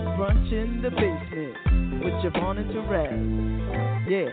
[0.00, 4.10] Brunch in the basement with JaVonne and Terez.
[4.10, 4.32] Yeah.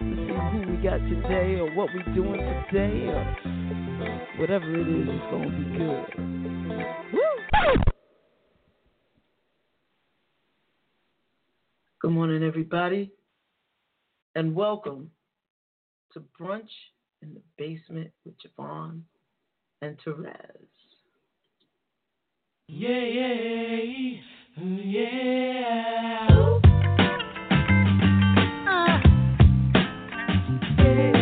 [0.00, 3.24] Let's see who we got today or what we doing today or
[4.38, 6.06] whatever it is, it's gonna be good.
[7.14, 7.20] Woo!
[12.00, 13.10] Good morning, everybody,
[14.34, 15.10] and welcome
[16.12, 16.68] to Brunch
[17.22, 19.00] in the Basement with JaVonne
[19.80, 20.66] and Terez.
[24.56, 26.28] Yeah,
[28.68, 29.02] ah.
[30.78, 31.13] yeah,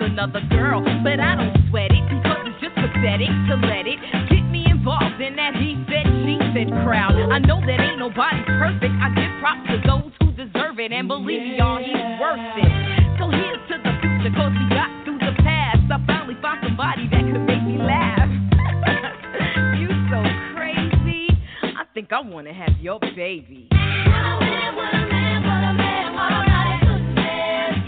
[0.00, 0.80] another girl.
[1.04, 4.00] But I don't sweat it because it's just pathetic to let it
[4.32, 7.14] get me involved in that he said, she said crowd.
[7.14, 8.94] I know that ain't nobody perfect.
[8.98, 10.92] I give props to those who deserve it.
[10.92, 12.72] And believe me, y'all, he's worth it.
[13.20, 15.84] So here's to the future, cause we got through the past.
[15.92, 18.26] I finally found somebody that could make me laugh.
[19.78, 20.18] you so
[20.56, 21.28] crazy.
[21.62, 23.68] I think I wanna have your baby.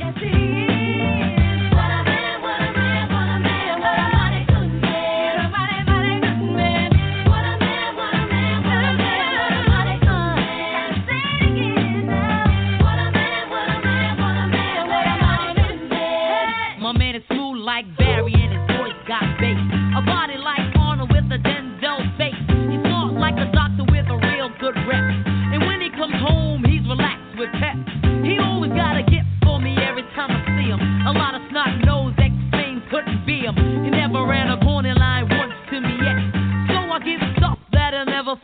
[0.01, 0.70] Yes, he is.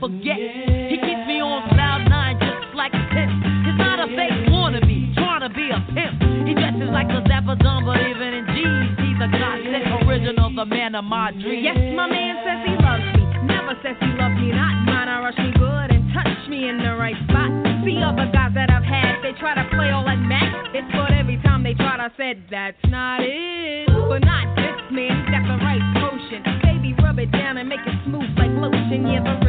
[0.07, 0.39] forget.
[0.39, 3.43] He keeps me on cloud nine just like a pimp.
[3.67, 6.47] He's not a fake wannabe, trying to be a pimp.
[6.47, 9.67] He dresses like a Zappadon, but even in jeans, he's a god
[10.07, 11.67] original, the man of my dreams.
[11.67, 14.87] Yes, my man says he loves me, never says he loves me not.
[14.87, 17.51] Mine, I rush me good and touch me in the right spot.
[17.83, 20.71] See other guys that I've had, they try to play all that max.
[20.71, 23.91] It's but every time they tried, I said that's not it.
[23.91, 26.47] But not this man, he's got the right potion.
[26.63, 29.03] Baby, rub it down and make it smooth like lotion.
[29.07, 29.46] Yeah, the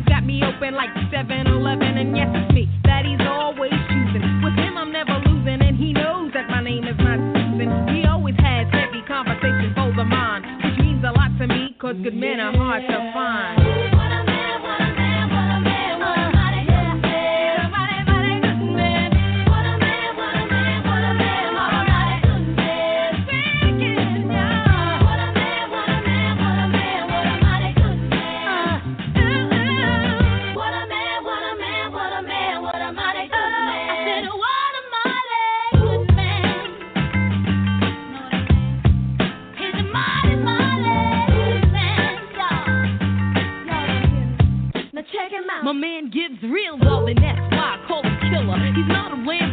[0.00, 4.40] He's got me open like 7 Eleven, and yes, it's me that he's always choosing.
[4.42, 7.68] With him, I'm never losing, and he knows that my name is not Susan.
[7.94, 12.16] He always has heavy conversations over mine, which means a lot to me, cause good
[12.16, 13.89] men are hard to find.
[46.42, 48.58] real though, and that's why I call him killer.
[48.72, 49.49] He's not a random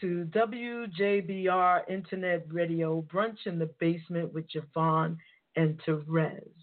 [0.00, 5.16] to WJBR Internet Radio Brunch in the Basement with JaVonne
[5.56, 6.61] and Terez.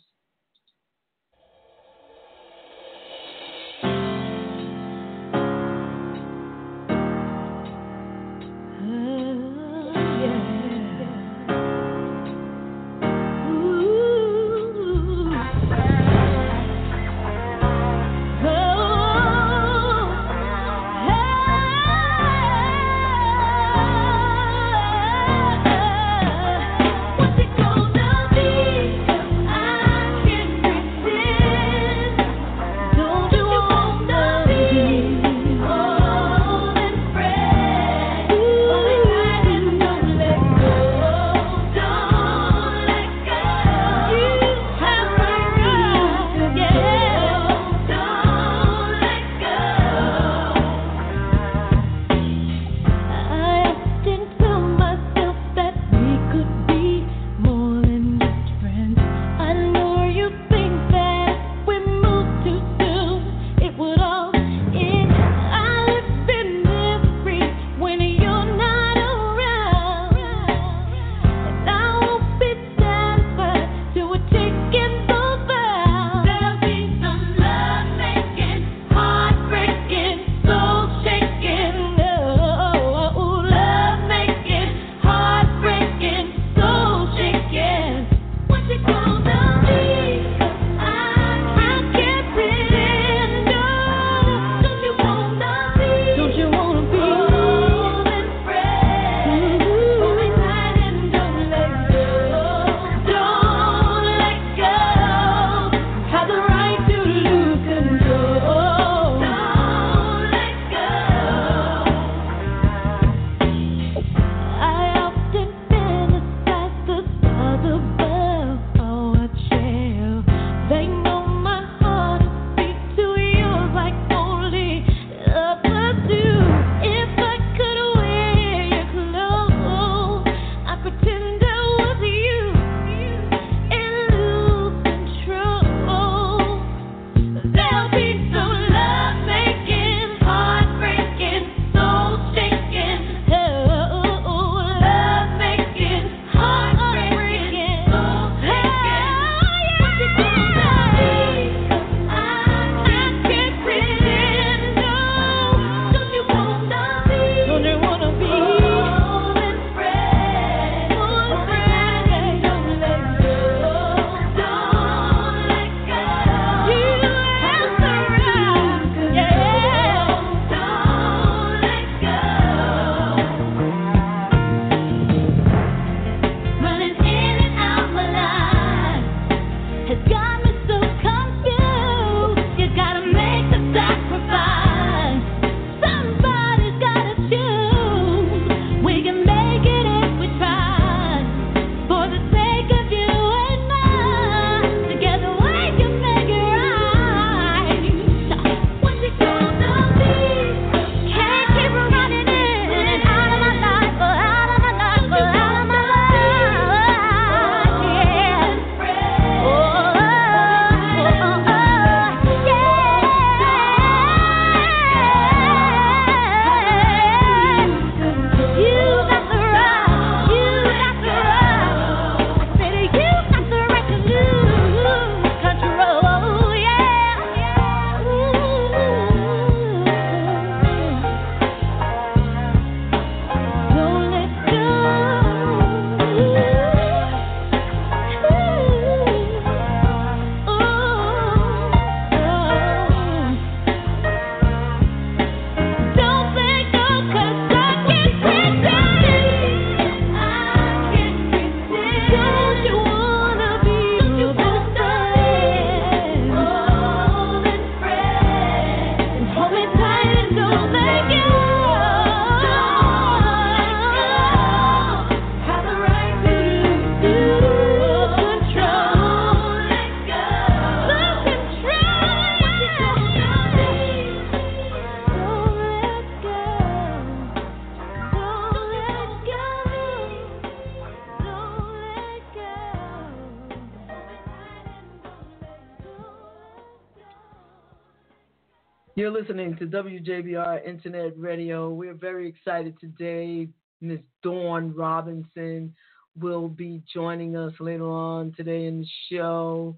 [289.59, 291.69] To WJBR Internet Radio.
[291.69, 293.49] We're very excited today.
[293.81, 293.99] Ms.
[294.23, 295.75] Dawn Robinson
[296.17, 299.75] will be joining us later on today in the show.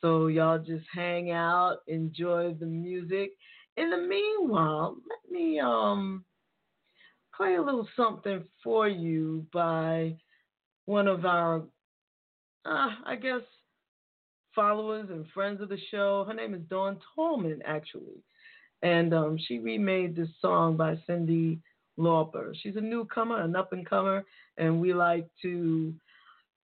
[0.00, 3.32] So y'all just hang out, enjoy the music.
[3.76, 6.24] In the meanwhile, let me um
[7.36, 10.14] play a little something for you by
[10.84, 11.64] one of our
[12.64, 13.42] uh, I guess
[14.54, 16.24] followers and friends of the show.
[16.28, 18.22] Her name is Dawn Tallman, actually
[18.82, 21.58] and um, she remade this song by Cyndi
[21.98, 22.54] Lauper.
[22.62, 24.24] She's a newcomer, an up and comer,
[24.58, 25.94] and we like to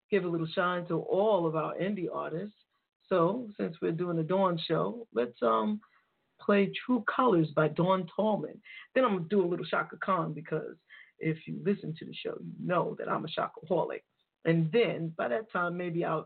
[0.09, 2.55] give a little shine to all of our indie artists.
[3.07, 5.79] So since we're doing a Dawn show, let's um
[6.39, 8.59] play True Colors by Dawn Tallman.
[8.95, 10.75] Then I'm gonna do a little Chaka Khan because
[11.19, 14.01] if you listen to the show, you know that I'm a shockaholic.
[14.45, 16.25] And then by that time, maybe our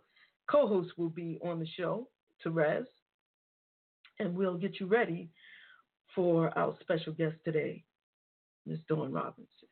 [0.50, 2.08] co-host will be on the show,
[2.44, 2.86] Terez,
[4.20, 5.30] and we'll get you ready
[6.16, 7.84] for our special guest today,
[8.66, 8.80] Ms.
[8.88, 9.68] Dawn Robinson.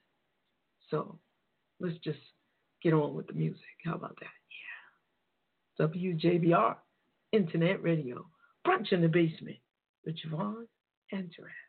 [0.89, 1.17] So
[1.79, 2.19] let's just
[2.83, 3.61] get on with the music.
[3.83, 4.27] How about that?
[5.79, 5.87] Yeah.
[5.87, 6.75] WJBR,
[7.31, 8.25] Internet Radio,
[8.67, 9.57] Brunch in the Basement
[10.05, 10.67] with JaVonne
[11.11, 11.62] and Terez.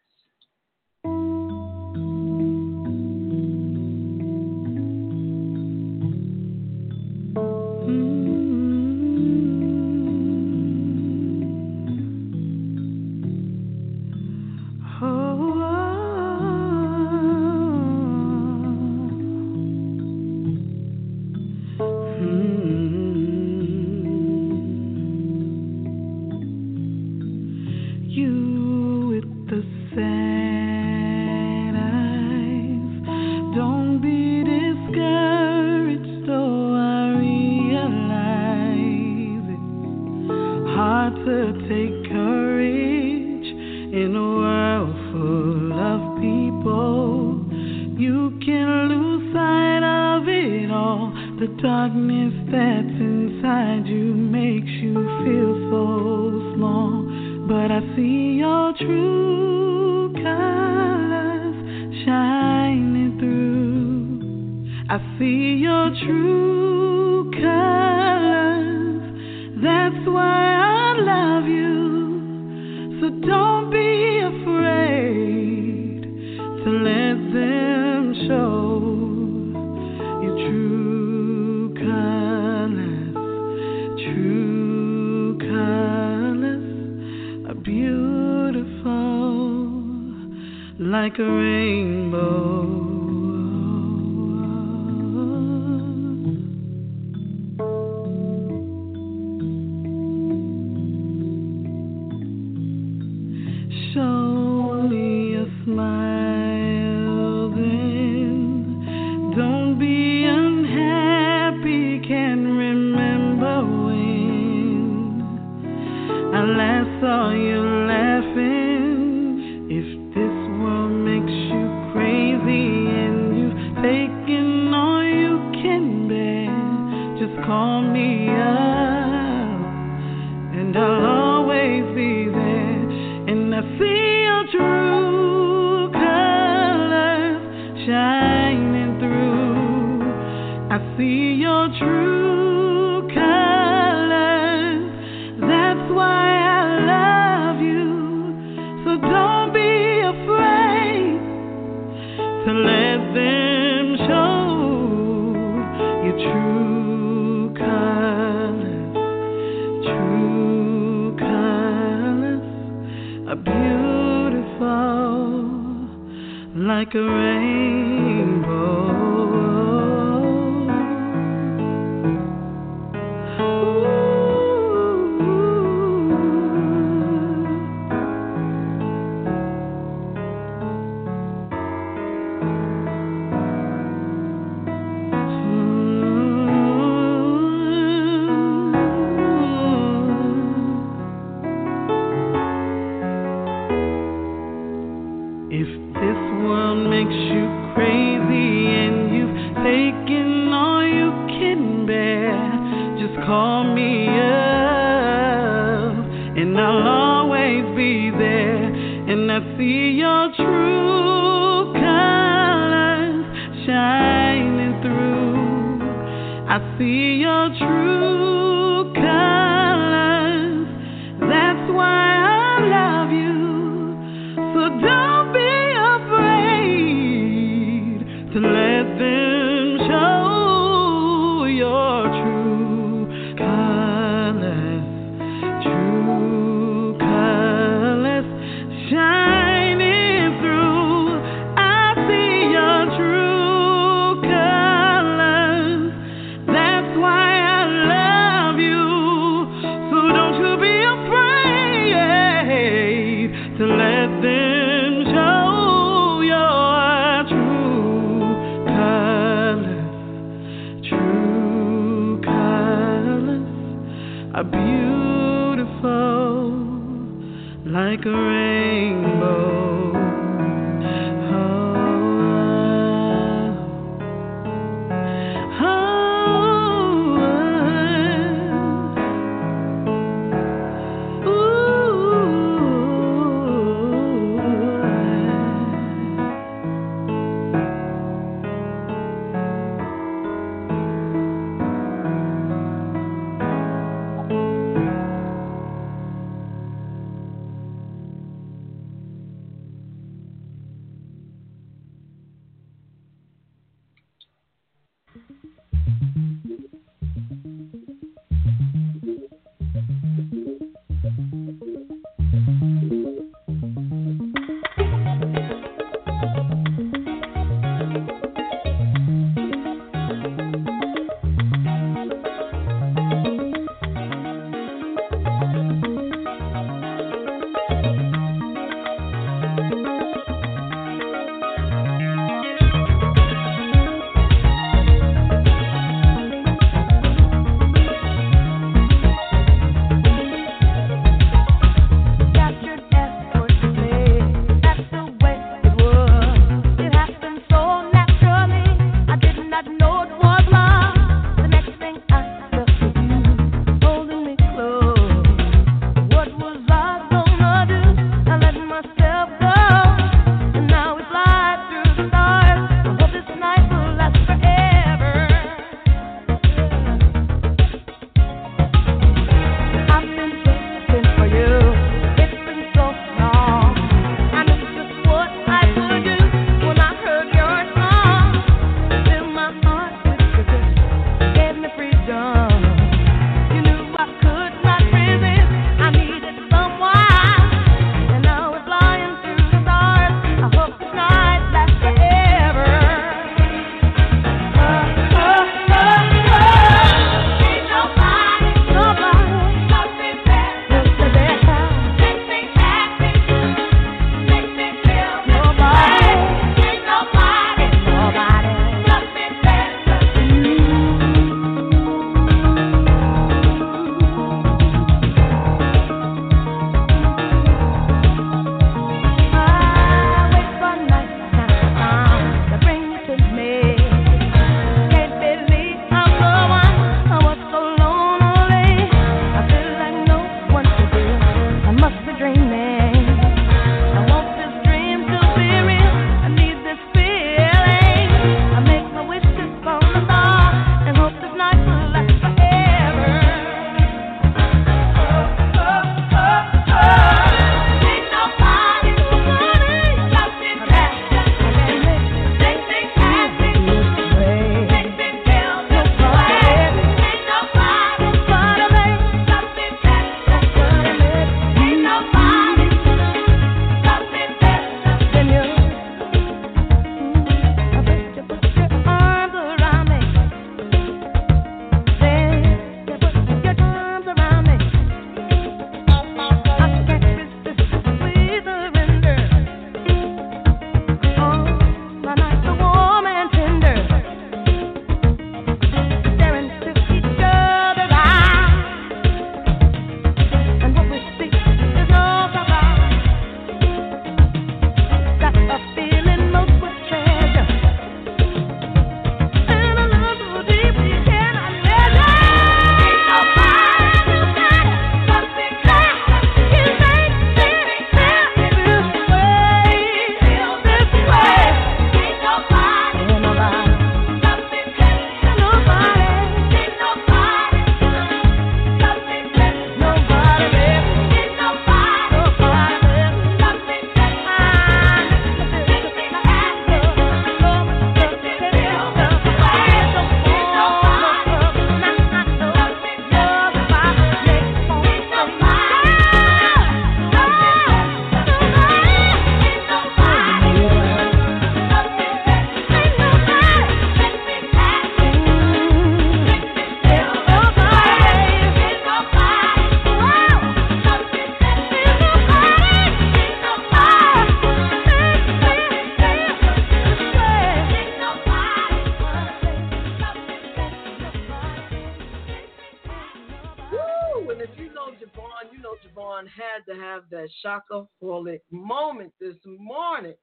[567.54, 570.14] Shockaholic moment this morning.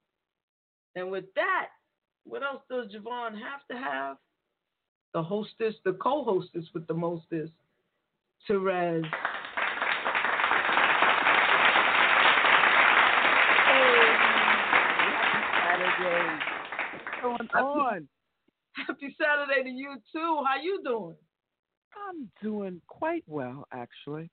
[0.94, 1.68] And with that,
[2.24, 4.16] what else does JaVonne have to have?
[5.14, 7.52] The hostess, the co-hostess with the mostest.
[17.22, 18.08] What's going on?
[18.74, 20.44] Happy Saturday to you too.
[20.46, 21.16] How you doing?
[22.08, 24.30] I'm doing quite well, actually.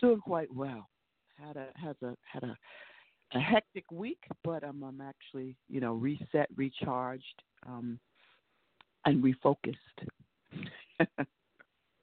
[0.00, 0.88] Doing quite well.
[1.34, 2.56] Had a had a had a
[3.34, 7.98] a hectic week, but um, I'm actually you know reset, recharged, um,
[9.06, 9.76] and refocused.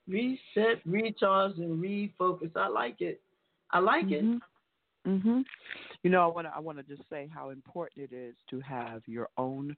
[0.08, 2.50] reset, recharge, and refocus.
[2.56, 3.20] I like it.
[3.70, 4.34] I like mm-hmm.
[4.34, 4.42] it.
[5.06, 5.44] Mhm.
[6.02, 8.60] You know, I want to I want to just say how important it is to
[8.60, 9.76] have your own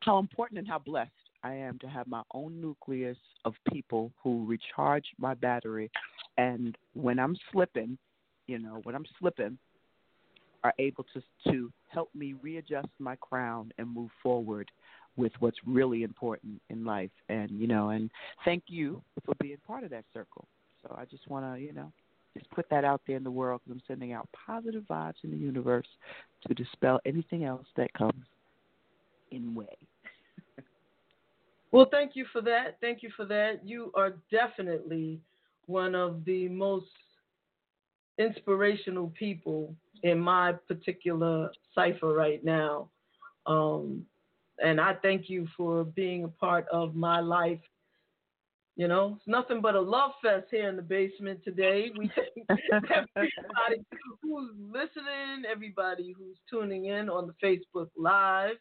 [0.00, 1.10] how important and how blessed
[1.42, 5.90] I am to have my own nucleus of people who recharge my battery
[6.38, 7.98] and when I'm slipping,
[8.48, 9.58] you know, when I'm slipping
[10.64, 14.68] are able to to help me readjust my crown and move forward
[15.16, 18.10] with what's really important in life and you know and
[18.44, 20.48] thank you for being part of that circle.
[20.82, 21.92] So I just want to, you know,
[22.36, 25.30] just put that out there in the world because I'm sending out positive vibes in
[25.30, 25.86] the universe
[26.46, 28.24] to dispel anything else that comes
[29.30, 29.76] in way.
[31.72, 32.78] well, thank you for that.
[32.80, 33.60] Thank you for that.
[33.64, 35.20] You are definitely
[35.66, 36.86] one of the most
[38.18, 42.88] inspirational people in my particular cipher right now.
[43.46, 44.04] Um,
[44.62, 47.60] and I thank you for being a part of my life
[48.78, 51.90] you know, it's nothing but a love fest here in the basement today.
[51.98, 52.08] We
[52.48, 53.84] everybody
[54.22, 58.54] who's listening, everybody who's tuning in on the Facebook Live.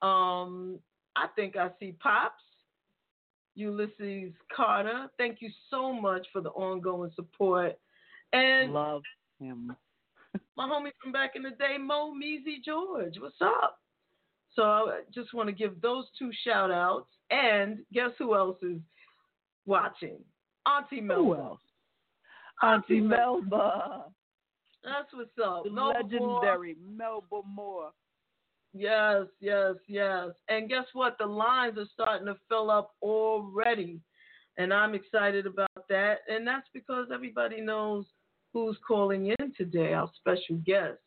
[0.00, 0.78] Um,
[1.16, 2.42] I think I see Pops,
[3.54, 5.08] Ulysses Carter.
[5.18, 7.78] Thank you so much for the ongoing support.
[8.32, 9.02] And love
[9.38, 9.74] him.
[10.56, 13.14] my homie from back in the day, Mo Measy George.
[13.18, 13.78] What's up?
[14.54, 17.08] So I just want to give those two shout outs.
[17.30, 18.78] And guess who else is
[19.66, 20.18] watching.
[20.66, 21.22] Auntie Melba.
[21.22, 21.60] Who else?
[22.62, 24.04] Auntie, Auntie Melba.
[24.84, 25.64] That's what's up.
[25.64, 27.90] The legendary Melba Moore.
[28.74, 30.28] Yes, yes, yes.
[30.48, 31.16] And guess what?
[31.18, 34.00] The lines are starting to fill up already.
[34.58, 36.18] And I'm excited about that.
[36.28, 38.06] And that's because everybody knows
[38.52, 40.98] who's calling in today, our special guest.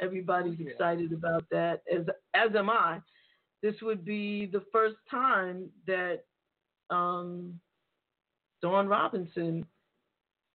[0.00, 0.70] Everybody's yeah.
[0.70, 3.00] excited about that, as as am I.
[3.62, 6.24] This would be the first time that
[6.88, 7.60] um,
[8.62, 9.66] Dawn Robinson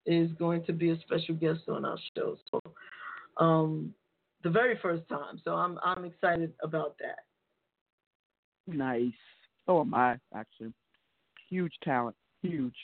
[0.07, 2.37] is going to be a special guest on our show.
[2.51, 2.61] So,
[3.37, 3.93] um,
[4.43, 5.39] the very first time.
[5.43, 7.25] So I'm I'm excited about that.
[8.67, 9.11] Nice.
[9.67, 10.73] Oh, am I actually?
[11.49, 12.15] Huge talent.
[12.41, 12.75] Huge.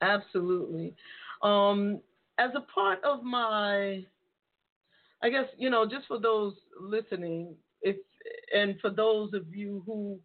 [0.00, 0.94] Absolutely.
[1.42, 2.00] Um,
[2.38, 4.04] as a part of my,
[5.22, 7.96] I guess you know, just for those listening, if
[8.54, 10.18] and for those of you who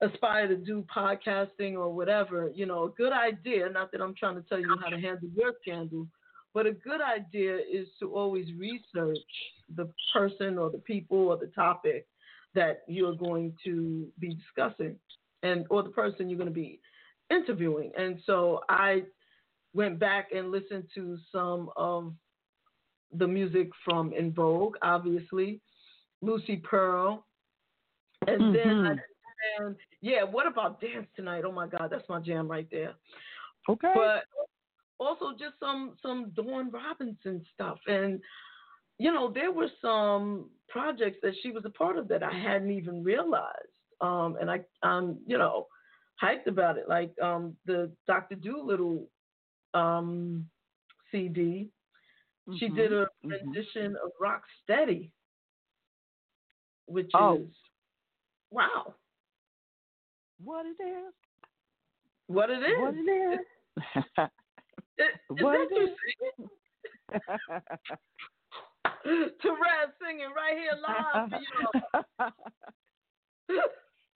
[0.00, 4.36] aspire to do podcasting or whatever, you know, a good idea, not that I'm trying
[4.36, 6.06] to tell you how to handle your scandal,
[6.52, 9.18] but a good idea is to always research
[9.74, 12.06] the person or the people or the topic
[12.54, 14.96] that you're going to be discussing
[15.42, 16.80] and or the person you're going to be
[17.30, 17.90] interviewing.
[17.98, 19.02] And so I
[19.74, 22.14] went back and listened to some of
[23.12, 25.60] the music from En Vogue, obviously,
[26.22, 27.26] Lucy Pearl,
[28.26, 28.84] and mm-hmm.
[28.84, 29.00] then
[29.58, 31.44] and yeah, what about dance tonight?
[31.46, 32.94] Oh my God, that's my jam right there.
[33.68, 33.92] Okay.
[33.94, 34.24] But
[34.98, 38.20] also just some some Dawn Robinson stuff, and
[38.98, 42.70] you know there were some projects that she was a part of that I hadn't
[42.70, 43.52] even realized,
[44.00, 45.66] um, and I I'm you know
[46.22, 48.36] hyped about it, like um, the Dr.
[48.36, 49.06] Dolittle
[49.74, 50.46] um,
[51.10, 51.68] CD.
[52.48, 52.56] Mm-hmm.
[52.58, 53.28] She did a mm-hmm.
[53.28, 54.06] rendition mm-hmm.
[54.06, 55.10] of Rock Steady,
[56.86, 57.36] which oh.
[57.36, 57.48] is
[58.50, 58.94] wow.
[60.42, 61.12] What it is?
[62.26, 62.78] What it is?
[62.78, 63.40] What it is?
[64.98, 65.08] is,
[65.40, 65.90] what it is?
[69.06, 71.40] Terez singing right here live for
[73.48, 73.60] you.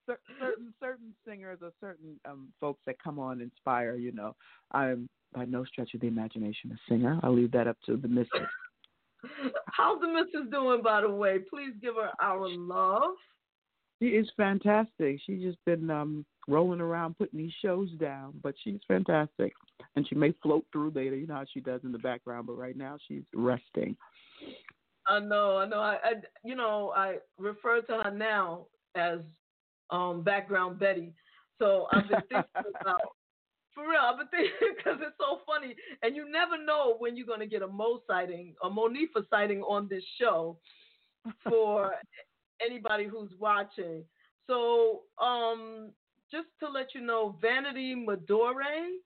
[0.40, 3.96] certain certain singers or certain um, folks that come on inspire.
[3.96, 4.34] You know,
[4.72, 7.18] I'm by no stretch of the imagination a singer.
[7.22, 8.30] I'll leave that up to the missus.
[9.66, 11.38] How's the missus doing, by the way?
[11.50, 13.14] Please give her our love.
[14.00, 15.20] She is fantastic.
[15.26, 19.52] She's just been um rolling around putting these shows down, but she's fantastic.
[19.96, 22.56] And she may float through later, you know how she does in the background, but
[22.56, 23.96] right now she's resting.
[25.06, 25.80] I know, I know.
[25.80, 26.12] I, I
[26.44, 29.18] you know, I refer to her now as
[29.90, 31.12] um background Betty.
[31.58, 33.00] So I've been thinking about
[33.78, 37.68] For real, because it's so funny, and you never know when you're gonna get a
[37.68, 40.58] Mo sighting, a Monifah sighting on this show
[41.44, 41.92] for
[42.60, 44.02] anybody who's watching.
[44.48, 45.92] So, um,
[46.28, 48.54] just to let you know, Vanity Madore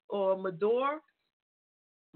[0.08, 1.00] or Madore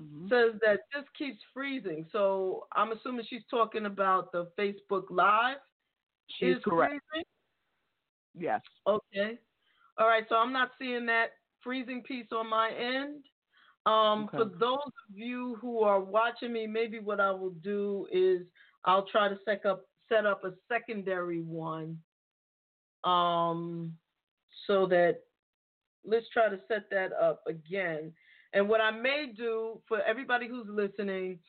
[0.01, 0.29] mm-hmm.
[0.29, 2.07] says that this keeps freezing.
[2.11, 5.59] So I'm assuming she's talking about the Facebook Live.
[6.39, 6.95] She's correct.
[7.13, 7.27] Freezing?
[8.35, 8.63] Yes.
[8.87, 9.39] Okay.
[9.99, 10.25] All right.
[10.31, 11.33] So I'm not seeing that
[11.67, 13.25] freezing piece on my end.
[13.87, 14.39] Um, okay.
[14.39, 18.43] For those of you who are watching me, maybe what I will do is
[18.85, 21.99] I'll try to set up set up a secondary one,
[23.03, 23.93] um,
[24.69, 25.19] so that
[26.05, 28.13] let's try to set that up again.
[28.53, 31.41] And what I may do for everybody who's listening,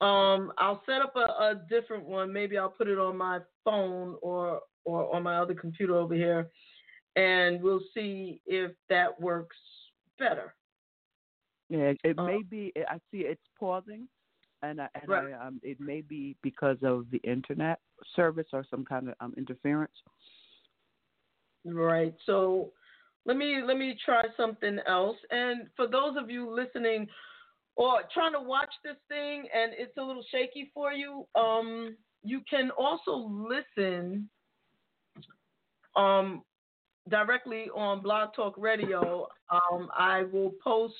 [0.00, 2.32] um, I'll set up a, a different one.
[2.32, 6.48] Maybe I'll put it on my phone or or on my other computer over here
[7.16, 9.56] and we'll see if that works
[10.18, 10.54] better.
[11.68, 12.72] Yeah, it uh, may be.
[12.88, 14.08] I see it's pausing,
[14.62, 15.32] and, I, and right.
[15.32, 17.78] I, um, it may be because of the internet
[18.16, 19.92] service or some kind of um, interference.
[21.64, 22.14] Right.
[22.26, 22.72] So
[23.26, 25.16] let me let me try something else.
[25.30, 27.06] And for those of you listening
[27.76, 32.40] or trying to watch this thing and it's a little shaky for you, um, you
[32.48, 34.28] can also listen
[35.96, 36.42] um,
[37.08, 39.28] directly on Blog Talk Radio.
[39.50, 40.94] Um, I will post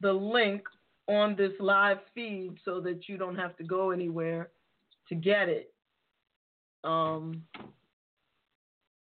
[0.00, 0.62] the link
[1.08, 4.50] on this live feed so that you don't have to go anywhere
[5.08, 5.72] to get it.
[6.84, 7.42] Um,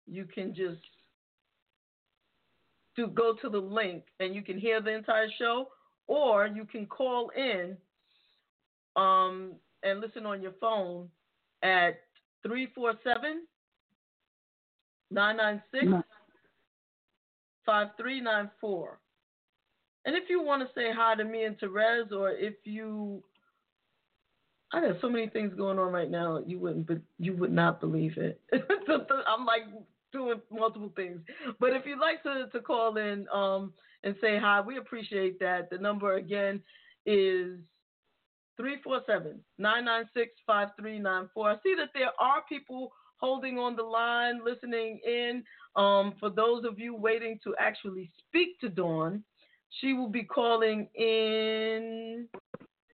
[0.07, 0.81] you can just
[2.95, 5.69] do go to the link and you can hear the entire show,
[6.07, 7.77] or you can call in
[8.95, 9.53] um,
[9.83, 11.07] and listen on your phone
[11.61, 12.01] at
[12.43, 13.43] 347
[15.11, 16.05] 996
[17.65, 18.99] 5394.
[20.05, 23.21] And if you want to say hi to me and Terez, or if you,
[24.71, 27.79] I got so many things going on right now, you wouldn't, but you would not
[27.79, 28.41] believe it.
[28.53, 29.63] I'm like
[30.11, 31.21] doing multiple things.
[31.59, 35.69] But if you'd like to, to call in um, and say hi, we appreciate that.
[35.69, 36.61] The number again
[37.05, 37.59] is
[38.57, 41.49] 347 996 5394.
[41.49, 45.43] I see that there are people holding on the line, listening in.
[45.75, 49.23] Um, for those of you waiting to actually speak to Dawn,
[49.79, 52.27] she will be calling in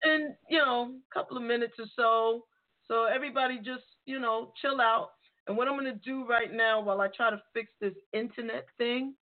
[0.03, 2.45] in you know a couple of minutes or so.
[2.87, 5.11] So everybody just you know chill out.
[5.47, 8.65] And what I'm going to do right now while I try to fix this internet
[8.79, 9.13] thing,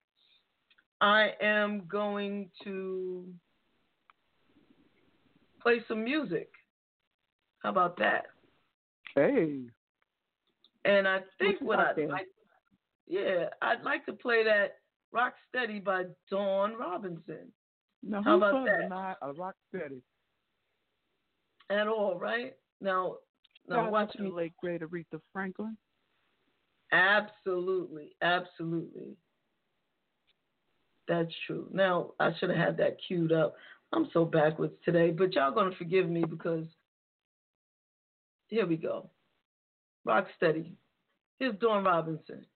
[1.01, 3.27] I am going to
[5.61, 6.49] play some music.
[7.63, 8.27] How about that?
[9.15, 9.63] Hey.
[10.85, 12.27] And I think what, what I like,
[13.07, 14.77] yeah, I'd like to play that
[15.13, 17.53] Rock Steady by Dawn Robinson.
[18.03, 18.89] Now, How about that?
[18.89, 20.03] Not a uh, Rock Steady.
[21.71, 22.55] At all, right?
[22.81, 23.17] Now,
[23.69, 24.31] now watch me.
[24.31, 25.77] Late great Aretha Franklin.
[26.93, 29.17] Absolutely, absolutely.
[31.09, 31.69] That's true.
[31.73, 33.55] Now I should have had that queued up.
[33.93, 36.67] I'm so backwards today, but y'all gonna forgive me because
[38.49, 39.11] here we go.
[40.05, 40.77] Rock steady.
[41.39, 42.47] Here's Dawn Robinson.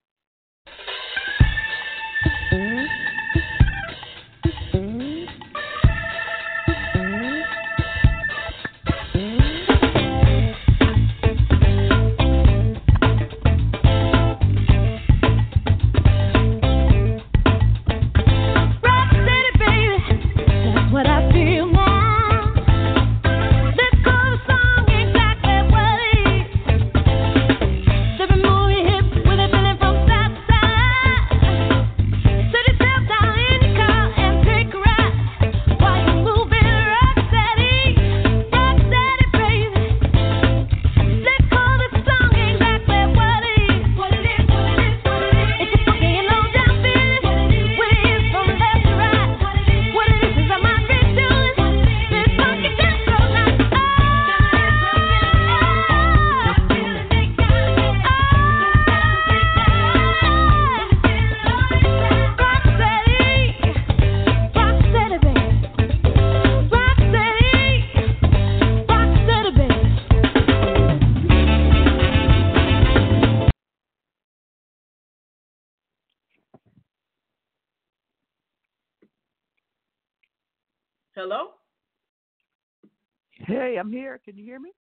[83.49, 84.21] I'm here.
[84.25, 84.71] Can you hear me?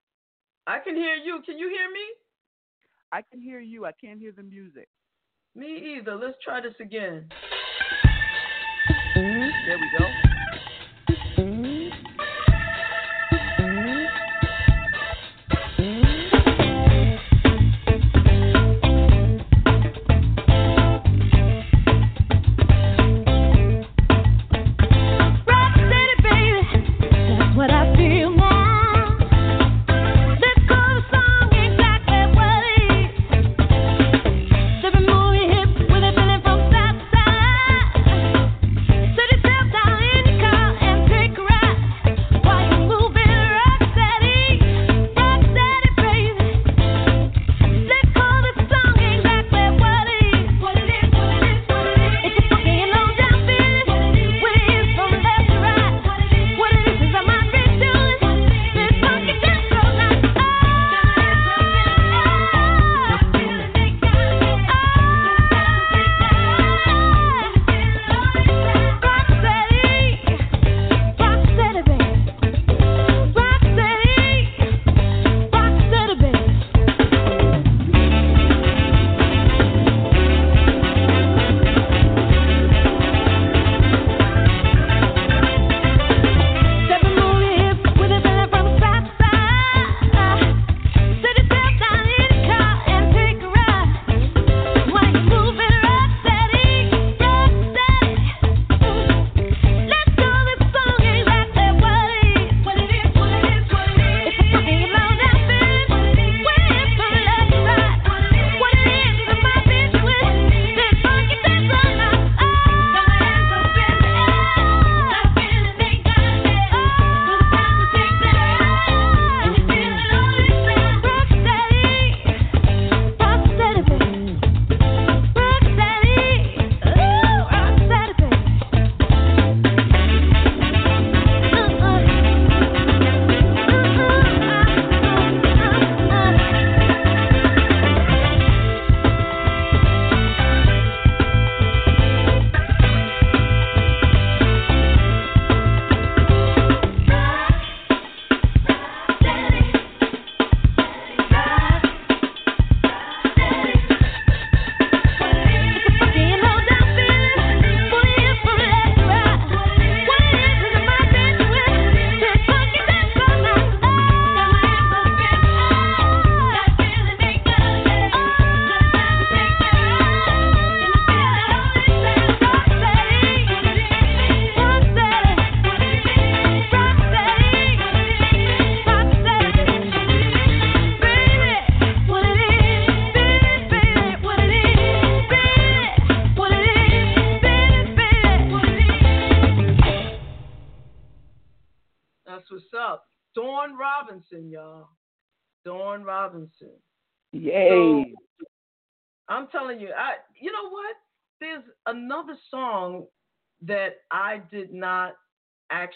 [0.66, 1.40] I can hear you.
[1.44, 2.00] Can you hear me?
[3.12, 3.84] I can hear you.
[3.86, 4.88] I can't hear the music.
[5.54, 6.16] Me either.
[6.16, 7.28] Let's try this again.
[9.14, 10.25] There we go.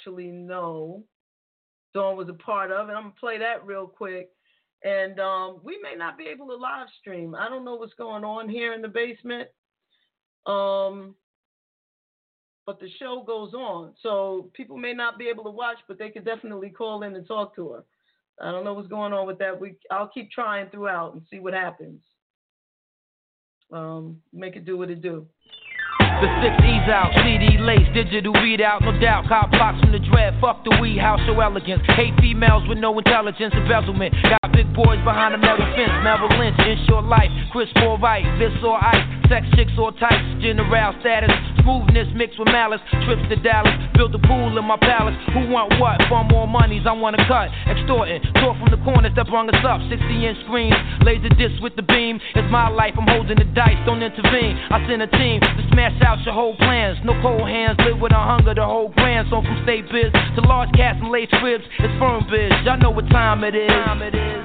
[0.00, 1.02] Actually know
[1.94, 4.30] Dawn was a part of, and I'm gonna play that real quick.
[4.82, 7.34] And um, we may not be able to live stream.
[7.34, 9.48] I don't know what's going on here in the basement.
[10.46, 11.14] Um,
[12.64, 13.92] but the show goes on.
[14.02, 17.26] So people may not be able to watch, but they could definitely call in and
[17.26, 17.84] talk to her.
[18.40, 19.60] I don't know what's going on with that.
[19.60, 22.00] We I'll keep trying throughout and see what happens.
[23.70, 25.26] Um, make it do what it do.
[26.18, 29.28] The six E's out, CD lace, digital readout, no doubt.
[29.28, 31.82] Cop blocks from the dread, fuck the weed, house show elegance.
[31.96, 34.12] Hate females with no intelligence, embezzlement.
[34.24, 37.30] Got big boys behind the metal fence, Merrill Lynch, in short life.
[37.52, 41.32] Chris Paul right, this or ice, sex chicks or types, general status.
[41.62, 45.16] Smoothness mixed with malice, trips to Dallas, build a pool in my palace.
[45.32, 46.00] Who want what?
[46.08, 47.48] For more monies, I wanna cut.
[47.68, 49.80] Extorting, talk from the corners that brung us up.
[49.88, 52.20] 60 inch screens, laser disc with the beam.
[52.34, 54.56] It's my life, I'm holding the dice, don't intervene.
[54.70, 56.98] I send a team to smash out your whole plans.
[57.04, 59.30] No cold hands, live with a hunger to hold brands.
[59.30, 62.52] So from state biz to large cats and lace ribs, it's firm biz.
[62.64, 63.68] Y'all know what time it is.
[63.68, 64.39] Time it is.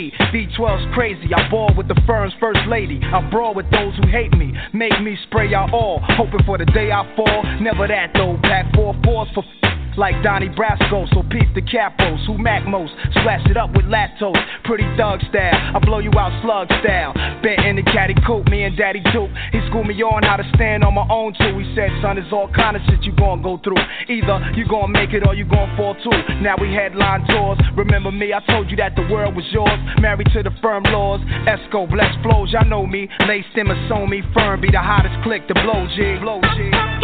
[0.00, 0.30] With AZ.
[0.32, 1.28] V12's crazy.
[1.34, 3.00] I ball with the firm's first lady.
[3.02, 4.52] I brawl with those who hate me.
[4.72, 6.00] Make me spray out all.
[6.16, 7.42] Hoping for the day I fall.
[7.60, 8.38] Never that though.
[8.42, 9.44] Pack four fours for
[10.00, 11.04] like Donnie Brasco.
[11.12, 15.76] So peep the capos, who mac most, splash it up with lactose, pretty thug style.
[15.76, 17.12] I blow you out slug style.
[17.44, 19.30] Bent in the caddy coat, me and Daddy Duke.
[19.52, 21.60] He schooled me on how to stand on my own too.
[21.60, 23.76] He said, son, it's all kind of shit you gon' go through.
[24.08, 26.16] Either you gon' make it or you gon' fall too.
[26.40, 27.60] Now we headline tours.
[27.76, 28.32] Remember me?
[28.32, 29.78] I told you that the world was yours.
[30.00, 31.20] Married to the firm laws.
[31.44, 33.06] Esco, bless flows, y'all know me.
[33.28, 36.16] Laced in me firm, be the hottest click to blow G.
[36.24, 36.99] Blow G.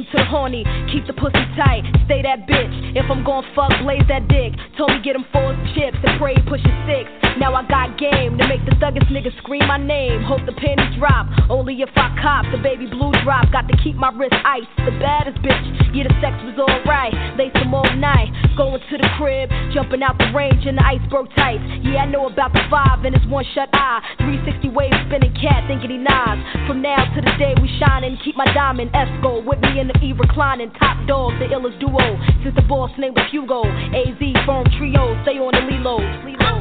[0.00, 0.64] victim to the horny.
[0.92, 2.96] Keep the pussy tight, stay that bitch.
[2.96, 4.52] If I'm gon' fuck, blaze that dick.
[4.76, 7.08] Told me get him four chips and pray push his six.
[7.38, 10.22] Now I got game to make the thuggest niggas scream my name.
[10.24, 13.50] Hope the pennies drop, only if I cop the baby blue drop.
[13.52, 14.66] Got to keep my wrist ice.
[14.84, 17.14] The baddest bitch, yeah, the sex was alright.
[17.38, 21.30] Lace them all night, going to the crib, jumping out the range in the iceberg
[21.36, 21.62] tights.
[21.84, 24.02] Yeah, I know about the five and it's one shut eye.
[24.18, 26.42] 360 waves spinning cat, thinking he nods.
[26.66, 30.04] From now to the day we shining, keep my diamond Esco with me in the
[30.04, 30.70] E reclining.
[30.72, 31.98] Top dog, the illest duo.
[32.42, 35.98] Since the boss name was Hugo, AZ firm trio, stay on the Lilo.
[36.24, 36.60] Lilo.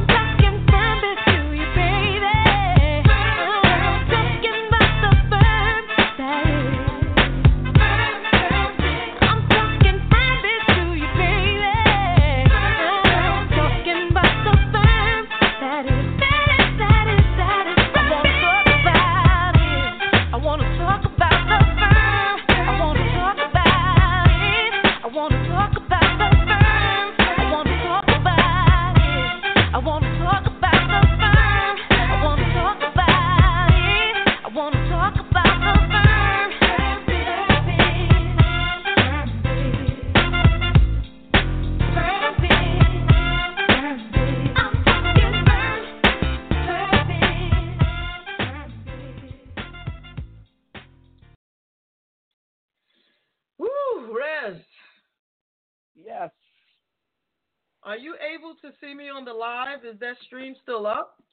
[57.89, 59.83] Are you able to see me on the live?
[59.83, 61.23] Is that stream still up?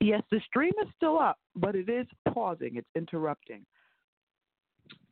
[0.00, 2.04] Yes, the stream is still up, but it is
[2.34, 2.74] pausing.
[2.74, 3.64] It's interrupting.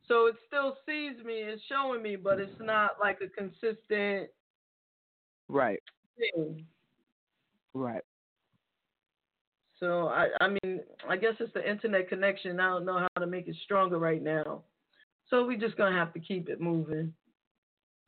[0.09, 4.29] So it still sees me, it's showing me, but it's not like a consistent
[5.47, 5.81] right
[6.17, 6.65] thing.
[7.73, 8.03] Right.
[9.79, 12.59] So I I mean I guess it's the internet connection.
[12.59, 14.63] I don't know how to make it stronger right now.
[15.29, 17.13] So we're just gonna have to keep it moving.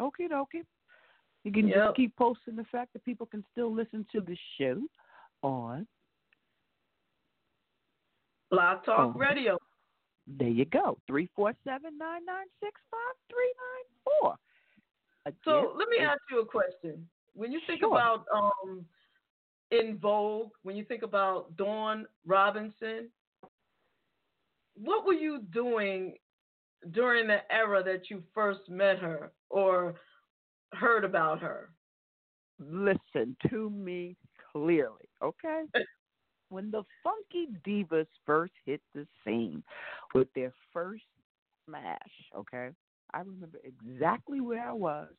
[0.02, 0.64] Okay, okay.
[1.44, 1.78] You can yep.
[1.78, 4.82] just keep posting the fact that people can still listen to the show
[5.42, 5.88] on
[8.52, 9.20] Blog Talk oh.
[9.20, 9.58] Radio.
[10.28, 10.98] There you go.
[11.08, 14.36] Three four seven nine nine six five three nine four.
[15.44, 17.08] So let me ask you a question.
[17.34, 17.96] When you think sure.
[17.96, 18.86] about um
[19.72, 23.10] En Vogue, when you think about Dawn Robinson,
[24.76, 26.16] what were you doing
[26.92, 29.96] during the era that you first met her or
[30.74, 31.70] heard about her?
[32.60, 34.16] Listen to me
[34.52, 35.64] clearly, okay?
[36.50, 39.64] when the Funky Divas first hit the scene
[40.14, 41.04] with their first
[41.66, 41.98] smash,
[42.36, 42.70] okay?
[43.14, 45.10] I remember exactly where I was,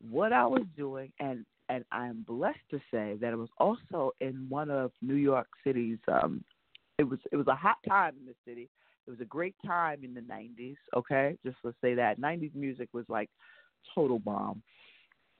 [0.00, 4.46] what I was doing, and and I'm blessed to say that it was also in
[4.48, 5.98] one of New York City's.
[6.10, 6.42] Um,
[6.98, 8.70] it was it was a hot time in the city.
[9.06, 10.76] It was a great time in the '90s.
[10.96, 13.28] Okay, just let's say that '90s music was like
[13.94, 14.62] total bomb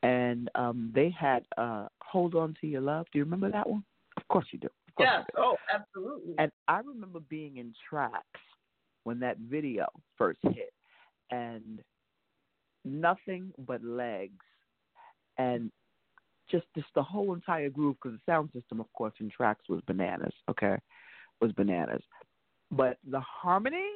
[0.03, 3.84] and um, they had uh, "Hold On to Your Love." Do you remember that one?
[4.16, 4.68] Of course you do.
[4.99, 5.24] Yes.
[5.36, 6.34] Oh, absolutely.
[6.39, 8.41] And I remember being in tracks
[9.05, 9.86] when that video
[10.16, 10.72] first hit,
[11.30, 11.80] and
[12.84, 14.45] nothing but legs,
[15.36, 15.70] and
[16.51, 19.80] just just the whole entire groove because the sound system, of course, in tracks was
[19.86, 20.34] bananas.
[20.49, 20.76] Okay,
[21.41, 22.03] was bananas,
[22.70, 23.89] but the harmony.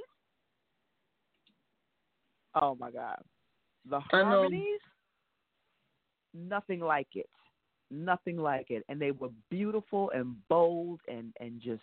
[2.54, 3.18] Oh my God,
[3.88, 4.80] the harmonies
[6.34, 7.28] nothing like it.
[7.90, 8.84] Nothing like it.
[8.88, 11.82] And they were beautiful and bold and, and just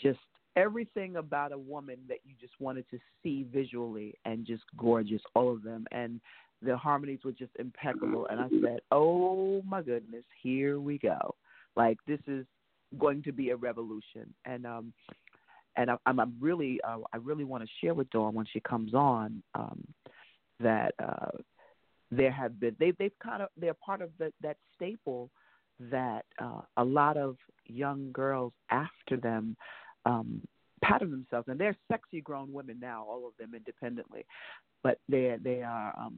[0.00, 0.18] just
[0.56, 5.52] everything about a woman that you just wanted to see visually and just gorgeous, all
[5.52, 5.86] of them.
[5.92, 6.20] And
[6.62, 8.26] the harmonies were just impeccable.
[8.30, 11.34] And I said, Oh my goodness, here we go.
[11.76, 12.46] Like this is
[12.98, 14.32] going to be a revolution.
[14.44, 14.92] And um
[15.78, 18.60] and I, I'm, I'm really, uh, I really want to share with Dawn when she
[18.60, 19.86] comes on um,
[20.60, 21.30] that uh,
[22.10, 25.30] there have been they they've kind of they're part of the, that staple
[25.78, 27.36] that uh, a lot of
[27.66, 29.56] young girls after them
[30.06, 30.40] um,
[30.82, 34.24] pattern themselves, and they're sexy grown women now, all of them independently,
[34.82, 36.16] but they they are um,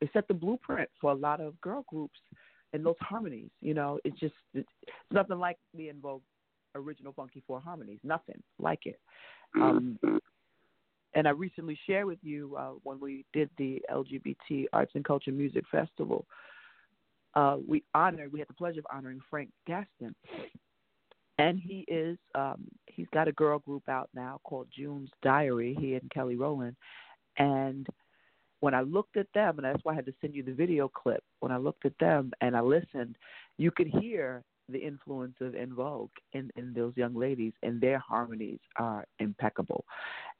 [0.00, 2.18] they set the blueprint for a lot of girl groups
[2.72, 3.50] and those harmonies.
[3.60, 4.68] You know, it's just it's
[5.10, 6.22] nothing like the En Vogue
[6.74, 8.00] original Funky Four harmonies.
[8.02, 8.98] Nothing like it.
[9.54, 9.98] Um,
[11.14, 15.32] and I recently shared with you uh, when we did the LGBT Arts and Culture
[15.32, 16.24] Music Festival.
[17.34, 20.14] Uh, we honored, we had the pleasure of honoring Frank Gatson,
[21.38, 25.76] and he is um, he's got a girl group out now called June's Diary.
[25.80, 26.76] He and Kelly Rowland,
[27.38, 27.86] and
[28.60, 30.88] when I looked at them, and that's why I had to send you the video
[30.88, 31.24] clip.
[31.40, 33.16] When I looked at them and I listened,
[33.58, 37.98] you could hear the influence of En Vogue in, in those young ladies, and their
[37.98, 39.84] harmonies are impeccable,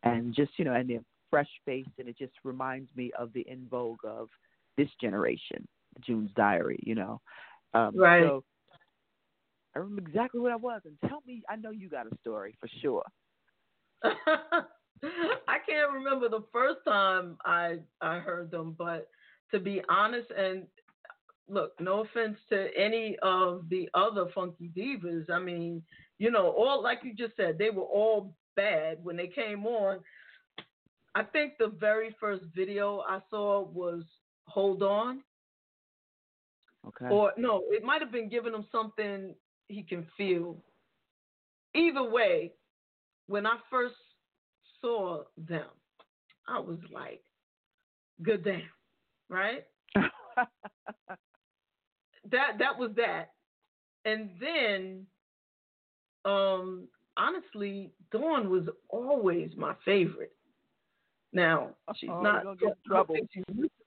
[0.02, 3.46] and just you know, and they're fresh faced, and it just reminds me of the
[3.48, 4.28] En Vogue of
[4.76, 5.66] this generation,
[6.00, 7.20] June's Diary, you know.
[7.74, 8.22] Um, right.
[8.22, 8.44] So
[9.74, 12.56] I remember exactly what I was, and tell me, I know you got a story
[12.60, 13.04] for sure.
[14.04, 19.08] I can't remember the first time I I heard them, but
[19.52, 20.66] to be honest, and
[21.48, 25.30] look, no offense to any of the other funky divas.
[25.30, 25.82] I mean,
[26.18, 30.00] you know, all like you just said, they were all bad when they came on.
[31.14, 34.02] I think the very first video I saw was
[34.46, 35.22] Hold On.
[36.86, 37.06] Okay.
[37.06, 39.34] Or no, it might have been giving him something
[39.68, 40.56] he can feel.
[41.74, 42.52] Either way,
[43.28, 43.94] when I first
[44.80, 45.66] saw them,
[46.48, 47.22] I was like,
[48.22, 48.62] good damn,
[49.28, 49.64] right?
[52.30, 53.30] that that was that.
[54.04, 55.06] And then
[56.24, 60.34] um honestly, Dawn was always my favorite.
[61.32, 63.16] Now, she's oh, not get trouble.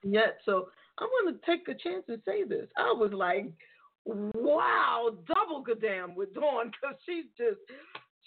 [0.03, 2.67] yet, so I'm gonna take a chance and say this.
[2.75, 3.51] I was like,
[4.05, 7.59] wow, double goddamn with Dawn because she's just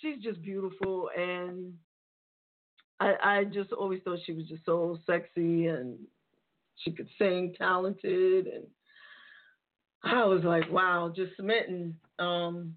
[0.01, 1.75] she's just beautiful and
[3.01, 5.99] I, I just always thought she was just so sexy and
[6.77, 8.65] she could sing, talented, and
[10.03, 11.97] I was like, wow, just smitten.
[12.19, 12.75] Um,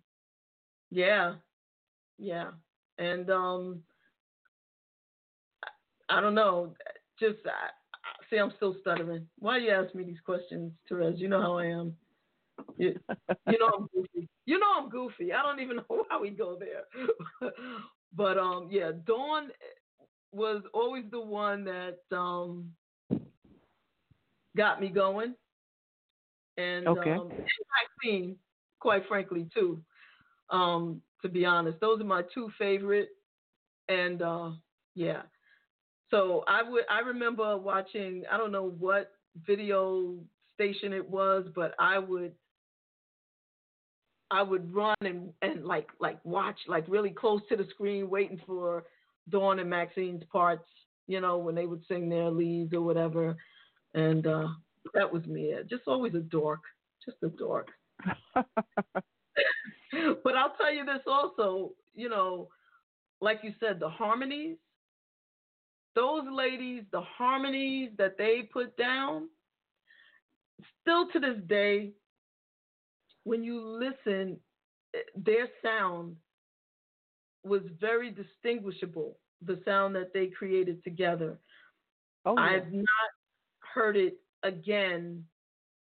[0.91, 1.35] yeah,
[2.21, 2.51] yeah,
[2.99, 3.79] and um,
[6.07, 6.75] I, don't know,
[7.19, 7.69] just I,
[8.29, 9.25] see, I'm still stuttering.
[9.39, 11.17] Why do you ask me these questions, Terez?
[11.17, 11.95] You know how I am.
[12.77, 12.99] You,
[13.49, 14.29] you know I'm goofy.
[14.45, 15.33] You know I'm goofy.
[15.33, 17.49] I don't even know how we go there.
[18.15, 19.49] but um, yeah, Dawn
[20.31, 22.71] was always the one that um,
[24.55, 25.33] got me going.
[26.57, 27.11] And, okay.
[27.13, 27.47] um, and
[28.03, 28.35] Maxine,
[28.79, 29.81] quite frankly, too.
[30.51, 33.09] Um, to be honest, those are my two favorite.
[33.89, 34.51] And uh,
[34.95, 35.23] yeah,
[36.09, 39.11] so I would I remember watching I don't know what
[39.47, 40.17] video
[40.55, 42.33] station it was, but I would
[44.31, 48.41] I would run and, and like like watch like really close to the screen, waiting
[48.45, 48.85] for
[49.29, 50.67] Dawn and Maxine's parts,
[51.07, 53.35] you know, when they would sing their leads or whatever.
[53.93, 54.47] And uh,
[54.93, 55.53] that was me.
[55.69, 56.61] Just always a dork.
[57.05, 57.67] Just a dork.
[60.23, 62.49] but I'll tell you this also, you know,
[63.19, 64.57] like you said, the harmonies,
[65.95, 69.27] those ladies, the harmonies that they put down,
[70.81, 71.91] still to this day,
[73.23, 74.37] when you listen,
[75.15, 76.15] their sound
[77.43, 81.39] was very distinguishable, the sound that they created together.
[82.25, 82.43] Oh, yeah.
[82.43, 82.85] I've not
[83.73, 85.23] heard it again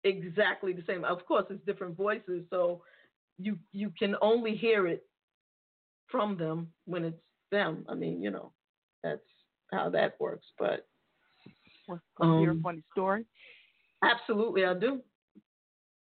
[0.05, 1.05] exactly the same.
[1.05, 2.83] Of course, it's different voices, so
[3.41, 5.05] you you can only hear it
[6.11, 7.84] from them when it's them.
[7.88, 8.53] I mean, you know,
[9.03, 9.20] that's
[9.72, 10.47] how that works.
[10.59, 10.86] But
[11.88, 13.24] Want to hear a um, funny story?
[14.05, 15.01] absolutely, I do.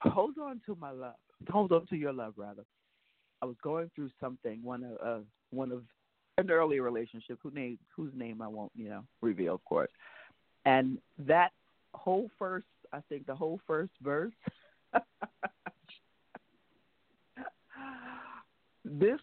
[0.03, 1.15] Hold on to my love.
[1.51, 2.65] Hold on to your love, rather.
[3.43, 4.61] I was going through something.
[4.63, 5.83] One of uh, one of
[6.39, 9.91] an earlier relationship, who name whose name I won't, you know, reveal, of course.
[10.65, 11.51] And that
[11.95, 14.33] whole first, I think, the whole first verse.
[18.85, 19.21] this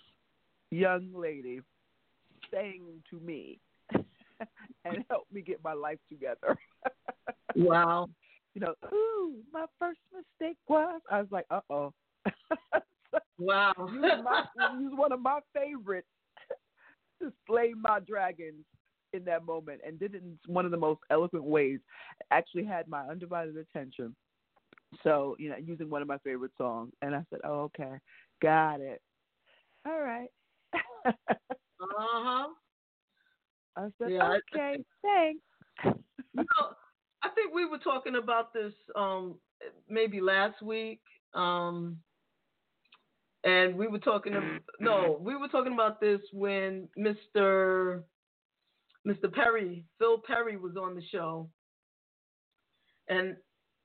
[0.72, 1.62] young lady
[2.50, 3.60] sang to me
[3.94, 6.58] and helped me get my life together.
[7.54, 8.08] Wow.
[8.54, 11.02] you know, ooh, my first mistake was.
[11.12, 11.94] I was like, uh oh.
[13.40, 13.74] Wow.
[13.78, 14.46] you was my,
[14.80, 16.08] you was one of my favorites
[17.22, 18.64] to slay my dragons
[19.12, 21.80] in that moment, and did it in one of the most eloquent ways.
[22.32, 24.16] Actually, had my undivided attention.
[25.04, 27.98] So, you know, using one of my favorite songs, and I said, "Oh, okay,
[28.42, 29.02] got it.
[29.86, 30.30] All right."
[31.06, 31.12] uh
[31.82, 32.48] huh.
[33.78, 35.42] I said, Yeah, I- "Okay, thanks."
[36.34, 36.68] you know,
[37.24, 39.36] I think we were talking about this um,
[39.90, 41.02] maybe last week.
[41.34, 41.98] Um,
[43.44, 44.34] and we were talking.
[44.80, 48.04] no, we were talking about this when Mr.
[49.08, 49.32] Mr.
[49.34, 51.50] Perry, Phil Perry, was on the show,
[53.10, 53.36] and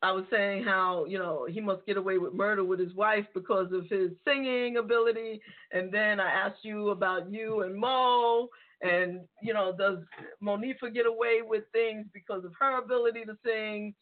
[0.03, 3.27] I was saying how you know he must get away with murder with his wife
[3.35, 5.41] because of his singing ability,
[5.73, 8.49] and then I asked you about you and Mo,
[8.83, 9.99] and you know does
[10.43, 13.95] Monifah get away with things because of her ability to sing,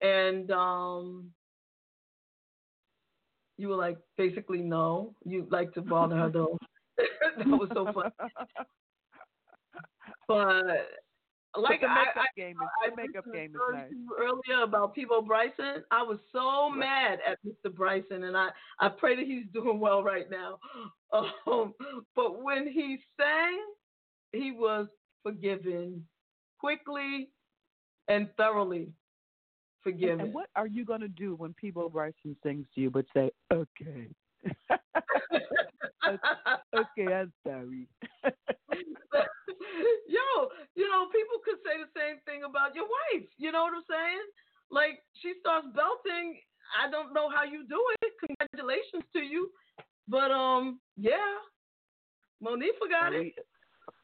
[0.00, 1.30] and um,
[3.58, 6.58] you were like basically no, you like to bother her though.
[6.96, 8.10] that was so fun.
[10.28, 10.88] but
[11.60, 13.90] like the makeup I, game is I, the makeup game is nice.
[14.18, 17.74] Earlier about Peabo Bryson, I was so mad at Mr.
[17.74, 18.48] Bryson, and I
[18.80, 20.58] I pray that he's doing well right now.
[21.12, 21.74] Um,
[22.14, 23.58] but when he sang,
[24.32, 24.86] he was
[25.22, 26.04] forgiven
[26.58, 27.30] quickly
[28.08, 28.92] and thoroughly
[29.82, 30.20] forgiven.
[30.20, 33.30] And what are you going to do when Peabo Bryson sings to you but say,
[33.52, 34.08] okay?
[36.74, 37.88] okay, I'm sorry.
[40.08, 43.28] Yo, you know, people could say the same thing about your wife.
[43.36, 44.24] You know what I'm saying?
[44.70, 46.40] Like, she starts belting.
[46.76, 48.12] I don't know how you do it.
[48.26, 49.50] Congratulations to you.
[50.08, 51.38] But, um, yeah,
[52.42, 53.34] Monifah got it.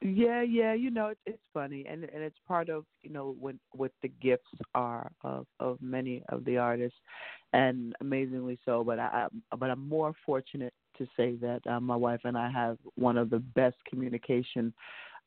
[0.00, 3.54] Yeah, yeah, you know it's it's funny, and and it's part of you know what
[3.72, 6.98] what the gifts are of of many of the artists,
[7.52, 8.84] and amazingly so.
[8.84, 9.28] But I
[9.58, 13.30] but I'm more fortunate to say that uh, my wife and I have one of
[13.30, 14.72] the best communication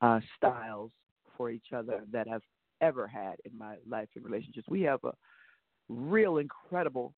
[0.01, 0.91] uh, styles
[1.35, 2.41] for each other that I've
[2.81, 4.67] ever had in my life in relationships.
[4.69, 5.13] We have a
[5.89, 7.13] real incredible,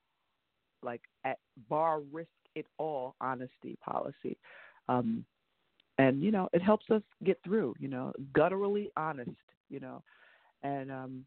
[0.81, 1.37] like at
[1.69, 4.37] bar risk it all honesty policy.
[4.87, 5.25] Um,
[5.99, 9.29] and you know it helps us get through you know gutturally honest
[9.69, 10.01] you know
[10.63, 11.25] and um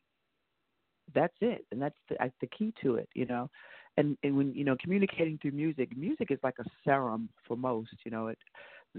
[1.15, 3.49] that's it and that's the, the key to it you know
[3.97, 7.91] and and when you know communicating through music music is like a serum for most
[8.05, 8.39] you know it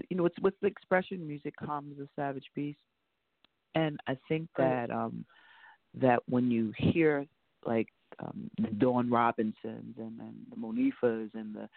[0.08, 2.78] you know it's with the expression music calms the savage beast
[3.74, 5.24] and i think that um
[5.94, 7.26] that when you hear
[7.66, 7.88] like
[8.20, 11.68] um the dawn robinsons and, and the monifahs and the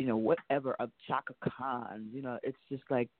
[0.00, 2.08] you know, whatever of Chaka Khan.
[2.10, 3.10] You know, it's just like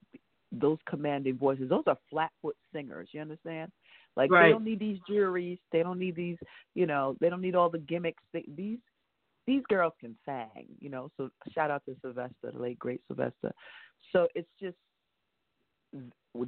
[0.51, 1.69] those commanding voices.
[1.69, 3.09] Those are flatfoot singers.
[3.11, 3.71] You understand?
[4.17, 4.47] Like right.
[4.47, 5.59] they don't need these juries.
[5.71, 6.37] They don't need these.
[6.73, 8.23] You know, they don't need all the gimmicks.
[8.33, 8.79] They, these
[9.51, 10.65] these girls can sing.
[10.79, 13.51] You know, so shout out to Sylvester, the late great Sylvester.
[14.11, 14.77] So it's just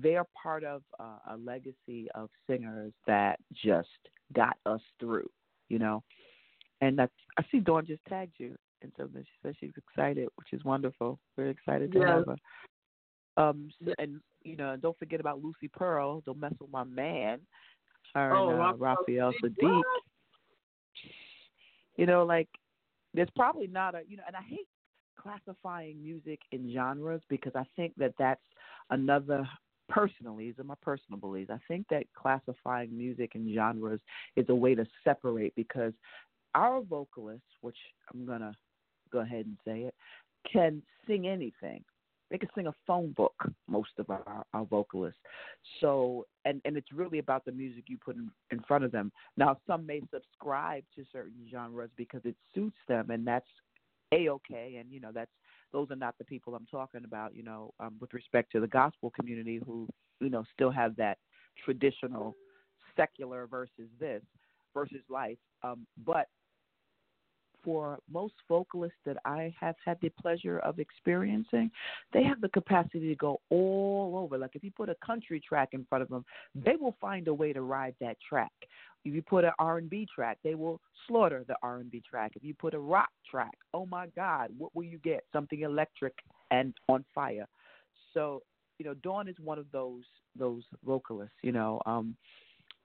[0.01, 3.87] they are part of uh, a legacy of singers that just
[4.33, 5.29] got us through.
[5.69, 6.03] You know,
[6.81, 10.51] and that's I see Dawn just tagged you and so she said she's excited, which
[10.51, 11.19] is wonderful.
[11.37, 12.07] Very excited to yes.
[12.07, 12.35] have her.
[13.35, 16.21] Um, and you know, don't forget about Lucy Pearl.
[16.25, 17.39] Don't mess with my man,
[18.13, 19.81] her oh, and uh, Raphael Saadiq.
[21.97, 22.49] You know, like
[23.13, 24.67] there's probably not a you know, and I hate
[25.19, 28.41] classifying music in genres because I think that that's
[28.89, 29.47] another
[29.89, 31.51] personally, these are my personal beliefs.
[31.51, 33.99] I think that classifying music in genres
[34.35, 35.93] is a way to separate because
[36.55, 37.77] our vocalists, which
[38.13, 38.53] I'm gonna
[39.11, 39.95] go ahead and say it,
[40.51, 41.83] can sing anything.
[42.33, 43.35] They can sing a phone book,
[43.67, 45.19] most of our, our vocalists.
[45.79, 49.11] So, and, and it's really about the music you put in, in front of them.
[49.37, 53.45] Now, some may subscribe to certain genres because it suits them, and that's
[54.11, 54.77] a okay.
[54.79, 55.29] And you know, that's
[55.71, 57.35] those are not the people I'm talking about.
[57.35, 59.87] You know, um, with respect to the gospel community, who
[60.19, 61.19] you know still have that
[61.63, 62.35] traditional
[62.95, 64.23] secular versus this
[64.73, 65.37] versus life.
[65.61, 66.29] Um, but
[67.63, 71.71] for most vocalists that I have had the pleasure of experiencing,
[72.11, 74.37] they have the capacity to go all over.
[74.37, 77.33] Like if you put a country track in front of them, they will find a
[77.33, 78.51] way to ride that track.
[79.05, 82.33] If you put an R&B track, they will slaughter the R&B track.
[82.35, 85.23] If you put a rock track, oh my God, what will you get?
[85.33, 86.13] Something electric
[86.51, 87.47] and on fire.
[88.13, 88.43] So,
[88.77, 90.03] you know, Dawn is one of those
[90.35, 92.15] those vocalists, you know, um,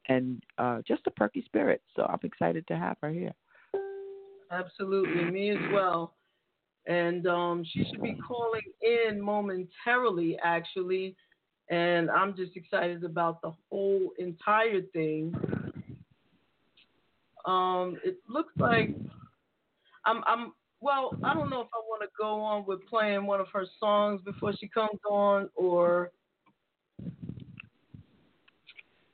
[0.09, 1.81] and uh, just a perky spirit.
[1.97, 3.33] So I'm excited to have her here.
[4.51, 6.15] Absolutely, me as well.
[6.87, 11.15] And um, she should be calling in momentarily, actually.
[11.71, 15.35] And I'm just excited about the whole entire thing.
[17.45, 18.95] Um, it looks like
[20.07, 20.53] I'm, I'm.
[20.81, 23.65] Well, I don't know if I want to go on with playing one of her
[23.81, 26.13] songs before she comes on, or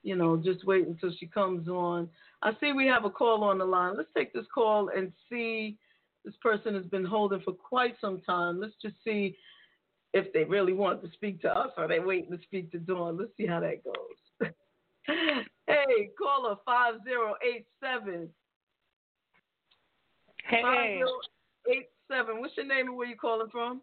[0.05, 2.09] you know, just wait until she comes on.
[2.45, 3.97] I see we have a call on the line.
[3.97, 5.79] Let's take this call and see.
[6.25, 8.61] This person has been holding for quite some time.
[8.61, 9.37] Let's just see
[10.13, 13.19] if they really want to speak to us or they waiting to speak to Dawn.
[13.19, 14.51] Let's see how that goes.
[15.67, 18.29] hey, caller 5087.
[20.47, 21.01] Hey.
[22.11, 22.41] seven.
[22.41, 23.81] What's your name and where you calling from?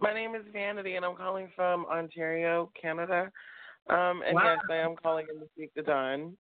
[0.00, 3.30] My name is Vanity, and I'm calling from Ontario, Canada.
[3.88, 4.44] Um, and Wow.
[4.44, 6.36] yes, I am calling in to speak to Dawn.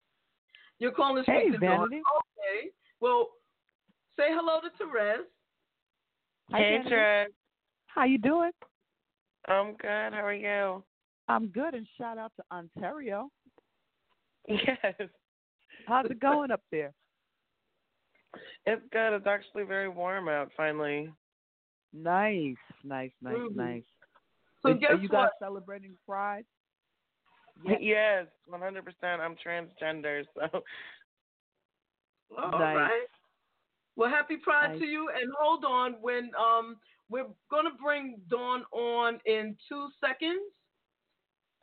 [0.78, 1.78] You're calling to Hey, speak to Dawn.
[1.90, 1.96] Vanity.
[1.96, 2.70] Okay.
[3.00, 3.28] Well,
[4.16, 5.24] say hello to Terez.
[6.50, 6.90] Hi, hey, Vanity.
[6.94, 7.26] Terez.
[7.86, 8.52] How you doing?
[9.48, 10.12] I'm good.
[10.12, 10.84] How are you?
[11.28, 13.28] I'm good, and shout out to Ontario.
[14.48, 14.94] Yes,
[15.86, 16.92] How's it going up there?
[18.66, 19.14] it's good.
[19.16, 20.50] It's actually very warm out.
[20.56, 21.12] Finally.
[21.92, 23.54] Nice, nice, nice, Mhm.
[23.56, 23.84] nice.
[24.62, 25.38] So Is- guess are you guys what?
[25.38, 26.46] celebrating Pride?
[27.80, 28.84] Yes, 100%.
[29.02, 30.62] I'm transgender, so
[32.36, 32.76] All Nice.
[32.76, 33.06] right.
[33.96, 34.80] Well, happy Pride Nice.
[34.80, 35.08] to you.
[35.08, 36.76] And hold on, when um
[37.10, 40.52] we're gonna bring Dawn on in two seconds,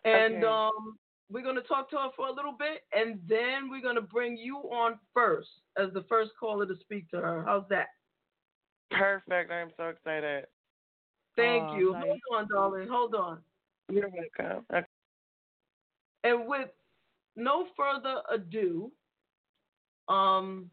[0.04, 0.46] and Okay.
[0.46, 0.98] um
[1.32, 4.58] we're gonna talk to her for a little bit, and then we're gonna bring you
[4.58, 7.43] on first as the first caller to speak to her.
[7.46, 7.88] How's that?
[8.91, 9.52] perfect.
[9.52, 10.46] I'm so excited.
[11.36, 11.93] Thank Aw, you.
[11.93, 12.04] nice.
[12.06, 12.88] Hold on, darling.
[12.89, 13.39] Hold on.
[13.89, 14.66] You're welcome.
[14.74, 14.86] Okay.
[16.26, 16.69] And with
[17.36, 18.91] no further ado,
[20.09, 20.71] um,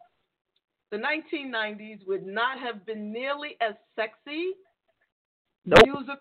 [0.90, 4.54] the 1990s would not have been nearly as sexy
[5.66, 5.80] Nope.
[5.84, 6.18] music,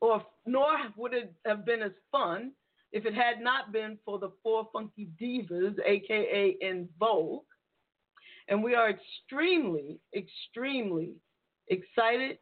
[0.00, 2.52] or nor would it have been as fun
[2.92, 7.44] if it had not been for the four funky divas, aka En Vogue.
[8.48, 11.14] And we are extremely, extremely
[11.68, 12.38] excited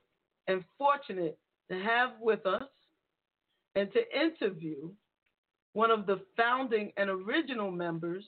[0.48, 1.38] and fortunate
[1.70, 2.68] to have with us
[3.76, 4.92] and to interview
[5.72, 8.24] one of the founding and original members,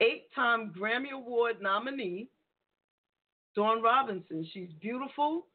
[0.00, 2.28] eight time Grammy Award nominee,
[3.54, 4.46] Dawn Robinson.
[4.52, 5.46] She's beautiful.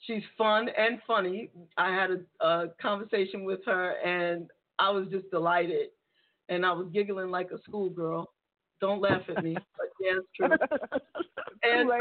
[0.00, 1.50] She's fun and funny.
[1.76, 5.88] I had a, a conversation with her and I was just delighted.
[6.48, 8.32] And I was giggling like a schoolgirl.
[8.80, 10.48] Don't laugh at me, but yeah, it's true.
[11.64, 11.90] And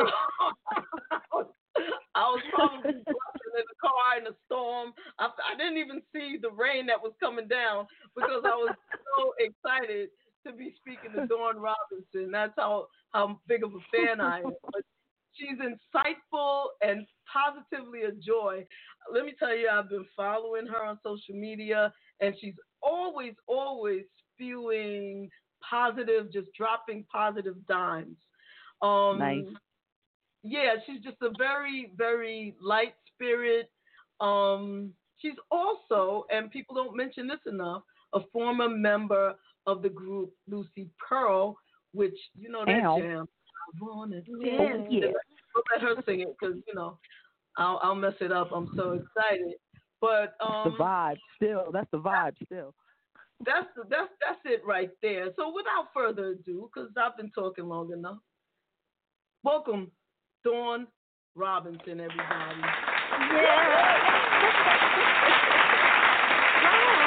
[2.15, 3.01] I was probably
[3.57, 4.93] in the car in a storm.
[5.19, 8.75] I, I didn't even see the rain that was coming down because I was
[9.17, 10.09] so excited
[10.45, 12.31] to be speaking to Dawn Robinson.
[12.31, 14.53] That's how, how big of a fan I am.
[14.63, 14.83] But
[15.33, 18.65] she's insightful and positively a joy.
[19.11, 21.91] Let me tell you, I've been following her on social media,
[22.21, 24.03] and she's always, always
[24.33, 25.29] spewing
[25.67, 28.17] positive, just dropping positive dimes.
[28.81, 29.43] Um, Nice.
[30.47, 33.69] Yeah, she's just a very, very light spirit.
[34.21, 37.83] Um, she's also, and people don't mention this enough,
[38.13, 39.35] a former member
[39.65, 41.57] of the group Lucy Pearl,
[41.93, 42.99] which you know that Ow.
[42.99, 43.27] jam.
[43.27, 44.87] I wanna dance.
[44.89, 45.07] Yeah.
[45.53, 46.97] We'll let her sing it because you know
[47.57, 48.51] I'll, I'll mess it up.
[48.53, 49.55] I'm so excited.
[49.99, 51.65] But um, the vibe still.
[51.73, 52.73] That's the vibe still.
[53.45, 55.31] that's the, that's that's it right there.
[55.35, 58.17] So without further ado, because I've been talking long enough,
[59.43, 59.91] welcome
[60.43, 60.87] Dawn
[61.35, 62.61] Robinson, everybody.
[63.33, 64.07] Yeah.
[66.65, 66.97] oh,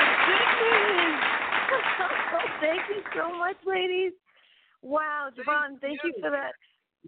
[2.61, 4.13] thank you so much, ladies.
[4.83, 6.23] Wow, Thank JaVonne, thank you you.
[6.23, 6.53] for that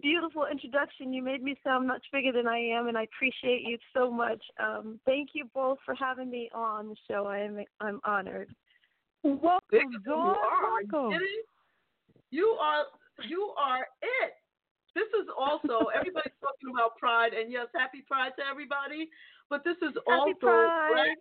[0.01, 1.13] beautiful introduction.
[1.13, 4.41] You made me sound much bigger than I am, and I appreciate you so much.
[4.59, 7.25] Um, thank you both for having me on the show.
[7.25, 8.49] I am I'm honored.
[9.23, 10.35] Welcome, Big as you Dawn.
[10.91, 11.19] Welcome.
[12.31, 12.83] You are
[13.27, 14.33] you are it.
[14.95, 19.09] This is also everybody's talking about Pride, and yes, Happy Pride to everybody.
[19.49, 21.17] But this is Happy also Black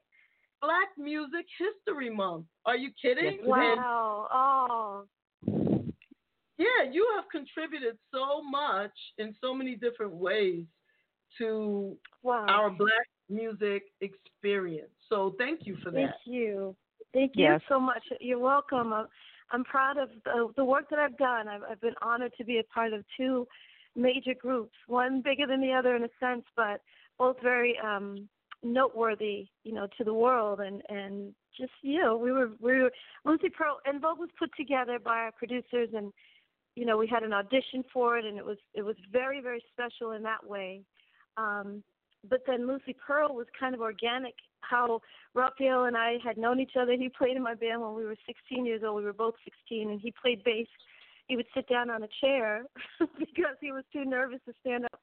[0.60, 2.46] Black Music History Month.
[2.66, 3.24] Are you kidding?
[3.24, 3.48] Yes, it is.
[3.48, 4.28] And Wow.
[4.32, 5.04] Oh,
[6.58, 10.64] yeah, you have contributed so much in so many different ways
[11.38, 12.46] to wow.
[12.48, 14.90] our Black music experience.
[15.08, 15.96] So thank you for that.
[15.96, 16.76] Thank you.
[17.12, 17.62] Thank you Yes.
[17.68, 18.02] so much.
[18.20, 18.92] You're welcome.
[19.52, 21.48] I'm, proud of the, the work that I've done.
[21.48, 23.46] I've, I've been honored to be a part of two
[23.94, 26.80] major groups, one bigger than the other in a sense, but
[27.18, 28.28] both very um,
[28.62, 30.60] noteworthy, you know, to the world.
[30.60, 32.92] And, and just, you know, we were, we were,
[33.24, 36.12] Lucy Pearl, En Vogue was put together by our producers and,
[36.74, 39.62] you know, we had an audition for it and it was, it was very, very
[39.72, 40.82] special in that way.
[41.36, 41.82] Um,
[42.28, 44.34] but then Lucy Pearl was kind of organic.
[44.62, 45.00] How
[45.34, 46.92] Raphael and I had known each other.
[46.92, 48.96] He played in my band when we were 16 years old.
[48.96, 50.66] We were both 16, and he played bass.
[51.28, 52.64] He would sit down on a chair
[53.18, 55.00] because he was too nervous to stand up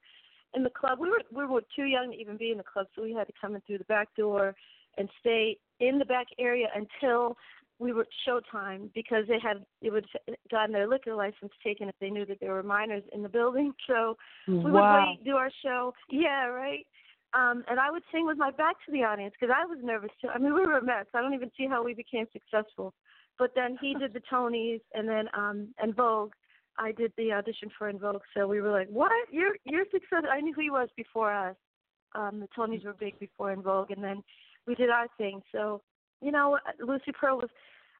[0.53, 0.99] in the club.
[0.99, 3.27] We were we were too young to even be in the club, so we had
[3.27, 4.55] to come in through the back door
[4.97, 7.37] and stay in the back area until
[7.79, 10.05] we were showtime because they had they would
[10.51, 13.73] gotten their liquor license taken if they knew that there were minors in the building.
[13.87, 15.07] So we would wow.
[15.09, 15.93] wait, do our show.
[16.11, 16.85] Yeah, right.
[17.33, 20.09] Um, and I would sing with my back to the audience because I was nervous
[20.19, 20.29] too.
[20.29, 21.05] I mean, we were a mess.
[21.13, 22.93] I don't even see how we became successful.
[23.37, 26.31] But then he did the Tonys and then um, En Vogue
[26.79, 28.21] I did the audition for En Vogue.
[28.33, 29.11] So we were like, "What?
[29.31, 31.55] You're you're success." I knew who he was before us.
[32.15, 34.23] Um, the Tonys were big before En Vogue, and then
[34.65, 35.41] we did our thing.
[35.51, 35.81] So
[36.21, 37.49] you know, Lucy Pearl was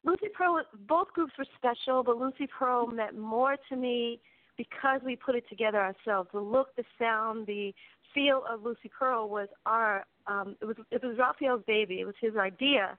[0.04, 0.62] Lucy Pearl.
[0.88, 4.22] Both groups were special, but Lucy Pearl meant more to me
[4.60, 6.30] because we put it together ourselves.
[6.34, 7.74] The look, the sound, the
[8.14, 10.06] feel of Lucy Pearl was our.
[10.28, 12.02] Um, it was it was Raphael's baby.
[12.02, 12.98] It was his idea,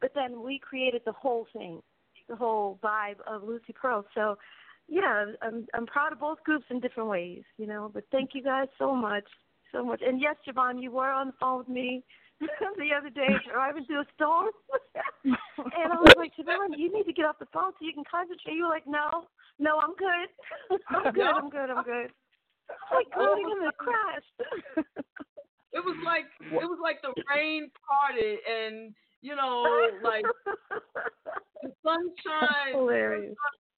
[0.00, 1.82] but then we created the whole thing,
[2.26, 4.06] the whole vibe of Lucy Pearl.
[4.14, 4.38] So,
[4.88, 7.90] yeah, I'm I'm proud of both groups in different ways, you know.
[7.92, 9.24] But thank you guys so much,
[9.72, 10.00] so much.
[10.04, 12.02] And yes, JaVonne, you were on the phone with me
[12.76, 14.50] the other day driving to a store,
[15.24, 18.04] and I was like, JaVonne, you need to get off the phone so you can
[18.10, 18.54] concentrate.
[18.54, 19.26] You were like, No,
[19.58, 20.28] no, I'm good.
[20.90, 21.24] I'm good.
[21.24, 21.70] I'm good.
[21.70, 22.10] I'm good.
[22.92, 24.84] Like oh going in the crash.
[25.72, 29.64] it was like it was like the rain parted and you know
[30.02, 30.24] like
[31.62, 33.34] the sunshine hilarious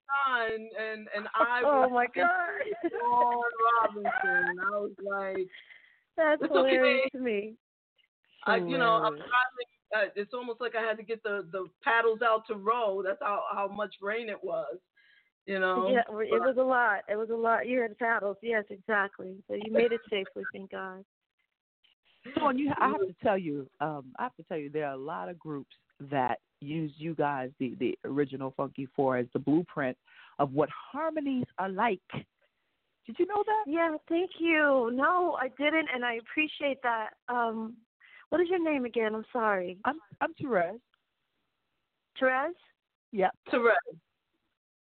[0.07, 3.43] sun and and I oh was oh my god Dawn
[3.83, 5.49] Robinson I was like
[6.17, 7.19] that's it's hilarious okay.
[7.19, 7.55] to me
[8.47, 11.67] I you know I'm driving uh, it's almost like I had to get the the
[11.83, 13.03] paddles out to row.
[13.05, 14.79] That's how how much rain it was
[15.47, 15.89] you know?
[15.91, 17.01] Yeah it was a lot.
[17.09, 17.67] It was a lot.
[17.67, 18.37] You had paddles.
[18.43, 19.37] Yes exactly.
[19.49, 21.05] So you made it safely thank god.
[22.35, 24.95] Dawn, you, I have to tell you, um, I have to tell you, there are
[24.95, 25.77] a lot of groups
[26.11, 29.97] that use you guys, the the original Funky Four, as the blueprint
[30.39, 32.01] of what harmonies are like.
[32.13, 33.65] Did you know that?
[33.71, 34.91] Yeah, thank you.
[34.93, 37.11] No, I didn't, and I appreciate that.
[37.29, 37.75] Um,
[38.31, 39.15] what is your name again?
[39.15, 39.79] I'm sorry.
[39.85, 40.81] I'm I'm Terez.
[42.21, 42.53] Terez.
[43.13, 43.31] Yep.
[43.53, 43.73] Terez.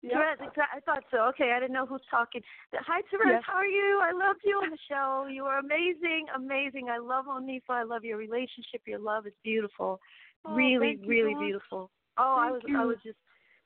[0.03, 0.13] Yep.
[0.15, 1.19] Terez, I thought so.
[1.29, 2.43] Okay, I didn't know who's talking.
[2.75, 3.33] Hi, Terez.
[3.33, 3.43] Yes.
[3.47, 4.01] How are you?
[4.03, 5.27] I loved you on the show.
[5.31, 6.89] You are amazing, amazing.
[6.91, 7.61] I love Monifah.
[7.71, 8.83] I love your relationship.
[8.87, 10.01] Your love is beautiful.
[10.47, 11.45] Oh, really, thank you, really Dawn.
[11.45, 11.91] beautiful.
[12.17, 13.19] Oh, I was, Thank I was just.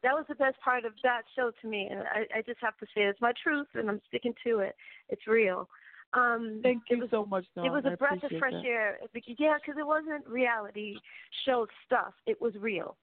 [0.03, 2.77] That was the best part of that show to me, and I, I just have
[2.77, 4.75] to say it's my truth, and I'm sticking to it.
[5.09, 5.67] It's real.
[6.15, 7.67] Um, Thank you was, so much, Dawn.
[7.67, 8.65] it was I a breath of fresh that.
[8.65, 8.99] air.
[9.39, 10.97] Yeah, because it wasn't reality
[11.45, 12.15] show stuff.
[12.27, 12.97] It was real,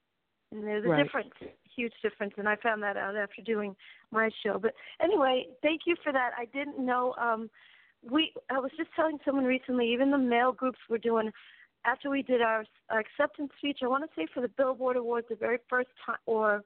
[0.50, 1.04] and there's a Right.
[1.04, 1.34] difference,
[1.74, 2.34] huge difference.
[2.38, 3.76] And I found that out after doing
[4.10, 4.58] my show.
[4.58, 6.32] But anyway, thank you for that.
[6.38, 7.14] I didn't know.
[7.18, 7.50] Um,
[8.02, 9.92] we I was just telling someone recently.
[9.92, 11.32] Even the male groups were doing.
[11.84, 15.26] After we did our, our acceptance speech, I want to say for the Billboard Awards,
[15.28, 16.62] the very first time, or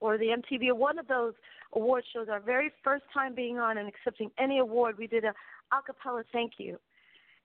[0.00, 1.34] or the MTV, one of those
[1.72, 5.34] award shows, our very first time being on and accepting any award, we did a
[5.72, 6.78] a cappella thank you.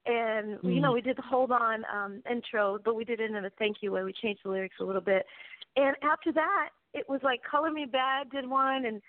[0.06, 3.46] And you know, we did the hold on um intro, but we did it in
[3.46, 4.04] a thank you way.
[4.04, 5.26] We changed the lyrics a little bit.
[5.76, 9.02] And after that, it was like Color Me Badd did one and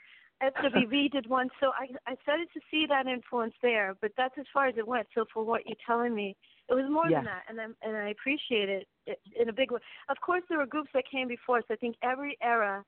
[0.42, 1.48] SWV did one.
[1.60, 4.86] So I I started to see that influence there, but that's as far as it
[4.86, 5.08] went.
[5.14, 6.36] So for what you're telling me,
[6.68, 7.18] it was more Yeah.
[7.18, 9.80] than that, and I and I appreciate it it in a big way.
[10.08, 11.64] Of course, there were groups that came before us.
[11.70, 12.84] I think every era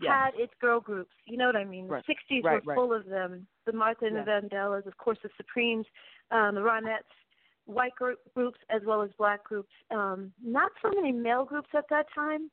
[0.00, 0.12] Yes.
[0.12, 1.12] had its girl groups.
[1.26, 1.86] You know what I mean?
[1.88, 2.04] Right.
[2.06, 2.76] The 60s Right, were right.
[2.76, 3.46] full of them.
[3.66, 4.24] The Martha and Yeah.
[4.24, 5.86] the Vandellas, of course, the Supremes,
[6.30, 7.12] um, the Ronettes,
[7.66, 9.72] white group, groups as well as black groups.
[9.90, 12.50] Um, not so many male groups at that time,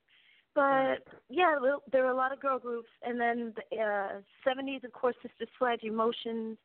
[0.54, 1.58] but yeah,
[1.92, 2.90] there- were a lot of girl groups.
[3.02, 6.58] And then the uh, 70s, of course, Sister Sledge, Emotions.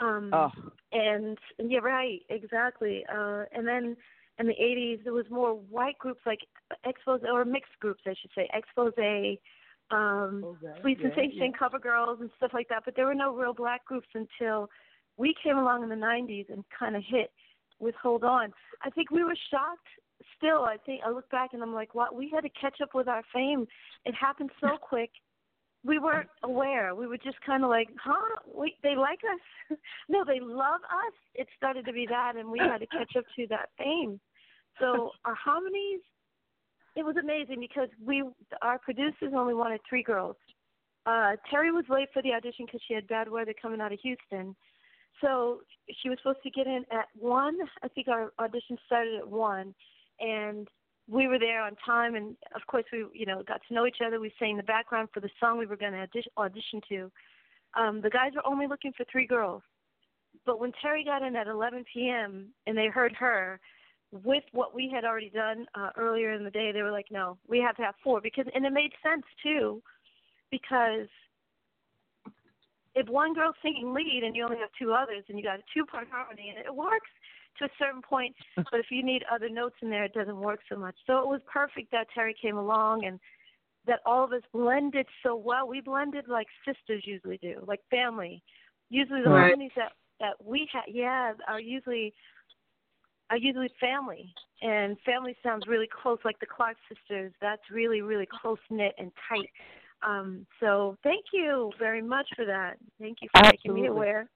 [0.00, 0.52] Um, Oh,
[0.92, 3.04] and and yeah, right, exactly.
[3.06, 3.96] Uh, and then
[4.38, 6.46] in the 80s, there was more white groups like
[6.86, 8.48] Exposé or mixed groups, I should say.
[8.54, 9.40] Exposé,
[9.90, 11.58] um, Okay, Sweet yeah, Sensation, yeah.
[11.58, 12.82] Cover Girls, and stuff like that.
[12.84, 14.68] But there were no real black groups until
[15.16, 17.30] we came along in the 90s and kind of hit
[17.80, 18.52] with Hold On.
[18.82, 19.88] I think we were shocked.
[20.36, 22.14] Still, I think I look back and I'm like, what?
[22.14, 23.66] We had to catch up with our fame.
[24.04, 25.10] It happened so quick.
[25.84, 26.94] We weren't aware.
[26.94, 28.40] We were just kind of like, huh?
[28.46, 29.78] Wait, they like us?
[30.08, 31.14] no, they love us.
[31.34, 34.20] It started to be that, and we had to catch up to that fame.
[34.80, 36.00] So our harmonies,
[36.98, 38.24] it was amazing because we,
[38.60, 40.34] our producers only wanted three girls.
[41.06, 44.00] Uh, Terry was late for the audition because she had bad weather coming out of
[44.00, 44.56] Houston.
[45.20, 45.60] So
[46.02, 47.56] she was supposed to get in at one.
[47.84, 49.76] I think our audition started at one,
[50.18, 50.66] and
[51.08, 52.16] we were there on time.
[52.16, 54.20] And of course, we you know got to know each other.
[54.20, 57.10] We sang the background for the song we were going to audition, audition to.
[57.78, 59.62] Um, the guys were only looking for three girls,
[60.44, 62.48] but when Terry got in at 11 p.m.
[62.66, 63.60] and they heard her
[64.10, 67.38] with what we had already done uh, earlier in the day, they were like, "No,
[67.46, 69.82] we have to have four because." And it made sense too,
[70.50, 71.08] because
[72.94, 75.62] if one girl's singing lead and you only have two others and you got a
[75.72, 77.08] two part harmony and it works
[77.58, 80.60] to a certain point but if you need other notes in there it doesn't work
[80.68, 83.20] so much so it was perfect that terry came along and
[83.86, 88.42] that all of us blended so well we blended like sisters usually do like family
[88.90, 89.42] usually the Right.
[89.50, 92.12] harmonies that that we have yeah are usually
[93.30, 94.32] are usually family
[94.62, 99.12] and family sounds really close like the clark sisters that's really really close knit and
[99.28, 99.50] tight
[100.06, 102.76] Um, so thank you very much for that.
[103.00, 103.70] Thank you for Absolutely.
[103.70, 104.28] making me aware.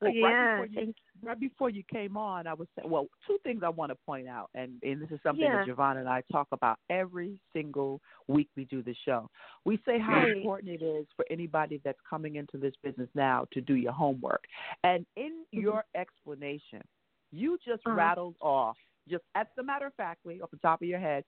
[0.00, 3.36] Well, yeah, right before, you, right before you came on, I was saying, well, two
[3.42, 5.58] things I want to point out, and, and this is something Yeah.
[5.58, 9.28] that JaVonne and I talk about every single week we do the show.
[9.66, 10.36] We say how Right.
[10.36, 14.44] important it is for anybody that's coming into this business now to do your homework.
[14.84, 16.82] And in your explanation,
[17.32, 17.96] you just Uh-huh.
[17.96, 18.76] rattled off,
[19.08, 21.24] just as a matter of factly, off the top of your head,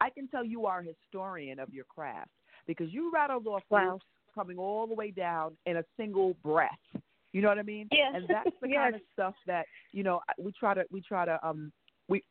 [0.00, 2.30] I can tell you are a historian of your craft
[2.66, 3.90] because you rattled off Wow.
[3.90, 4.04] groups
[4.34, 6.70] coming all the way down in a single breath.
[7.32, 7.88] You know what I mean?
[7.90, 8.14] Yes.
[8.14, 8.78] And that's the Yes.
[8.78, 11.72] kind of stuff that you know we try to we try to um
[12.08, 12.22] we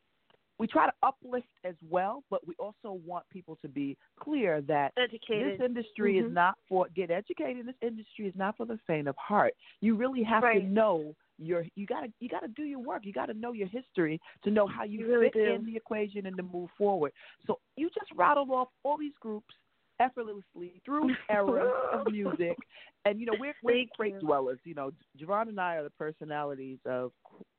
[0.58, 4.92] we try to uplift as well, but we also want people to be clear that
[4.96, 5.60] educated.
[5.60, 6.26] this industry Mhm.
[6.28, 7.66] is not for get educated.
[7.66, 9.54] This industry is not for the faint of heart.
[9.80, 10.60] You really have Right.
[10.62, 13.04] to know your you gotta you gotta do your work.
[13.04, 15.52] You gotta know your history to know how you, You really fit do.
[15.54, 17.12] in the equation and to move forward.
[17.46, 19.54] So you just rattled off all these groups
[20.00, 22.56] effortlessly through eras of music.
[23.04, 24.20] And you know, we're we're Thank crate you.
[24.20, 24.58] dwellers.
[24.64, 24.90] You know,
[25.20, 27.12] JaVonne and I are the personalities of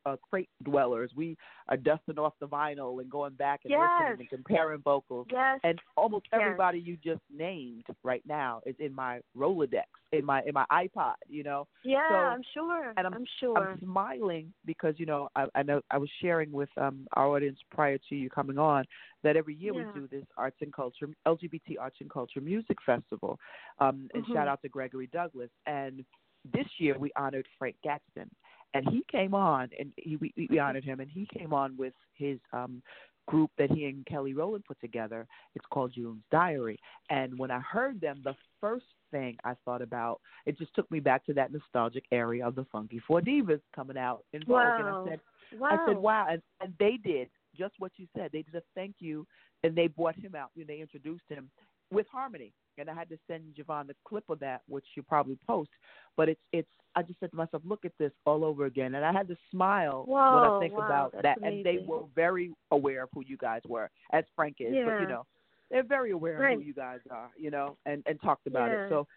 [0.05, 1.11] uh, crate dwellers.
[1.15, 1.37] We
[1.67, 3.89] are dusting off the vinyl and going back and Yes.
[3.99, 5.27] listening and comparing vocals.
[5.31, 5.59] Yes.
[5.63, 6.41] And almost Yes.
[6.41, 11.15] everybody you just named right now is in my Rolodex, in my in my iPod.
[11.27, 12.93] You know, yeah, so- I'm sure.
[12.97, 13.57] and I'm, sure.
[13.57, 17.59] I'm smiling because you know I, I know I was sharing with um our audience
[17.71, 18.85] prior to you coming on
[19.23, 19.91] that every year Yeah.
[19.93, 23.39] we do this arts and culture LGBT arts and culture music festival,
[23.79, 24.33] um and Mhm.
[24.33, 26.05] shout out to Gregory Douglas and
[26.53, 28.29] this year we honored Frank Gatson
[28.75, 31.93] and he came on and he we, we honored him and he came on with
[32.13, 32.81] his um
[33.27, 35.25] group that he and Kelly Rowland put together.
[35.55, 36.77] It's called June's Diary.
[37.09, 40.99] And when I heard them, the first thing I thought about, it just took me
[40.99, 44.59] back to that nostalgic area of the Funky Four Divas coming out En Vogue.
[44.79, 45.19] And I said,
[45.59, 45.69] wow.
[45.71, 46.27] I said, wow.
[46.29, 48.29] And, and they did just what you said.
[48.31, 49.25] They did a thank you,
[49.63, 50.51] and they brought him out.
[50.55, 51.49] And they introduced him
[51.91, 52.53] with harmony.
[52.77, 55.69] And I had to send JaVonne the clip of that, which you probably post.
[56.17, 56.67] But it's it's.
[56.97, 59.35] I just said to myself, look at this all over again, and I had to
[59.51, 61.41] smile when I think wow, about that.
[61.43, 64.73] And they were very aware of who you guys were, as Frank is.
[64.85, 65.25] But you know,
[65.69, 67.31] they're very aware of who you guys are.
[67.37, 68.85] You know, and and talked about Yeah.
[68.85, 68.89] it.
[68.89, 69.07] So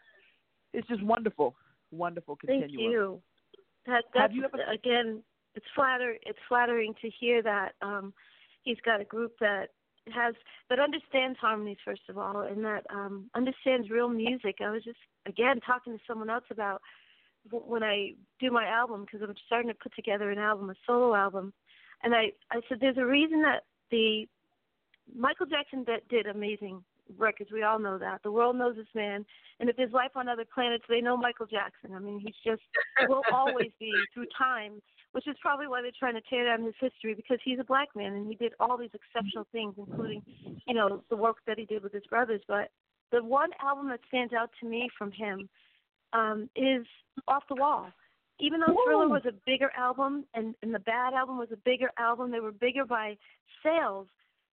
[0.75, 1.55] it's just wonderful,
[1.93, 3.23] wonderful Thank you.
[3.87, 5.23] That Have that's you ever- again.
[5.55, 6.17] It's flatter.
[6.23, 8.13] It's flattering to hear that um,
[8.63, 9.71] he's got a group that
[10.13, 10.35] has
[10.71, 14.57] that understands harmonies first of all, and that um, understands real music.
[14.61, 16.83] I was just again talking to someone else about
[17.51, 21.15] when I do my album because I'm starting to put together an album, a solo
[21.15, 21.53] album,
[22.03, 24.27] and I I said there's a reason that the
[25.15, 26.83] Michael Jackson that did amazing
[27.17, 27.51] records.
[27.53, 28.23] We all know that.
[28.23, 29.25] The world knows this man.
[29.61, 31.95] And if there's life on other planets, they know Michael Jackson.
[31.95, 32.63] I mean, he's just
[33.09, 34.83] will always be through time,
[35.13, 37.89] which is probably why they're trying to tear down his history because he's a black
[37.97, 40.23] man and he did all these exceptional things, including,
[40.67, 42.43] you know, the work that he did with his brothers.
[42.47, 42.71] But
[43.11, 45.49] the one album that stands out to me from him
[46.13, 46.87] um, is
[47.27, 47.89] Off the Wall.
[48.41, 49.15] Even though Thriller Woo.
[49.15, 52.53] was a bigger album and, and the Bad album was a bigger album, they were
[52.53, 53.17] bigger by
[53.63, 54.07] sales.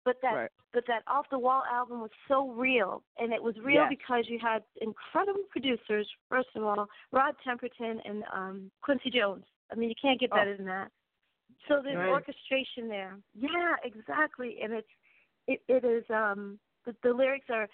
[0.03, 0.51] But that Right.
[0.73, 3.89] but that off the wall album was so real and it was real Yes.
[3.89, 9.75] because you had incredible producers first of all rod temperton and um quincy jones i
[9.75, 10.37] mean you can't get Oh.
[10.37, 10.89] better than that.
[11.67, 12.09] So there's Right.
[12.11, 13.17] orchestration there.
[13.33, 14.57] Yeah exactly.
[14.63, 14.87] And it's
[15.47, 17.67] it it is um the, the lyrics are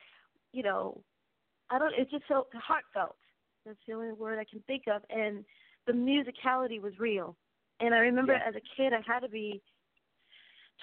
[0.53, 1.02] you know
[1.69, 3.15] i don't it's just so heartfelt.
[3.65, 5.02] That's the only word i can think of.
[5.10, 5.45] And
[5.86, 7.36] the musicality was real.
[7.80, 8.41] And i remember Yes.
[8.48, 9.61] as a kid i had to be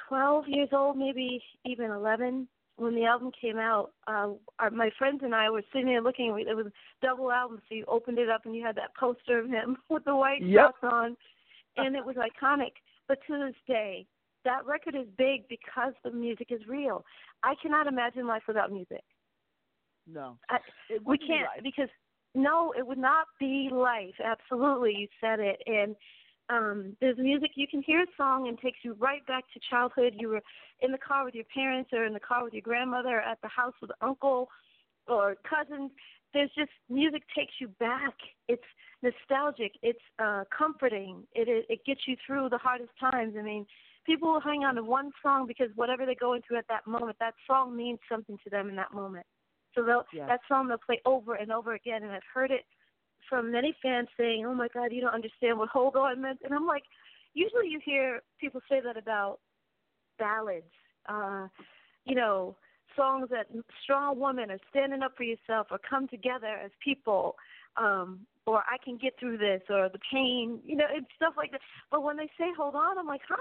[0.09, 3.93] 12 years old, maybe even 11, when the album came out.
[4.07, 6.29] Uh, our, my friends and I were sitting there looking.
[6.39, 9.39] It was a double album, so you opened it up and you had that poster
[9.39, 10.75] of him with the white Yep.
[10.81, 11.17] socks on,
[11.77, 12.73] and it was iconic.
[13.07, 14.07] But to this day,
[14.45, 17.05] that record is big because the music is real.
[17.43, 19.03] I cannot imagine life without music.
[20.07, 20.59] No, I,
[20.91, 21.89] we wouldn't be can't because
[22.35, 24.15] no, it would not be life.
[24.23, 25.63] Absolutely, you said it.
[25.67, 25.97] And
[26.51, 30.15] um there's music you can hear a song and takes you right back to childhood.
[30.17, 30.43] You were
[30.81, 33.41] in the car with your parents or in the car with your grandmother, or at
[33.43, 34.49] the house with uncle
[35.07, 35.91] or cousins.
[36.33, 38.15] There's just music takes you back.
[38.49, 38.63] It's
[39.03, 39.73] nostalgic.
[39.83, 41.25] It's uh comforting.
[41.35, 43.35] It it, it gets you through the hardest times.
[43.39, 43.67] I mean,
[44.05, 47.17] people will hang on to one song because whatever they're going through at that moment,
[47.21, 49.27] that song means something to them in that moment.
[49.75, 50.29] So they'll, Yes.
[50.29, 52.65] that song they'll play over and over again, and I've heard it
[53.29, 56.55] from many fans saying, "Oh my God, you don't understand what Hold On meant," and
[56.55, 56.85] I'm like,
[57.35, 59.41] usually you hear people say that about
[60.19, 60.73] ballads,
[61.09, 61.49] uh,
[62.05, 62.57] you know,
[62.97, 63.47] songs that
[63.83, 67.37] strong women are standing up for yourself or come together as people,
[67.77, 71.51] um, or I can get through this, or the pain, you know, and stuff like
[71.53, 71.61] that.
[71.91, 73.37] But when they say "Hold On," I'm like, huh?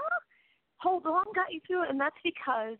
[0.78, 2.76] Hold On got you through it, and that's because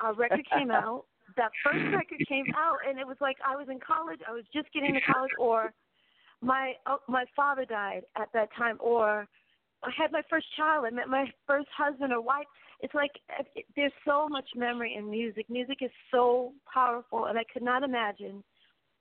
[0.00, 1.06] our record came out
[1.36, 4.20] that first record came out, and it was like I was in college.
[4.28, 5.72] I was just getting to college, or
[6.42, 9.26] my uh, my father died at that time, or
[9.82, 10.84] I had my first child.
[10.86, 12.46] I met my first husband or wife.
[12.80, 13.12] It's like
[13.54, 15.46] it, there's so much memory in music.
[15.48, 18.42] Music is so powerful, and I could not imagine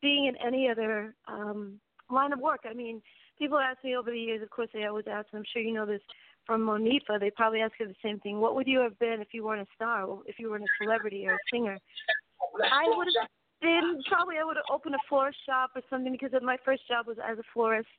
[0.01, 1.79] being in any other um
[2.09, 2.61] line of work.
[2.69, 3.01] I mean,
[3.37, 4.41] people ask me over the years.
[4.41, 5.27] Of course, they always ask.
[5.33, 6.01] I'm sure you know this
[6.45, 7.19] from Monifah.
[7.19, 8.39] They probably ask her the same thing.
[8.39, 10.07] What would you have been if you weren't a star?
[10.25, 11.77] If you weren't a celebrity or a singer?
[12.71, 13.27] I would have
[13.65, 14.35] been probably.
[14.39, 17.37] I would have opened a florist shop or something because my first job was as
[17.39, 17.89] a florist.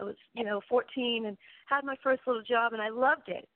[0.00, 1.36] I was, you know, 14 and
[1.68, 3.46] had my first little job, and I loved it.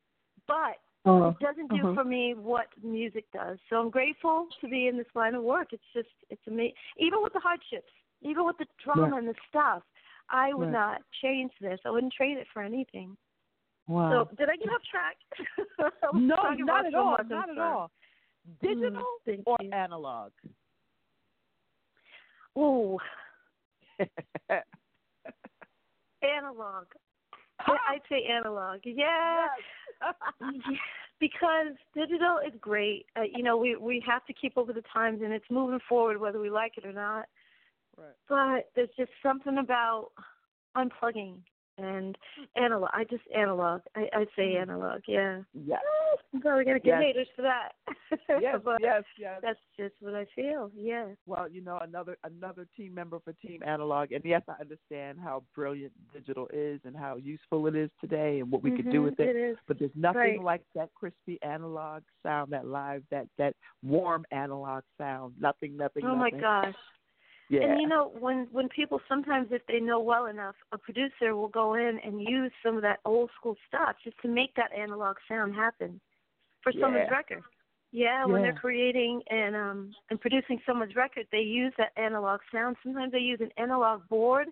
[0.47, 0.77] But
[1.07, 1.95] Uh, it doesn't do uh-huh.
[1.95, 3.59] for me what music does.
[3.71, 5.69] So I'm grateful to be in this line of work.
[5.73, 6.75] It's just, it's amazing.
[6.99, 7.93] Even with the hardships,
[8.23, 9.19] even with the drama Right.
[9.21, 9.83] and the stuff,
[10.29, 10.83] I would Right.
[10.83, 11.79] not change this.
[11.87, 13.17] I wouldn't trade it for anything.
[13.87, 14.11] Wow.
[14.11, 15.17] So did I get off track?
[16.13, 16.35] No,
[16.73, 17.13] not at all.
[17.13, 17.91] much, I'm Not at all.
[18.61, 19.71] Digital Mm, or you.
[19.73, 20.33] analog?
[22.59, 22.99] Ooh,
[26.23, 26.87] analog.
[27.69, 28.81] Yeah, I'd say analog.
[28.85, 29.47] Yeah.
[30.41, 30.77] Yeah,
[31.21, 33.07] because digital is great.
[33.17, 35.81] Uh, you know, we we have to keep up with the times, and it's moving
[35.89, 37.25] forward whether we like it or not.
[37.97, 38.13] Right.
[38.29, 40.11] But there's just something about
[40.77, 41.39] unplugging
[41.79, 42.17] and
[42.57, 42.91] analog.
[42.93, 43.83] I just analog.
[43.95, 45.03] I I say analog.
[45.07, 45.41] Yeah.
[45.55, 45.81] Yes.
[46.35, 47.03] I'm probably gonna get Yes.
[47.03, 47.73] haters for that.
[48.41, 48.61] Yes.
[48.65, 49.03] but yes.
[49.19, 49.41] Yes.
[49.43, 50.71] that's just what I feel.
[50.75, 51.07] Yeah.
[51.27, 55.43] Well, you know, another another team member for Team Analog, and yes, I understand how
[55.55, 59.05] brilliant digital is and how useful it is today, and what we could do Mhm,
[59.05, 59.59] with it.
[59.67, 60.43] But there's nothing Right.
[60.43, 65.35] like that crispy analog sound, that live, that that warm analog sound.
[65.41, 66.05] Nothing, nothing.
[66.05, 66.75] Oh my gosh.
[67.49, 67.63] Yeah.
[67.63, 71.49] And you know, when when people sometimes, if they know well enough, a producer will
[71.49, 75.17] go in and use some of that old school stuff just to make that analog
[75.29, 76.01] sound happen
[76.63, 77.43] for someone's record.
[77.93, 82.77] Yeah, when they're creating and um and producing someone's record, they use that analog sound.
[82.83, 84.49] Sometimes they use an analog board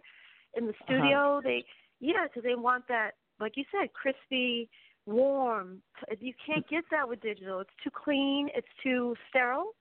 [0.57, 0.85] in the Uh-huh.
[0.85, 1.41] studio.
[1.43, 1.65] They
[2.01, 4.69] yeah, because they want that, like you said, crispy,
[5.07, 5.83] warm.
[6.21, 7.61] You can't get that with digital.
[7.61, 8.51] It's too clean.
[8.55, 9.75] It's too sterile.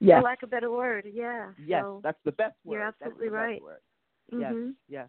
[0.00, 0.18] Yes.
[0.18, 1.50] For lack of a better word, yeah.
[1.58, 2.74] yes, So, that's the best word.
[2.74, 3.62] you're absolutely right.
[3.62, 3.80] word.
[4.32, 4.40] mhm.
[4.40, 4.54] Yes,
[4.88, 5.08] yes.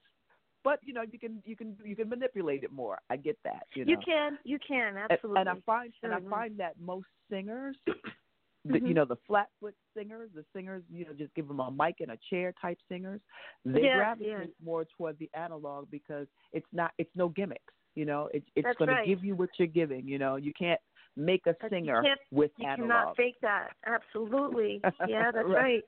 [0.63, 2.99] But you know, you can you can you can manipulate it more.
[3.09, 3.63] I get that.
[3.75, 3.91] You know.
[3.91, 5.39] You can, you can, absolutely.
[5.39, 7.77] And, I find and I find that most singers,
[8.65, 8.95] the, you Mhm.
[8.95, 12.11] know, the flat foot singers, the singers, you know, just give them a mic and
[12.11, 13.21] a chair type singers,
[13.63, 14.47] they Yes, gravitate yes.
[14.61, 17.73] more toward the analog because it's not it's no gimmicks.
[17.95, 19.03] You know, it's it's going right.
[19.03, 20.07] to give you what you're giving.
[20.07, 20.79] You know, you can't
[21.15, 22.89] make a singer can't- with You analog.
[22.89, 23.69] cannot fake that.
[23.85, 24.81] Absolutely.
[25.07, 25.55] Yeah, that's Right.
[25.55, 25.83] right.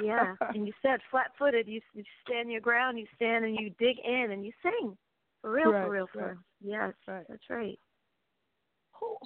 [0.00, 1.66] Yeah, and you said flat-footed.
[1.66, 2.98] You, you stand your ground.
[2.98, 4.96] You stand and you dig in and you sing.
[5.42, 6.36] For real, Right, for real, for right.
[6.60, 7.24] Yes, Right.
[7.28, 7.78] that's right.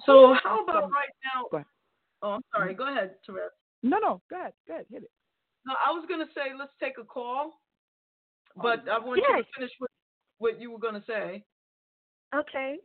[0.05, 1.47] So how about right now?
[1.51, 1.65] Go ahead.
[2.21, 2.73] Oh, I'm sorry.
[2.73, 2.77] Mm-hmm.
[2.83, 3.49] Go ahead, Terez.
[3.81, 5.11] No, no, go ahead, go ahead, hit it.
[5.65, 7.53] No, I was gonna say let's take a call,
[8.55, 8.91] but oh.
[8.91, 9.37] I want Yes.
[9.37, 9.89] you to finish what
[10.37, 11.43] what you were gonna say.
[12.35, 12.77] Okay.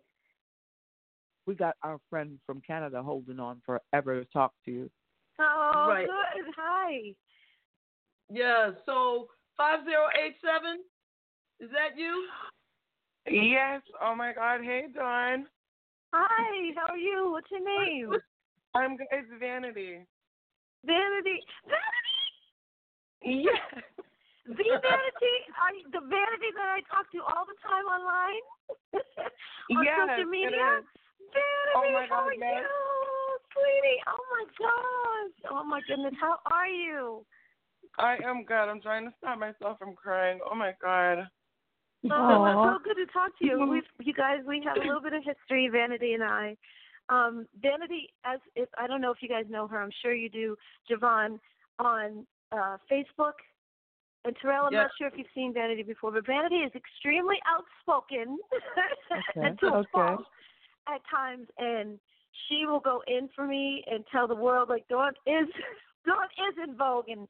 [1.48, 4.90] We got our friend from Canada holding on forever to talk to you.
[5.40, 6.06] Oh, Right.
[6.06, 6.52] good.
[6.58, 7.14] Hi.
[8.28, 8.72] Yeah.
[8.84, 10.84] So five zero eight seven.
[11.58, 12.28] Is that you?
[13.26, 13.80] Yes.
[13.98, 14.60] Oh my God.
[14.62, 15.46] Hey, Dawn.
[16.12, 16.72] Hi.
[16.76, 17.30] How are you?
[17.32, 18.12] What's your name?
[18.74, 19.06] I'm good.
[19.10, 20.04] It's Vanity.
[20.84, 21.40] Vanity.
[21.64, 23.40] Vanity.
[23.48, 23.56] Yes.
[24.44, 28.44] The vanity, are you, the vanity that I talk to all the time online
[29.76, 30.80] on Yes, social media.
[30.80, 30.84] is.
[31.32, 32.66] Vanity, Oh my how God, are you,
[33.52, 34.00] sweetie?
[34.06, 35.52] Oh my gosh!
[35.52, 37.24] Oh my goodness, how are you?
[37.98, 38.54] I am good.
[38.68, 40.38] I'm trying to stop myself from crying.
[40.48, 41.26] Oh my God.
[42.04, 42.46] Oh, Aw.
[42.46, 43.66] it's so good to talk to you.
[43.68, 46.56] We've, you guys, we have a little bit of history, Vanity and I.
[47.08, 50.28] Um, Vanity, as if I don't know if you guys know her, I'm sure you
[50.28, 50.56] do,
[50.90, 51.40] JaVonne,
[51.80, 53.34] on uh, Facebook.
[54.24, 54.82] And Terrell, I'm Yes.
[54.84, 58.38] not sure if you've seen Vanity before, but Vanity is extremely outspoken
[59.36, 59.88] Okay, to a okay.
[59.92, 60.24] fault
[60.92, 61.98] at times, and
[62.48, 65.48] she will go in for me and tell the world like Dawn is
[66.06, 67.26] Dawn is in vogue and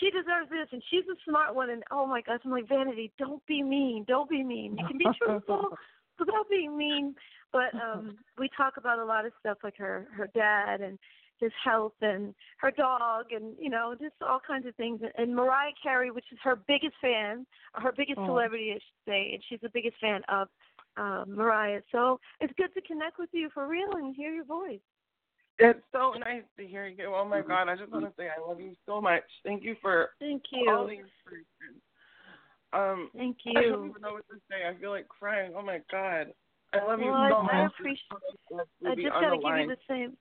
[0.00, 3.12] she deserves this and she's a smart one and oh my gosh, I'm like Vanity,
[3.18, 4.76] don't be mean, don't be mean.
[4.78, 5.70] You can be truthful
[6.18, 7.14] without being mean.
[7.52, 10.98] But um we talk about a lot of stuff like her her dad and
[11.38, 15.72] his health and her dog and you know just all kinds of things and Mariah
[15.82, 18.26] Carey, which is her biggest fan, or her biggest Oh.
[18.26, 20.48] celebrity, I should say, and she's the biggest fan of
[20.96, 21.80] uh, Mariah.
[21.92, 24.80] So it's good to connect with you for real and hear your voice.
[25.58, 27.14] It's so nice to hear you.
[27.14, 27.68] Oh my God.
[27.68, 29.22] I just want to say I love you so much.
[29.44, 30.96] Thank you for Thank all you.
[30.98, 31.80] the inspiration.
[32.72, 33.58] Um, Thank you.
[33.58, 34.68] I don't even know what to say.
[34.68, 35.52] I feel like crying.
[35.56, 36.32] Oh my God.
[36.74, 37.72] I love you Well, I- so I much.
[37.72, 38.12] appreciate-
[38.86, 39.62] I just got to give line.
[39.62, 40.16] you the same.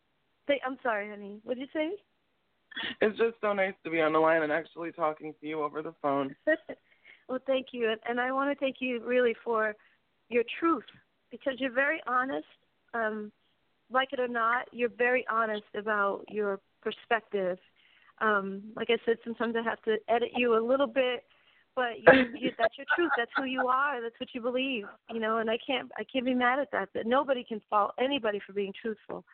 [0.47, 1.41] Say, I'm sorry, honey.
[1.43, 1.97] What did you say?
[3.01, 5.81] it's just so nice to be on the line and actually talking to you over
[5.81, 6.35] the phone.
[7.29, 9.75] well, thank you, and I want to thank you really for
[10.29, 10.85] your truth
[11.31, 12.47] because you're very honest.
[12.93, 13.31] Um,
[13.91, 17.57] like it or not, you're very honest about your perspective.
[18.19, 21.23] Um, like I said, sometimes I have to edit you a little bit,
[21.75, 23.11] but you, you, that's your truth.
[23.17, 24.01] That's who you are.
[24.01, 24.85] That's what you believe.
[25.11, 26.89] You know, and I can't I can't be mad at that.
[26.93, 29.25] That nobody can fault anybody for being truthful.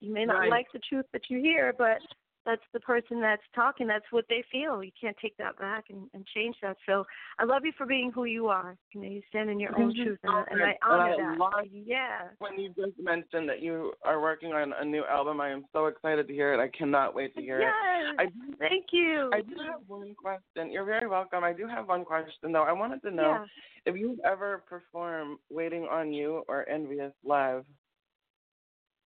[0.00, 0.50] You may not Right.
[0.50, 1.98] like the truth that you hear, but
[2.46, 3.86] that's the person that's talking.
[3.86, 4.82] That's what they feel.
[4.82, 6.76] You can't take that back and, and change that.
[6.86, 7.04] So
[7.38, 8.76] I love you for being who you are.
[8.92, 10.04] You know, you stand in your own Mhm.
[10.04, 11.38] truth, and, I- and I And honor I that.
[11.38, 12.28] love- yeah.
[12.38, 15.86] When you just mentioned that you are working on a new album, I am so
[15.86, 16.60] excited to hear it.
[16.60, 17.74] I cannot wait to hear Yes.
[18.14, 18.20] it.
[18.20, 19.30] I do, Thank you.
[19.32, 20.70] I do have one question.
[20.70, 21.44] You're very welcome.
[21.44, 22.62] I do have one question though.
[22.64, 23.46] I wanted to know Yeah.
[23.84, 27.64] if you've ever perform "Waiting on You" or "Envious" live.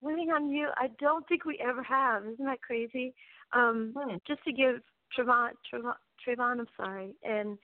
[0.03, 0.67] Waiting on you.
[0.75, 2.25] I don't think we ever have.
[2.25, 3.13] Isn't that crazy?
[3.53, 3.93] Um,
[4.27, 4.81] Just to give
[5.17, 5.93] Trevon, Trevon,
[6.27, 7.57] Trevon, I'm sorry, and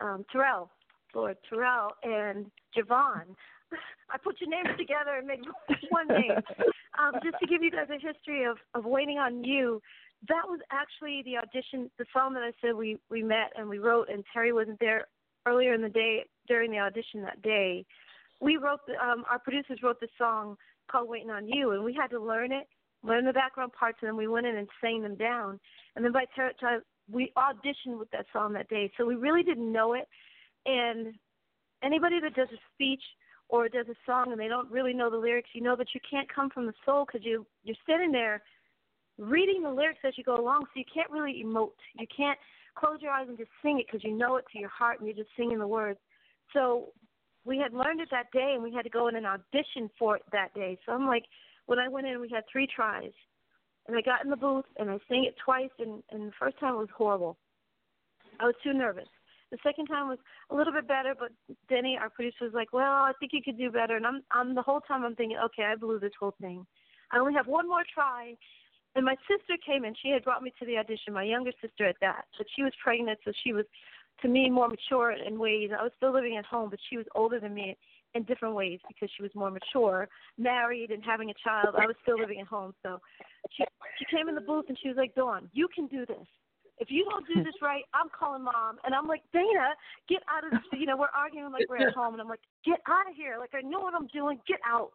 [0.00, 0.70] um, Terrell,
[1.14, 3.34] Lord Terrell, and JaVonne.
[4.10, 5.40] I put your names together and made
[5.88, 6.32] one name.
[6.98, 9.80] Um, just to give you guys a history of of waiting on you.
[10.28, 13.78] That was actually the audition, the song that I said we we met and we
[13.78, 15.06] wrote, and Terry wasn't there
[15.46, 17.86] earlier in the day during the audition that day.
[18.40, 20.56] We wrote the, um, our producers wrote the song
[20.90, 22.66] called "Waiting on You," and we had to learn it,
[23.02, 25.60] learn the background parts, and then we went in and sang them down.
[25.96, 26.80] And then by the time
[27.10, 30.08] we auditioned with that song that day, so we really didn't know it.
[30.66, 31.14] And
[31.82, 33.02] anybody that does a speech
[33.48, 36.00] or does a song and they don't really know the lyrics, you know that you
[36.08, 38.42] can't come from the soul because you you're sitting there
[39.18, 41.72] reading the lyrics as you go along, so you can't really emote.
[41.98, 42.38] You can't
[42.74, 45.06] close your eyes and just sing it because you know it to your heart and
[45.06, 45.98] you're just singing the words.
[46.52, 46.88] So
[47.50, 50.14] we had learned it that day and we had to go in and audition for
[50.14, 50.78] it that day.
[50.86, 51.24] So I'm like,
[51.66, 53.10] when I went in, we had three tries,
[53.88, 56.58] and I got in the booth and I sang it twice, and and the first
[56.60, 57.36] time was horrible.
[58.38, 59.08] I was too nervous.
[59.50, 60.18] The second time was
[60.50, 61.32] a little bit better, but
[61.68, 64.54] Denny, our producer, was like, "Well, I think you could do better." And I'm, I'm
[64.54, 66.64] the whole time I'm thinking, "Okay, I blew this whole thing.
[67.10, 68.36] I only have one more try."
[68.94, 69.94] And my sister came in.
[70.02, 71.12] She had brought me to the audition.
[71.12, 73.66] My younger sister at that, but she was pregnant, so she was,
[74.22, 75.70] to me, more mature in ways.
[75.78, 77.76] I was still living at home, but she was older than me
[78.14, 81.74] in different ways because she was more mature, married and having a child.
[81.78, 83.00] I was still living at home, so
[83.56, 83.64] she
[83.98, 86.26] she came in the booth and she was like, "Dawn, you can do this."
[86.80, 88.80] if you don't do this right, I'm calling mom.
[88.84, 89.76] And I'm like, Dana,
[90.08, 90.64] get out of this.
[90.80, 92.14] You know, we're arguing like we're at home.
[92.14, 93.36] And I'm like, get out of here.
[93.38, 94.40] Like, I know what I'm doing.
[94.48, 94.90] Get out.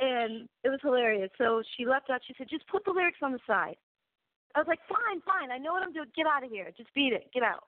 [0.00, 1.30] And it was hilarious.
[1.38, 2.20] So she left out.
[2.26, 3.78] She said, just put the lyrics on the side.
[4.56, 5.54] I was like, fine, fine.
[5.54, 6.10] I know what I'm doing.
[6.16, 6.74] Get out of here.
[6.76, 7.30] Just beat it.
[7.32, 7.62] Get out.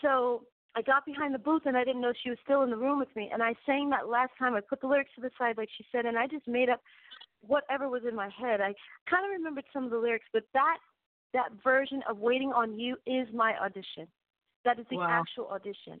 [0.00, 0.44] So
[0.74, 2.98] I got behind the booth and I didn't know she was still in the room
[2.98, 3.30] with me.
[3.32, 4.54] And I sang that last time.
[4.54, 6.80] I put the lyrics to the side, like she said, and I just made up
[7.46, 8.60] whatever was in my head.
[8.60, 8.74] I
[9.10, 10.78] kind of remembered some of the lyrics, but that
[11.34, 14.06] that version of Waiting on You is my audition.
[14.64, 15.08] That is the Wow.
[15.10, 16.00] actual audition.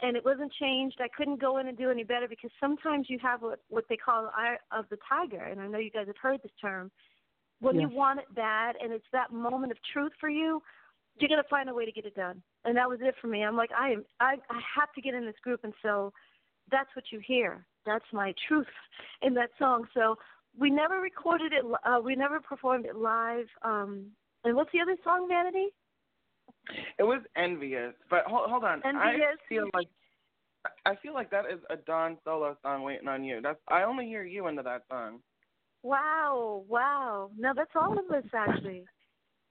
[0.00, 1.00] And it wasn't changed.
[1.00, 3.96] I couldn't go in and do any better because sometimes you have what, what they
[3.96, 5.44] call the eye of the tiger.
[5.44, 6.90] And I know you guys have heard this term.
[7.60, 10.60] When you want it bad and it's that moment of truth for you,
[11.18, 12.42] you're going to find a way to get it done.
[12.64, 13.44] And that was it for me.
[13.44, 15.60] I'm like, I am, I, I have to get in this group.
[15.64, 16.12] And so
[16.70, 17.66] that's what you hear.
[17.84, 18.66] That's my truth
[19.22, 19.86] in that song.
[19.94, 20.16] So
[20.58, 21.64] we never recorded it.
[21.84, 23.46] Uh, we never performed it live.
[23.62, 24.06] Um,
[24.44, 25.68] and what's the other song, Vanity?
[26.98, 28.82] It was envious, but hold, hold on.
[28.84, 29.02] Envious?
[29.02, 29.88] I feel like
[30.86, 33.40] I feel like that is a Dawn solo song waiting on you.
[33.42, 35.20] That's I only hear you into that song.
[35.82, 37.30] Wow, wow.
[37.36, 38.84] No, that's all of us actually.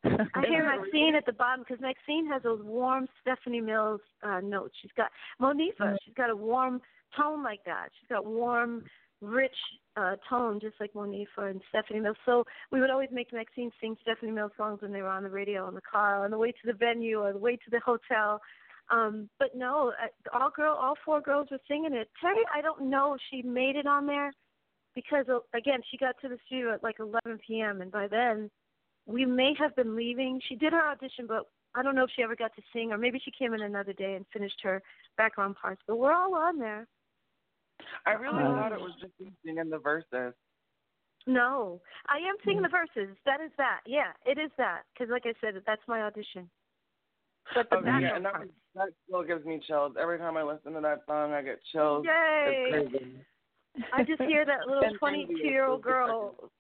[0.34, 4.74] I hear Maxine at the bottom because Maxine has those warm Stephanie Mills uh, notes.
[4.82, 5.10] She's got
[5.40, 5.96] Monifah.
[6.04, 6.82] She's got a warm
[7.16, 7.90] tone like that.
[8.00, 8.84] She's got warm,
[9.22, 9.56] rich
[9.96, 12.18] uh, tone just like Monifah and Stephanie Mills.
[12.26, 15.30] So we would always make Maxine sing Stephanie Mills songs when they were on the
[15.30, 17.80] radio in the car, on the way to the venue, or the way to the
[17.80, 18.42] hotel.
[18.90, 22.10] Um, but no, uh, all girl, all four girls were singing it.
[22.20, 24.34] Terry, I don't know if she made it on there
[24.96, 27.82] because uh, again, she got to the studio at like 11 p.m.
[27.82, 28.50] and by then
[29.06, 30.40] we may have been leaving.
[30.48, 31.46] She did her audition, but
[31.76, 33.94] I don't know if she ever got to sing, or maybe she came in another
[33.94, 34.82] day and finished her
[35.18, 35.82] background parts.
[35.88, 36.88] But we're all on there.
[38.06, 40.34] I really Um, thought it was just you singing the verses.
[41.28, 43.16] No, I am singing the verses.
[43.26, 43.82] That is that.
[43.86, 44.84] Yeah, it is that.
[44.94, 46.50] Because like I said, that's my audition.
[47.56, 48.52] But the Okay, yeah, and that, parts.
[48.76, 49.94] that still gives me chills.
[50.00, 52.06] Every time I listen to that song, I get chills.
[52.06, 52.72] Yay!
[52.74, 53.16] It's crazy.
[53.94, 56.52] I just hear that little 22 year old girl.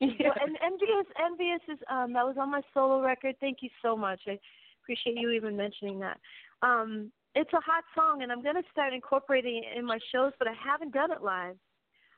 [0.20, 3.36] Well, and envious, envious is um that was on my solo record.
[3.40, 4.20] Thank you so much.
[4.26, 4.38] I
[4.82, 6.18] appreciate you even mentioning that.
[6.62, 10.48] Um, it's a hot song, and I'm gonna start incorporating it in my shows, but
[10.48, 11.56] I haven't done it live.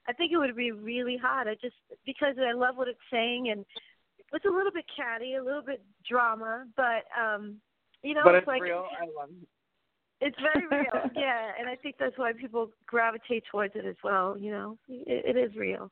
[0.08, 1.48] I think it would be really hot.
[1.48, 1.76] I just
[2.06, 3.64] because I love what it's saying, and
[4.32, 7.60] it's a little bit catty, a little bit drama, but um,
[8.02, 8.86] you know, but it's, it's like real.
[9.00, 9.48] I love it.
[10.24, 14.38] it's very real, yeah, and I think that's why people gravitate towards it as well.
[14.38, 15.90] You know, it, it is real.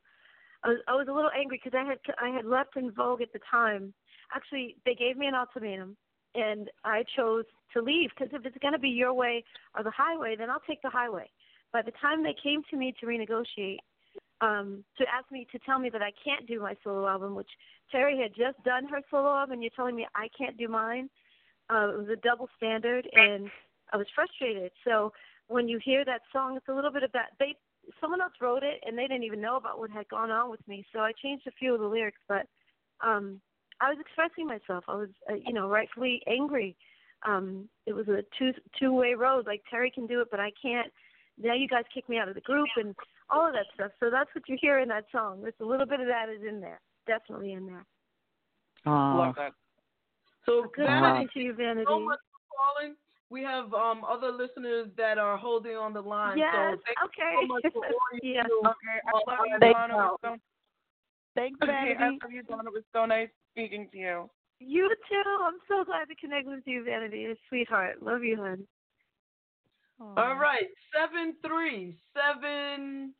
[0.65, 3.23] I was I was a little angry because I had I had left En Vogue
[3.23, 3.95] at the time.
[4.35, 5.97] Actually, they gave me an ultimatum,
[6.35, 9.45] and I chose to leave because if it's going to be your way
[9.77, 11.31] or the highway, then I'll take the highway.
[11.73, 13.79] By the time they came to me to renegotiate,
[14.41, 17.51] um, to ask me to tell me that I can't do my solo album, which
[17.91, 21.09] Terry had just done her solo album, and you're telling me I can't do mine.
[21.69, 23.51] Uh, it was a double standard, and
[23.93, 24.73] I was frustrated.
[24.85, 25.13] So
[25.49, 27.31] when you hear that song, it's a little bit of that.
[27.39, 27.55] They
[28.01, 30.67] someone else wrote it, and they didn't even know about what had gone on with
[30.69, 30.85] me.
[30.93, 32.47] So I changed a few of the lyrics, but
[33.01, 33.41] um,
[33.81, 34.85] I was expressing myself.
[34.89, 36.77] I was, uh, you know, rightfully angry.
[37.27, 39.47] Um, it was a two two way road.
[39.47, 40.91] Like Terry can do it, but I can't.
[41.43, 42.95] Now you guys kick me out of the group and
[43.31, 43.93] all of that stuff.
[44.01, 45.41] So that's what you hear in that song.
[45.43, 47.85] There's a little bit of that is in there, definitely in there.
[48.87, 49.53] Love that.
[50.47, 51.87] So Good Vanity, talking to you, Vanity.
[51.89, 52.95] so much for calling.
[53.31, 56.37] We have um other listeners that are holding on the line.
[56.37, 56.53] Yes.
[56.53, 57.31] So thank okay.
[57.33, 58.43] you so much for all you yeah.
[58.43, 58.61] do.
[58.67, 59.95] Okay, I on love you, Donna.
[59.95, 60.37] It was so,
[61.37, 62.19] Thanks, okay, Vanity.
[62.21, 62.63] I love you, Donna.
[62.67, 64.31] It was so nice speaking to you.
[64.59, 65.23] You too.
[65.43, 67.29] I'm so glad to connect with you, Vanity.
[67.49, 68.03] Sweetheart.
[68.03, 68.67] Love you, hon.
[70.17, 73.15] All right, seven three seven.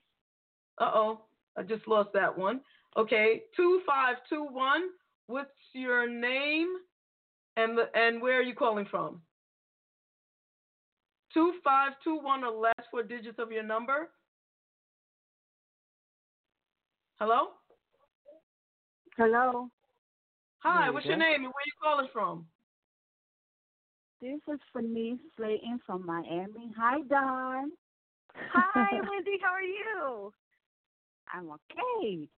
[0.79, 1.21] Uh oh,
[1.57, 2.61] I just lost that one.
[2.97, 4.89] Okay, two five two one.
[5.27, 6.69] What's your name
[7.57, 9.21] and the, and where are you calling from?
[11.33, 14.09] Two five two one or last four digits of your number.
[17.19, 17.49] Hello.
[19.17, 19.69] Hello,
[20.61, 22.47] Hi, you what's your name and where are you calling from?
[24.23, 26.73] this is Fanice Slayton from Miami.
[26.77, 27.71] Hi, Dawn.
[28.35, 29.39] Hi, Wendy.
[29.43, 30.33] How are you?
[31.33, 32.29] I'm okay.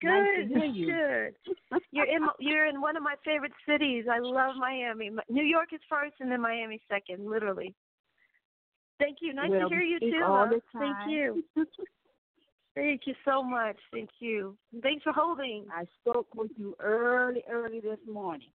[0.00, 0.08] Good.
[0.08, 0.86] Nice to hear you.
[0.86, 1.80] Good.
[1.92, 4.04] You're in you're in one of my favorite cities.
[4.10, 5.10] I love Miami.
[5.28, 7.30] New York is first, and then Miami second.
[7.30, 7.74] Literally.
[9.02, 9.34] Thank you.
[9.34, 10.20] Nice well, to hear you too.
[10.24, 10.52] all huh?
[10.52, 11.42] the Thank you.
[12.74, 13.76] Thank you so much.
[13.92, 14.56] Thank you.
[14.82, 15.66] Thanks for holding.
[15.74, 18.48] I spoke with you early, early this morning.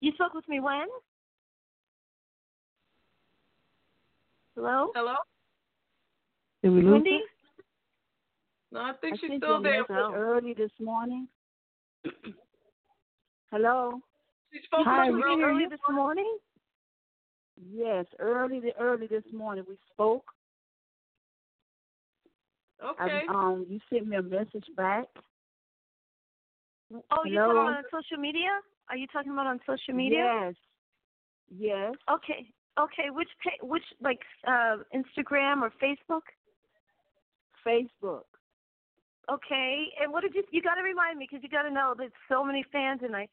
[0.00, 0.86] You spoke with me when?
[4.54, 4.90] Hello?
[4.94, 5.14] Hello.
[6.62, 7.20] Did we lose Wendy?
[8.70, 9.86] No, I think I she's sent still you there.
[9.88, 11.28] early this morning.
[13.50, 14.00] Hello.
[14.52, 16.38] She spoke Hi, to we you early this morning?
[17.72, 20.24] Yes, early, the early this morning we spoke.
[22.84, 23.22] Okay.
[23.28, 25.04] I, um, you sent me a message back.
[26.92, 28.50] Oh, you're talking about on social media?
[28.90, 30.24] Are you talking about on social media?
[30.24, 30.54] Yes.
[31.56, 31.94] Yes.
[32.10, 32.46] Okay.
[32.78, 33.10] Okay.
[33.10, 36.26] Which pa- which like uh Instagram or Facebook?
[37.66, 38.24] Facebook.
[39.32, 39.86] Okay.
[40.00, 42.12] And what did you you got to remind me because you got to know there's
[42.28, 43.28] so many fans and I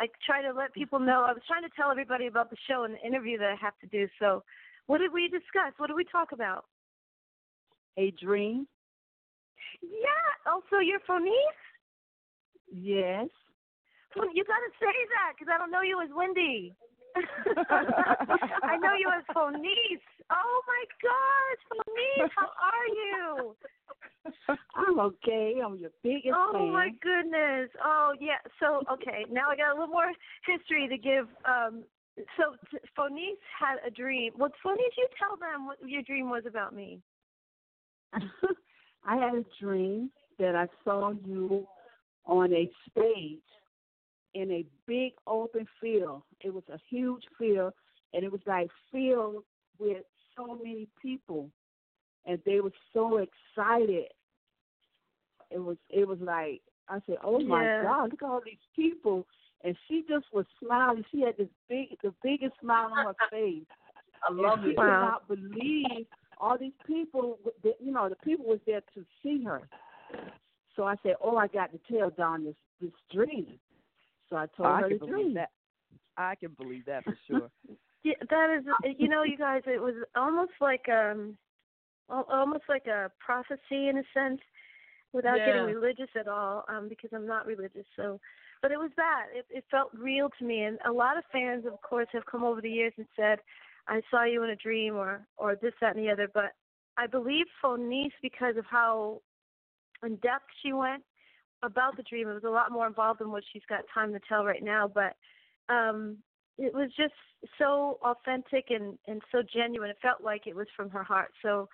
[0.00, 1.26] I try to let people know.
[1.28, 3.78] I was trying to tell everybody about the show and the interview that I have
[3.80, 4.08] to do.
[4.18, 4.42] So,
[4.86, 5.76] what did we discuss?
[5.76, 6.64] What did we talk about?
[7.98, 8.66] A dream.
[9.82, 10.50] Yeah.
[10.50, 11.60] Also, you're Phonice?
[12.72, 13.28] Yes.
[14.16, 16.74] Well, you got to say that because I don't know you as Wendy.
[18.62, 20.19] I know you as Phonice.
[20.30, 23.56] Oh my gosh, Phonice, how are you?
[24.76, 25.60] I'm okay.
[25.64, 26.72] I'm your biggest Oh fan.
[26.72, 27.70] my goodness.
[27.84, 28.38] Oh yeah.
[28.58, 30.12] So okay, now I got a little more
[30.46, 31.26] history to give.
[31.44, 31.84] Um,
[32.36, 34.32] so t- Phonice had a dream.
[34.36, 37.00] Well, Phonice, you tell them what your dream was about me.
[38.12, 41.66] I had a dream that I saw you
[42.26, 43.38] on a stage
[44.34, 46.22] in a big open field.
[46.40, 47.72] It was a huge field,
[48.12, 49.44] and it was like filled
[49.78, 50.04] with
[50.46, 51.50] so many people,
[52.26, 54.06] and they were so excited.
[55.50, 57.82] It was it was like I said, "Oh my Yeah.
[57.82, 59.26] God, look at all these people!"
[59.62, 61.04] And she just was smiling.
[61.10, 63.64] She had this big, the biggest smile on her face.
[64.28, 64.76] I love and she it.
[64.76, 66.06] could not believe
[66.38, 67.38] all these people.
[67.62, 69.68] that- You know, the people was there to see her.
[70.76, 73.58] So I said, "Oh, I got to tell Dawn this this dream."
[74.28, 75.34] So I told Oh, I her can the believe dream.
[75.34, 75.50] that.
[76.16, 77.50] I can believe that for sure.
[78.02, 78.64] Yeah, that is.
[78.98, 81.36] You know, you guys, it was almost like um,
[82.08, 84.40] almost like a prophecy in a sense,
[85.12, 86.64] without getting religious at all.
[86.68, 88.20] Um, because I'm not religious, so.
[88.62, 89.26] But it was that.
[89.34, 92.44] It, it felt real to me, and a lot of fans, of course, have come
[92.44, 93.38] over the years and said,
[93.88, 96.28] "I saw you in a dream," or or this, that, and the other.
[96.32, 96.52] But
[96.96, 99.22] I believe Phonice because of how
[100.04, 101.02] in depth she went
[101.62, 102.28] about the dream.
[102.28, 104.88] It was a lot more involved than what she's got time to tell right now.
[104.88, 105.16] But
[105.72, 106.18] um,
[106.60, 107.14] it was just
[107.58, 109.90] so authentic and and so genuine.
[109.90, 111.32] It felt like it was from her heart.
[111.42, 111.68] So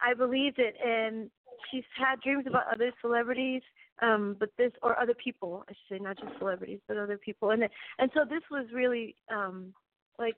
[0.00, 1.30] I believed it, and
[1.70, 3.62] she's had dreams about other celebrities,
[4.02, 7.50] um, but this or other people, I should say, not just celebrities, but other people.
[7.50, 7.62] And
[7.98, 9.72] and so this was really um
[10.18, 10.36] like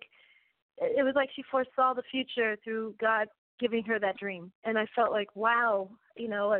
[0.78, 3.26] it was like she foresaw the future through God
[3.60, 4.52] giving her that dream.
[4.64, 6.56] And I felt like, wow, you know,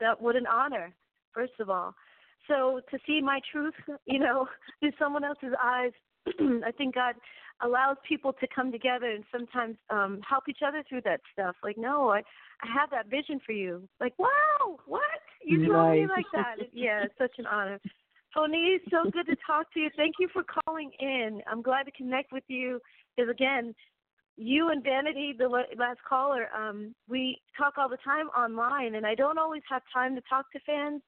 [0.00, 0.94] that what an honor,
[1.34, 1.94] first of all.
[2.48, 3.74] So to see my truth,
[4.06, 4.46] you know,
[4.80, 5.92] through someone else's eyes,
[6.64, 7.14] I think God
[7.62, 11.56] allows people to come together and sometimes um help each other through that stuff.
[11.62, 12.22] Like, no, I
[12.62, 13.88] I have that vision for you.
[14.00, 15.02] Like, wow, what?
[15.44, 16.02] You told right.
[16.02, 16.56] me like that.
[16.72, 17.80] yeah, it's such an honor.
[18.34, 19.90] Tony, so good to talk to you.
[19.96, 21.42] Thank you for calling in.
[21.50, 22.80] I'm glad to connect with you.
[23.14, 23.74] Because again,
[24.36, 29.14] you and Vanity, the last caller, um, we talk all the time online, and I
[29.14, 31.02] don't always have time to talk to fans,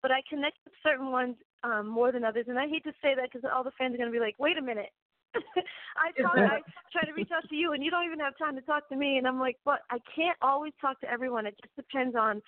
[0.00, 2.46] but I connect with certain ones um, more than others.
[2.48, 4.36] And I hate to say that because all the fans are going to be like,
[4.38, 4.90] "Wait a minute."
[5.34, 6.60] I talk, I
[6.92, 8.96] try to reach out to you, and you don't even have time to talk to
[8.96, 9.18] me.
[9.18, 11.46] And I'm like, "But I can't always talk to everyone.
[11.46, 12.42] It just depends on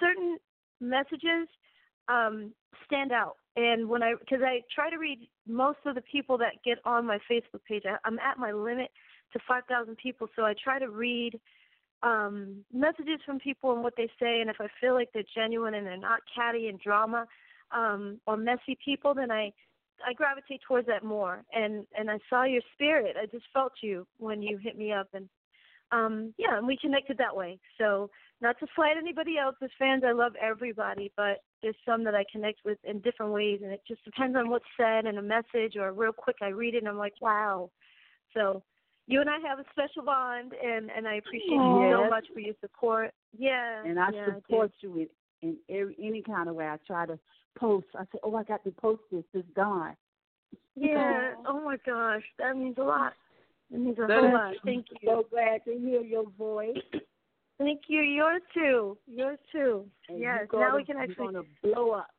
[0.00, 0.38] certain
[0.80, 1.48] messages
[2.08, 2.52] um,
[2.86, 3.36] stand out.
[3.56, 7.06] And when I, because I try to read most of the people that get on
[7.06, 8.90] my Facebook page, I, I'm at my limit
[9.32, 11.38] to 5,000 people, so I try to read
[12.02, 14.40] um, messages from people and what they say.
[14.40, 17.26] And if I feel like they're genuine and they're not catty and drama
[17.74, 19.52] um, or messy people, then I
[20.04, 21.42] I gravitate towards that more.
[21.52, 23.16] And and I saw your spirit.
[23.20, 25.28] I just felt you when you hit me up, and
[25.92, 27.58] um, yeah, and we connected that way.
[27.78, 32.14] So not to slight anybody else as fans, I love everybody, but there's some that
[32.14, 35.22] I connect with in different ways, and it just depends on what's said and a
[35.22, 37.70] message or real quick I read it and I'm like, wow.
[38.34, 38.62] So
[39.06, 42.40] you and I have a special bond, and and I appreciate you so much for
[42.40, 43.12] your support.
[43.36, 45.08] Yeah, and I yeah, support I you
[45.42, 46.66] in, in every, any kind of way.
[46.66, 47.18] I try to
[47.58, 47.86] post.
[47.94, 49.24] I said, oh, I got to post this.
[49.32, 49.96] This gone.
[50.76, 51.34] Yeah.
[51.46, 53.12] Oh my gosh, that means a lot.
[53.72, 54.54] It means a That whole lot.
[54.64, 54.96] Thank you.
[55.08, 56.76] So glad to hear your voice.
[57.58, 58.00] Thank you.
[58.00, 58.98] Yours too.
[59.06, 59.86] Yours too.
[60.08, 60.46] And yes.
[60.52, 61.24] you're Now gonna- we can actually.
[61.32, 62.08] You're gonna blow up.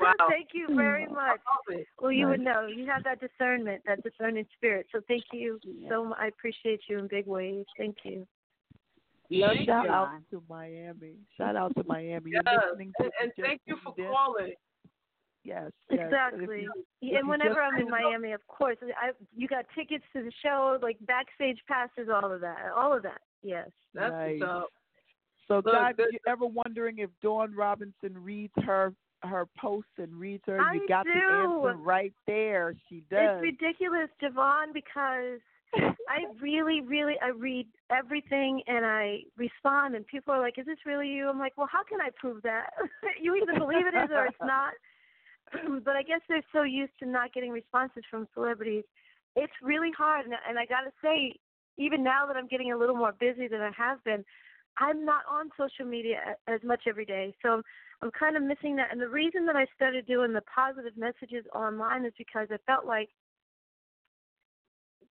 [0.00, 0.12] Wow.
[0.28, 1.40] thank you very much.
[2.00, 2.66] Well, you would know.
[2.66, 4.86] You have that discernment, that discerning spirit.
[4.92, 6.18] So thank you so much.
[6.20, 7.64] I appreciate you in big ways.
[7.76, 8.24] Thank you.
[9.30, 11.14] Love shout out to Miami.
[11.36, 12.30] Shout out to Miami.
[12.32, 14.12] You're Yes, listening to and, and thank you for tuned in.
[14.14, 14.52] calling.
[15.44, 16.00] Yes, yes.
[16.06, 16.44] Exactly.
[16.44, 19.12] If you- Yeah, if and whenever just I'm in tuned up- Miami, of course, I
[19.36, 23.20] you got tickets to the show, like backstage passes, all of that, all of that.
[23.42, 23.68] Yes.
[23.94, 24.40] Right.
[24.42, 24.68] up.
[25.48, 30.14] So, Look, guys, this- you ever wondering if Dawn Robinson reads her her posts and
[30.14, 30.60] reads her?
[30.60, 32.74] I you got the answer right there.
[32.88, 33.36] She does.
[33.36, 35.40] It's ridiculous, JaVonne, because
[36.08, 40.78] I really, really, I read everything and I respond, and people are like, "Is this
[40.86, 42.70] really you?" I'm like, "Well, how can I prove that?
[43.20, 44.74] you either believe it is or it's not."
[45.84, 48.84] but I guess they're so used to not getting responses from celebrities.
[49.36, 51.34] It's really hard, and, and I got to say,
[51.76, 54.24] even now that I'm getting a little more busy than I have been,
[54.78, 57.34] I'm not on social media as much every day.
[57.42, 57.62] So
[58.02, 58.88] I'm kind of missing that.
[58.90, 62.86] And the reason that I started doing the positive messages online is because I felt
[62.86, 63.08] like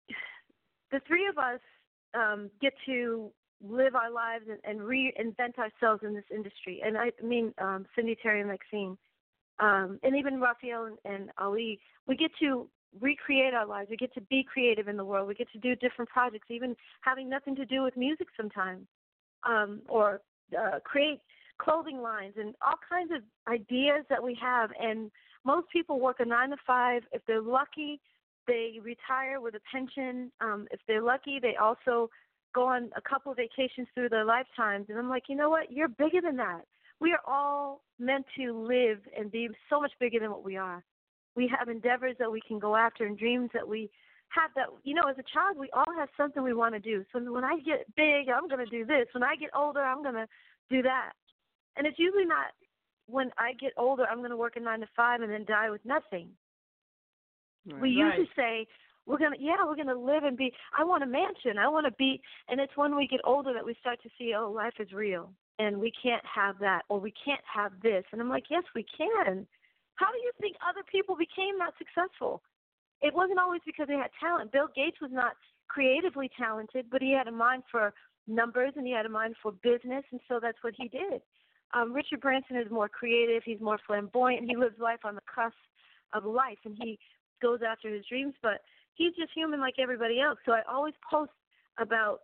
[0.92, 1.60] the three of us
[2.14, 3.32] um, get to
[3.66, 6.82] live our lives and, and reinvent ourselves in this industry.
[6.86, 8.98] And I mean, um, Cindy, Terry, and Maxine,
[9.60, 12.68] um, and even Raphael and, and Ali, we get to
[13.00, 13.90] recreate our lives.
[13.90, 15.28] We get to be creative in the world.
[15.28, 18.86] We get to do different projects, even having nothing to do with music sometimes,
[19.48, 20.22] um, or
[20.58, 21.22] uh, create
[21.58, 23.22] clothing lines and all kinds of
[23.52, 24.72] ideas that we have.
[24.80, 25.12] And
[25.46, 27.04] most people work a nine to five.
[27.12, 28.00] If they're lucky,
[28.48, 30.32] they retire with a pension.
[30.42, 32.10] Um, if they're lucky, they also
[32.54, 34.88] go on a couple vacations through their lifetimes.
[34.90, 35.72] And I'm like, you know what?
[35.72, 36.62] You're bigger than that.
[37.00, 40.84] We are all meant to live and be so much bigger than what we are.
[41.36, 43.90] We have endeavors that we can go after and dreams that we
[44.30, 47.06] have that you know as a child we all have something we want to do
[47.14, 50.02] so when i get big i'm going to do this when i get older i'm
[50.02, 50.28] going to
[50.70, 51.12] do that
[51.78, 52.48] and it's usually not
[53.08, 55.70] when i get older i'm going to work a nine to five and then die
[55.70, 56.30] with nothing
[57.66, 58.68] we usually say
[59.06, 61.58] we're gonna yeah we're gonna live and be i want a mansion.
[61.58, 64.34] I want to be and it's when we get older that we start to see
[64.38, 68.04] oh life is real and we can't have that or we can't have this.
[68.12, 69.48] And i'm like yes we can.
[69.96, 72.42] How do you think other people became that successful?
[73.02, 74.52] It wasn't always because they had talent.
[74.52, 75.34] Bill gates was not
[75.68, 77.94] creatively talented but he had a mind for
[78.28, 81.22] numbers and he had a mind for business and so that's what he did.
[81.74, 83.44] Um richard branson is more creative.
[83.46, 84.50] He's more flamboyant.
[84.50, 85.56] He lives life on the cusp
[86.14, 87.00] of life and he
[87.44, 88.62] goes after his dreams, but
[88.96, 90.40] he's just human like everybody else.
[90.46, 91.32] So I always post
[91.78, 92.22] about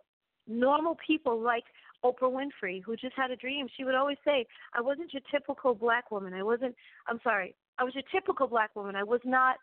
[0.48, 1.64] normal people like
[2.04, 3.68] Oprah Winfrey, who just had a dream.
[3.76, 6.34] She would always say, I wasn't your typical black woman.
[6.34, 6.74] I wasn't,
[7.06, 8.96] I'm sorry, I was your typical black woman.
[8.96, 9.56] I was not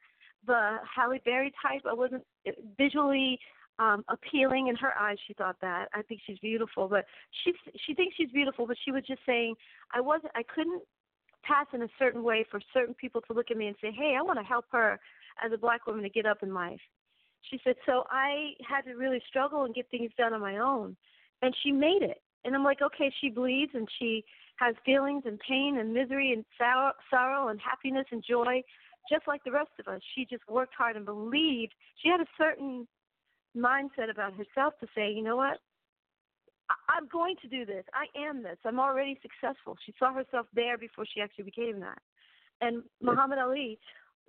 [0.45, 1.81] the Halle Berry type.
[1.89, 2.23] I wasn't
[2.77, 3.39] visually
[3.79, 7.05] um appealing in her eyes she thought that i think she's beautiful but
[7.43, 7.53] she
[7.85, 9.53] she thinks she's beautiful but she was just saying
[9.93, 10.81] i wasn't i couldn't
[11.47, 14.15] pass in a certain way for certain people to look at me and say hey
[14.17, 14.99] i want to help her
[15.43, 16.79] as a black woman to get up in life.
[17.49, 20.97] She said so i had to really struggle and get things done on my own.
[21.41, 22.21] And she made it.
[22.43, 24.23] And i'm like okay she bleeds and she
[24.57, 28.63] has feelings and pain and misery and sorrow, sorrow and happiness and joy
[29.09, 30.01] just like the rest of us.
[30.15, 31.73] She just worked hard and believed.
[32.01, 32.87] She had a certain
[33.55, 35.59] mindset about herself to say, you know what?
[36.89, 37.83] I'm going to do this.
[37.93, 38.57] I am this.
[38.65, 39.77] I'm already successful.
[39.85, 41.99] She saw herself there before she actually became that.
[42.59, 43.79] And Muhammad Ali,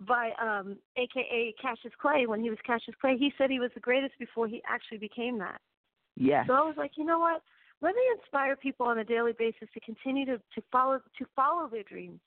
[0.06, 3.80] by um, AKA Cassius Clay, when he was Cassius Clay, he said he was the
[3.80, 5.60] greatest before he actually became that.
[6.16, 6.46] Yeah.
[6.46, 7.42] So I was like, you know what?
[7.80, 11.68] Let me inspire people on a daily basis to continue to, to follow to follow
[11.68, 12.20] their dreams.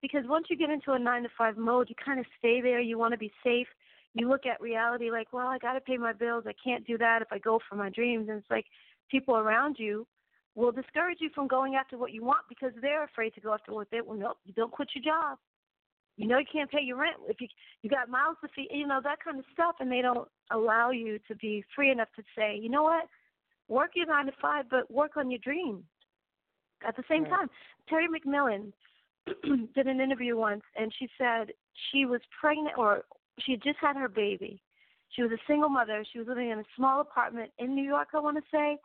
[0.00, 2.80] Because once you get into a nine to five mode, you kind of stay there.
[2.80, 3.66] You want to be safe
[4.14, 6.44] you look at reality like, well, I got to pay my bills.
[6.46, 8.28] I can't do that if I go for my dreams.
[8.28, 8.66] And it's like
[9.10, 10.06] people around you
[10.54, 13.72] will discourage you from going after what you want because they're afraid to go after
[13.72, 14.00] what they.
[14.00, 15.38] Well, no, you don't quit your job.
[16.16, 17.48] You know you can't pay your rent if you
[17.82, 18.68] you got mouths to feed.
[18.70, 22.08] You know that kind of stuff, and they don't allow you to be free enough
[22.16, 23.04] to say, you know what,
[23.68, 25.84] work your nine to five, but work on your dreams
[26.86, 27.30] at the same right.
[27.30, 27.50] time.
[27.88, 28.72] Terry McMillan
[29.74, 31.52] did an interview once, and she said
[31.90, 33.02] she was pregnant or
[33.38, 34.60] she had just had her baby.
[35.10, 36.04] She was a single mother.
[36.12, 38.78] She was living in a small apartment in New York, I want to say,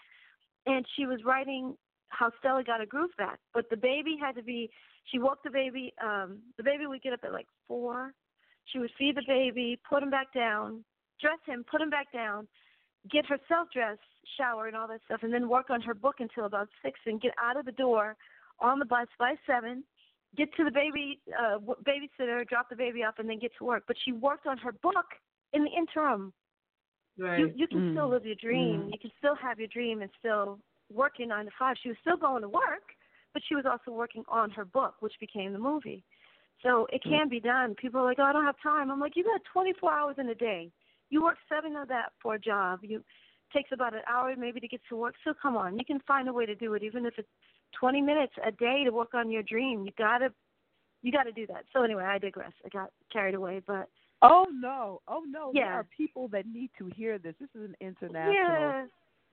[0.65, 1.75] and she was writing
[2.09, 3.39] how Stella got a groove back.
[3.53, 4.69] But the baby had to be.
[5.11, 5.93] She woke the baby.
[6.03, 8.13] Um, the baby would get up at like four.
[8.65, 10.83] She would feed the baby, put him back down,
[11.21, 12.47] dress him, put him back down,
[13.11, 13.99] get herself dressed,
[14.37, 17.21] shower, and all that stuff, and then work on her book until about six, and
[17.21, 18.15] get out of the door
[18.59, 19.83] on the bus by seven
[20.35, 23.83] get to the baby uh, babysitter, drop the baby off, and then get to work.
[23.87, 25.05] But she worked on her book
[25.53, 26.33] in the interim.
[27.17, 27.39] Right.
[27.39, 27.93] You you can mm.
[27.93, 28.83] still live your dream.
[28.83, 28.91] Mm.
[28.91, 30.59] You can still have your dream and still
[30.93, 31.75] work your nine to five.
[31.81, 32.83] She was still going to work,
[33.33, 36.03] but she was also working on her book, which became the movie.
[36.61, 37.09] So it mm.
[37.09, 37.75] can be done.
[37.75, 40.29] People are like, "Oh, I don't have time." I'm like, "You got 24 hours in
[40.29, 40.71] a day.
[41.09, 42.79] You work seven of that for a job.
[42.83, 43.03] You
[43.53, 45.15] takes about an hour maybe to get to work.
[45.23, 47.29] So come on, you can find a way to do it, even if it's
[47.79, 49.85] 20 minutes a day to work on your dream.
[49.85, 50.29] You gotta,
[51.01, 51.63] you gotta do that.
[51.71, 52.51] So anyway, I digress.
[52.65, 53.87] I got carried away, but.
[54.25, 55.01] Oh no!
[55.07, 55.51] Oh no!
[55.53, 55.65] Yeah.
[55.65, 57.35] There are people that need to hear this.
[57.39, 58.85] This is an international yeah.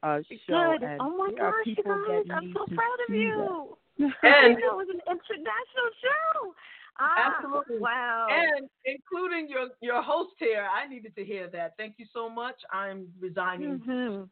[0.02, 0.82] uh, show, Good.
[0.86, 2.24] and oh my there gosh, are people guys!
[2.28, 3.76] that I'm need so to proud of see you.
[3.98, 6.54] And it was an international show.
[7.00, 7.78] Ah, Absolutely.
[7.78, 8.26] Wow.
[8.30, 11.74] And including your your host here, I needed to hear that.
[11.78, 12.56] Thank you so much.
[12.72, 14.22] I'm resigning, mm-hmm.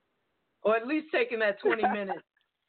[0.63, 2.23] or at least taking that 20 minutes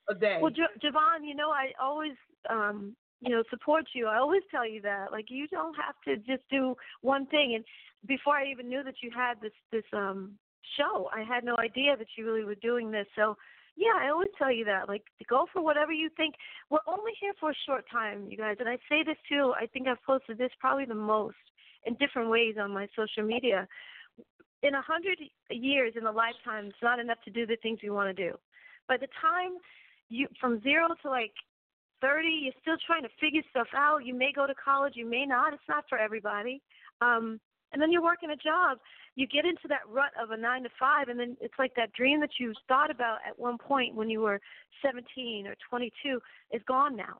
[0.09, 0.37] a day.
[0.41, 2.13] Well, J- JaVonne, you know, I always,
[2.49, 4.07] um, you know, support you.
[4.07, 5.11] I always tell you that.
[5.11, 7.53] Like, you don't have to just do one thing.
[7.55, 7.63] And
[8.07, 10.33] before I even knew that you had this this um
[10.77, 13.05] show, I had no idea that you really were doing this.
[13.15, 13.37] So,
[13.77, 14.89] yeah, I always tell you that.
[14.89, 16.35] Like, go for whatever you think.
[16.69, 18.57] We're only here for a short time, you guys.
[18.59, 19.53] And I say this too.
[19.59, 21.35] I think I've posted this probably the most
[21.85, 23.67] in different ways on my social media.
[24.63, 25.17] In a hundred
[25.49, 28.35] years, in a lifetime, it's not enough to do the things you want to do.
[28.87, 29.53] By the time
[30.09, 31.33] you from zero to like
[32.01, 34.05] 30 you're still trying to figure stuff out.
[34.05, 35.53] You may go to college you may not.
[35.53, 36.61] It's not for everybody.
[37.01, 37.39] Um
[37.73, 38.79] and then you're working a job.
[39.15, 41.93] You get into that rut of a nine to five and then it's like that
[41.93, 44.39] dream that you thought about at one point when you were
[44.83, 46.19] 17 or 22
[46.51, 47.17] is gone now.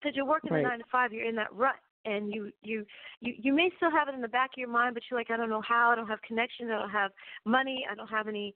[0.00, 0.64] Because you're working right.
[0.64, 2.84] a nine to five you're in that rut and you you
[3.20, 5.30] you you may still have it in the back of your mind but you're like
[5.30, 5.90] i don't know how.
[5.90, 7.10] I don't have connections i don't have
[7.44, 7.86] money.
[7.90, 8.54] I don't have any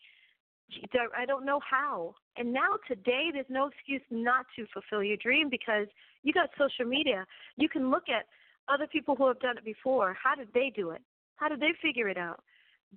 [1.16, 2.14] I don't know how.
[2.36, 5.86] And now today, there's no excuse not to fulfill your dream because
[6.22, 7.26] you got social media.
[7.56, 8.26] You can look at
[8.72, 10.16] other people who have done it before.
[10.22, 11.02] How did they do it?
[11.36, 12.40] How did they figure it out?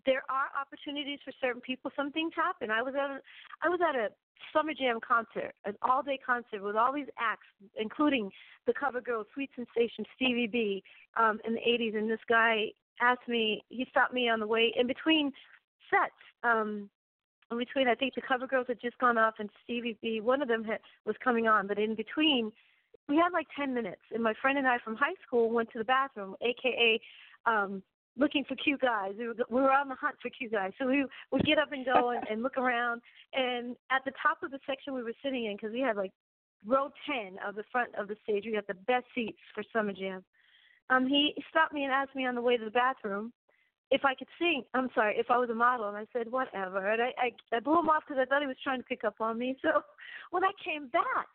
[0.06, 1.92] There are opportunities for certain people.
[1.96, 2.72] Some things happen.
[2.72, 3.20] I was at a,
[3.62, 4.10] I was at a
[4.54, 8.32] summer jam concert, an all day concert with all these acts, including
[8.68, 10.84] the cover girl, Sweet Sensation, Stevie B,
[11.18, 11.98] um, in the 80s.
[11.98, 12.68] And this guy
[13.02, 15.32] asked me, he stopped me on the way in between
[15.90, 16.14] sets.
[16.44, 16.90] Um,
[17.52, 20.42] in between, I think the cover girls had just gone off and Stevie B, one
[20.42, 22.52] of them had, was coming on, but in between,
[23.10, 24.02] we had like 10 minutes.
[24.14, 27.00] And my friend and I from high school went to the bathroom, aka
[27.46, 27.84] um,
[28.18, 29.14] looking for cute guys.
[29.18, 30.72] We were, we were on the hunt for cute guys.
[30.80, 33.02] So we would get up and go and, and look around.
[33.34, 36.12] And at the top of the section we were sitting in, because we had like
[36.66, 39.94] row 10 of the front of the stage, we had the best seats for Summer
[39.94, 40.24] Jam.
[40.90, 43.32] Um, he stopped me and asked me on the way to the bathroom
[43.92, 44.64] if I could sing.
[44.74, 47.60] I'm sorry, if I was a model, and I said whatever, and I I, I
[47.60, 49.56] blew him off because I thought he was trying to pick up on me.
[49.62, 49.84] So
[50.32, 51.30] when I came back,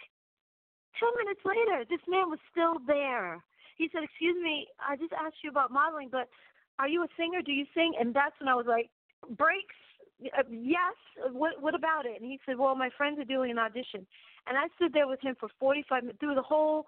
[0.99, 3.45] two minutes later, this man was still there.
[3.77, 6.29] He said, "Excuse me, I just asked you about modeling, but
[6.79, 7.43] are you a singer?
[7.45, 8.89] Do you sing?" And that's when I was like,
[9.37, 9.77] "Breaks,
[10.37, 10.97] uh, yes.
[11.31, 12.21] What what about it?
[12.21, 14.07] And he said, well, my friends are doing an audition,
[14.47, 16.87] and I stood there with him for 45 minutes through the whole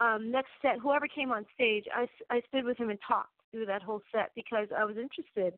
[0.00, 0.78] um next set.
[0.80, 4.30] Whoever came on stage, I I stood with him and talked through that whole set
[4.34, 5.54] because I was interested.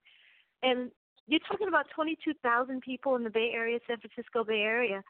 [0.62, 0.91] And
[1.27, 5.03] you're talking about 22,000 people in the Bay Area, San Francisco Bay Area.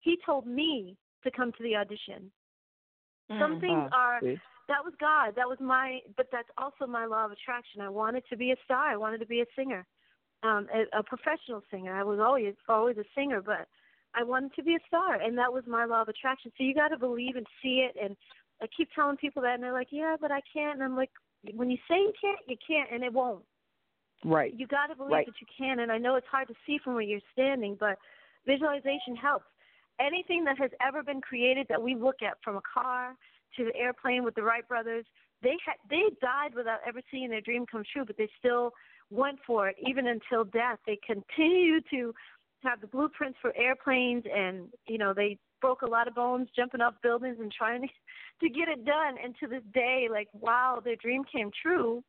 [0.00, 2.30] He told me to come to the audition.
[3.38, 4.20] Some Mm, things are
[4.68, 5.34] that was God.
[5.36, 7.80] That was my but that's also my law of attraction.
[7.80, 8.88] I wanted to be a star.
[8.88, 9.86] I wanted to be a singer.
[10.42, 11.94] Um a, a professional singer.
[11.94, 13.68] I was always always a singer, but
[14.14, 16.52] I wanted to be a star and that was my law of attraction.
[16.56, 18.16] So you got to believe and see it and
[18.62, 21.10] I keep telling people that and they're like, "Yeah, but I can't." And I'm like,
[21.54, 23.44] "When you say you can't, you can't and it won't."
[24.24, 24.52] Right.
[24.54, 25.26] You got to believe Right.
[25.26, 27.98] that you can, and I know it's hard to see from where you're standing, but
[28.44, 29.46] visualization helps.
[29.98, 33.16] Anything that has ever been created that we look at, from a car
[33.56, 35.06] to the airplane with the Wright brothers,
[35.42, 38.72] they had they died without ever seeing their dream come true, but they still
[39.10, 40.78] went for it even until death.
[40.86, 42.14] They continue to
[42.62, 46.80] have the blueprints for airplanes, and you know they broke a lot of bones jumping
[46.80, 47.88] off buildings and trying to,
[48.42, 49.16] to get it done.
[49.22, 52.02] And to this day, like wow, their dream came true.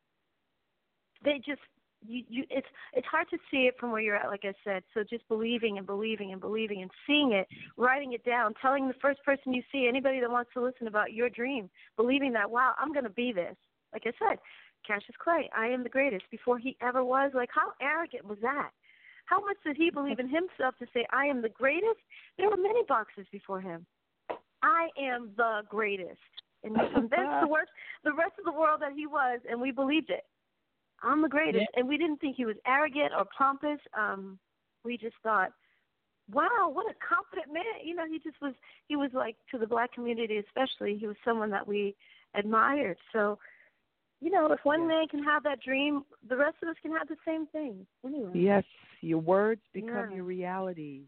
[1.24, 1.60] They just
[2.06, 4.82] you, you it's it's hard to see it from where you're at like i said
[4.94, 7.46] so just believing and believing and believing and seeing it
[7.76, 11.12] writing it down telling the first person you see anybody that wants to listen about
[11.12, 13.54] your dream believing that wow i'm going to be this
[13.92, 14.38] like i said
[14.86, 18.70] cassius clay i am the greatest before he ever was like how arrogant was that
[19.24, 22.00] how much did he believe in himself to say i am the greatest
[22.38, 23.86] there were many boxes before him
[24.62, 26.20] i am the greatest
[26.64, 27.70] and he convinced the worst
[28.04, 30.24] the rest of the world that he was and we believed it
[31.02, 31.66] I'm the greatest.
[31.76, 33.80] And we didn't think he was arrogant or pompous.
[33.96, 34.38] Um,
[34.84, 35.52] we just thought,
[36.32, 37.64] wow, what a confident man.
[37.84, 38.54] You know, he just was,
[38.88, 41.94] he was like, to the black community especially, he was someone that we
[42.34, 42.96] admired.
[43.12, 43.38] So,
[44.20, 47.08] you know, if one man can have that dream, the rest of us can have
[47.08, 47.86] the same thing.
[48.06, 48.30] Anyway.
[48.34, 48.64] Yes,
[49.02, 50.16] your words become Yeah.
[50.16, 51.02] your reality.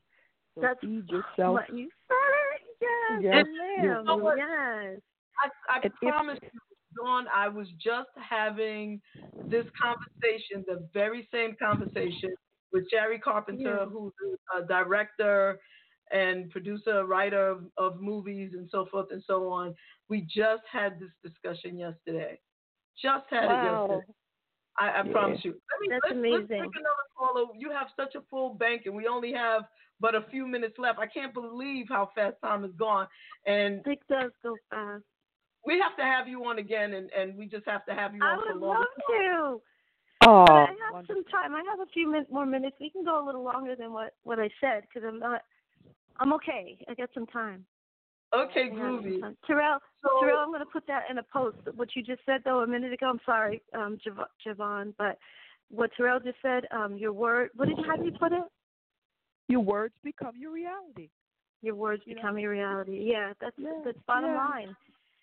[0.55, 1.55] So That's feed yourself.
[1.55, 3.21] what you said.
[3.21, 4.05] Yes, Yes, ma'am.
[4.07, 5.01] you- Yes.
[5.39, 6.51] I, I If- if- promise you,
[6.97, 9.01] Dawn, I was just having
[9.47, 12.35] this conversation, the very same conversation
[12.73, 13.87] with Jerry Carpenter, Yeah.
[13.87, 14.13] who's
[14.55, 15.59] a uh, director
[16.13, 19.75] and producer, writer of, of movies and so forth and so on.
[20.09, 22.41] We just had this discussion yesterday.
[22.97, 24.13] Just had it yesterday.
[24.79, 25.13] I, I Yeah.
[25.13, 25.53] promise you.
[25.53, 26.63] Let me, That's let's, let's amazing.
[26.63, 27.45] take another caller.
[27.57, 29.63] You have such a full bank, and we only have
[30.01, 30.99] but a few minutes left.
[30.99, 33.07] I can't believe how fast time has gone.
[33.47, 35.05] And It does go fast.
[35.65, 38.23] we have to have you on again, and, and we just have to have you
[38.23, 38.77] I on for would long.
[38.77, 39.63] love to.
[40.27, 41.17] Oh, I have wonderful.
[41.17, 41.55] some time.
[41.55, 42.77] I have a few min- more minutes.
[42.81, 45.43] We can go a little longer than what what I said because I'm not.
[46.19, 46.79] I'm okay.
[46.89, 47.65] I got some time.
[48.35, 49.21] Okay, I groovy.
[49.21, 49.37] time.
[49.49, 51.57] Terez, So, Terez, I'm going to put that in a post.
[51.77, 53.07] What you just said though a minute ago.
[53.09, 55.19] I'm sorry, um, Jav- JaVonne, but
[55.71, 56.65] what Terez just said.
[56.71, 57.51] Um, your word.
[57.55, 57.85] What did you?
[57.87, 58.43] How did you put it?
[59.49, 61.11] your words become your reality.
[61.63, 62.23] Your words You know?
[62.23, 63.11] become your reality.
[63.11, 64.37] Yeah, that's Yeah, that's bottom yeah.
[64.37, 64.77] line.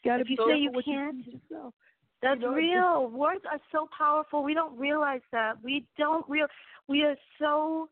[0.05, 1.73] Gotta If be you say you can't, you feed yourself.
[2.21, 3.07] That's know, it's real.
[3.09, 4.43] Words are so powerful.
[4.43, 5.61] We don't realize that.
[5.63, 6.47] We don't real.
[6.87, 7.89] We are so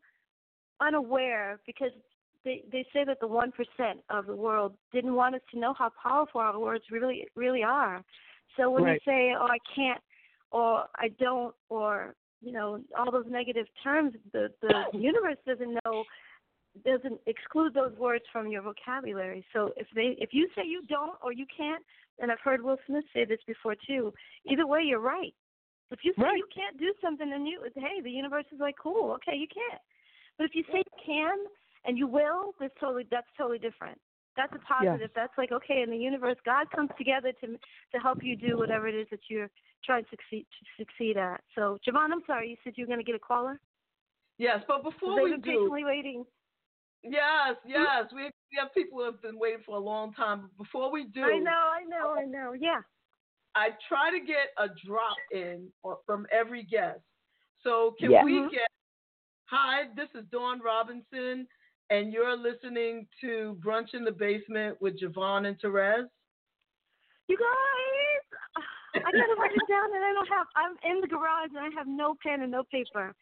[0.80, 1.90] unaware because
[2.44, 5.74] they they say that the one percent of the world didn't want us to know
[5.74, 8.02] how powerful our words really really are.
[8.56, 9.00] So when Right.
[9.04, 10.02] you say, "Oh, I can't,"
[10.50, 16.04] or "I don't," or you know all those negative terms, the the universe doesn't know
[16.84, 19.44] doesn't exclude those words from your vocabulary.
[19.52, 21.84] So if they if you say you don't or you can't,
[22.18, 24.12] and I've heard Will Smith say this before too.
[24.50, 25.34] Either way, you're right.
[25.90, 26.36] If you say Right.
[26.38, 29.82] you can't do something, then you hey, the universe is like, cool, okay, you can't.
[30.38, 31.38] But if you say you can
[31.84, 33.98] and you will, that's totally that's totally different.
[34.36, 35.10] That's a positive.
[35.14, 38.86] That's like okay, in the universe, God comes together to to help you do whatever
[38.88, 39.50] it is that you're
[39.84, 40.46] trying to succeed
[40.76, 41.40] to succeed at.
[41.54, 43.58] So, JaVonne, I'm sorry, you said you were going to get a caller.
[44.38, 46.24] yes, but before They've we been do, patiently waiting.
[47.02, 50.50] yes, yes, we we have people who have been waiting for a long time.
[50.58, 52.52] Before we do, I know, I know, I know.
[52.58, 52.80] Yeah.
[53.56, 55.68] I try to get a drop in
[56.06, 57.00] from every guest.
[57.64, 58.24] So can Yeah.
[58.24, 58.50] we Mhm.
[58.50, 58.68] get?
[59.46, 61.48] Hi, this is Dawn Robinson,
[61.90, 66.06] and you're listening to Brunch in the Basement with JaVonne and Terez.
[67.28, 68.62] You guys,
[68.94, 70.46] I gotta write it down, and I don't have.
[70.56, 73.14] I'm in the garage, and I have no pen and no paper.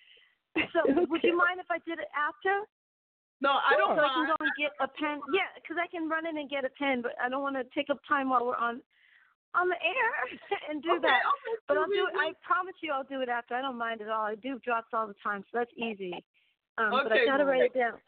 [0.73, 2.65] So, would you mind if I did it after?
[3.41, 5.21] No, I don't so I can go and get a pen.
[5.33, 7.65] Yeah, because I can run in and get a pen, but I don't want to
[7.77, 8.81] take up time while we're on
[9.55, 10.13] on the air
[10.69, 11.25] and do Okay, that.
[11.25, 12.17] okay, But I'll do it.
[12.17, 13.55] I promise you, I'll do it after.
[13.55, 14.25] I don't mind at all.
[14.25, 16.13] I do drops all the time, so that's easy.
[16.77, 18.01] Um, but I gotta write it down.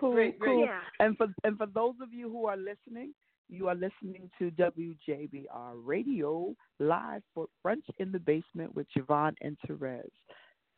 [0.00, 0.48] Cool, Great, great.
[0.48, 0.64] cool.
[0.64, 0.80] Yeah.
[0.98, 3.12] And for and for those of you who are listening,
[3.50, 9.56] you are listening to WJBR Radio live for Brunch in the Basement with JaVonne and
[9.68, 10.08] Terez.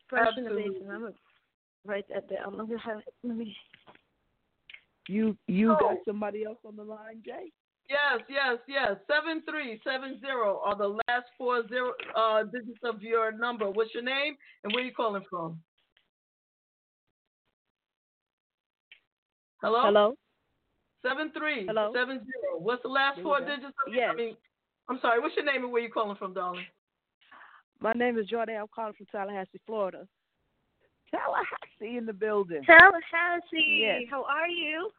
[0.09, 0.79] Fresh in the Absolutely.
[0.81, 0.93] basement.
[0.93, 1.13] I'm a
[1.87, 2.57] write that down.
[2.59, 3.01] Let me have.
[3.23, 3.57] Let me.
[5.09, 5.77] You you Oh.
[5.79, 7.53] got somebody else on the line, Jay?
[7.89, 8.97] Yes, yes, yes.
[9.07, 13.69] Seven three seven zero are the last four zero uh digits of your number.
[13.71, 15.61] What's your name and where are you calling from?
[19.63, 19.83] Hello.
[19.85, 20.15] Hello.
[21.03, 21.93] Seven three Hello?
[21.95, 22.59] seven zero.
[22.59, 24.11] What's the last four you digits of Yes.
[24.13, 24.37] I mean,
[24.89, 25.21] I'm sorry.
[25.21, 26.65] What's your name and where you calling from, darling?
[27.81, 28.57] My name is Jordan.
[28.61, 30.07] I'm calling from Tallahassee, Florida.
[31.11, 32.63] Tallahassee in the building.
[32.65, 33.81] Tallahassee.
[33.83, 34.03] Yes.
[34.11, 34.91] How are you?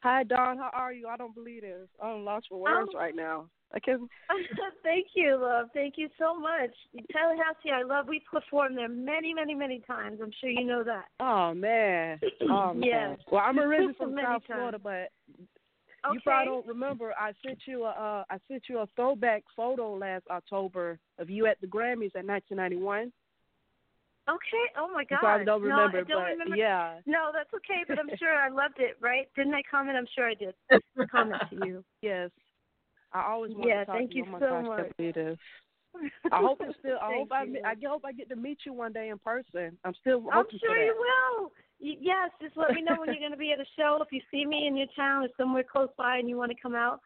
[0.00, 0.56] Hi, Dawn.
[0.58, 1.08] How are you?
[1.08, 1.88] I don't believe this.
[2.02, 3.48] I'm lost for words right now.
[3.74, 4.08] I can
[4.82, 5.68] Thank you, love.
[5.74, 6.70] Thank you so much.
[7.12, 8.06] Tallahassee, I love.
[8.08, 10.20] We performed there many, many, many times.
[10.22, 11.06] I'm sure you know that.
[11.20, 12.20] Oh man.
[12.48, 12.82] Oh man.
[12.82, 13.18] Yes.
[13.30, 14.42] Well, I'm originally from South times.
[14.46, 15.10] Florida, but
[16.04, 16.14] Okay.
[16.14, 17.12] you probably don't remember.
[17.18, 21.46] I sent you a uh, I sent you a throwback photo last October of you
[21.46, 23.10] at the Grammys in 1991.
[24.28, 24.66] Okay.
[24.78, 25.18] Oh my God.
[25.20, 26.56] probably don't No, remember, I don't but remember.
[26.56, 26.98] yeah.
[27.06, 27.82] No, that's okay.
[27.88, 28.96] But I'm sure I loved it.
[29.00, 29.28] Right?
[29.34, 29.96] Didn't I comment?
[29.98, 30.54] I'm sure I did.
[31.10, 31.84] Comment to you.
[32.02, 32.30] Yes.
[33.12, 34.24] I always want Yeah, to talk thank to you.
[34.24, 34.78] you oh my so gosh, much.
[34.78, 35.38] can't believe this.
[36.30, 36.98] I hope it's still.
[37.00, 37.44] I hope I.
[37.44, 37.60] you.
[37.64, 39.78] I hope I get to meet you one day in person.
[39.84, 41.50] I'm still I'm sure you will.
[41.80, 43.98] Y- Yes, just let me know when you're going to be at a show.
[44.02, 46.56] If you see me in your town or somewhere close by and you want to
[46.60, 47.00] come out,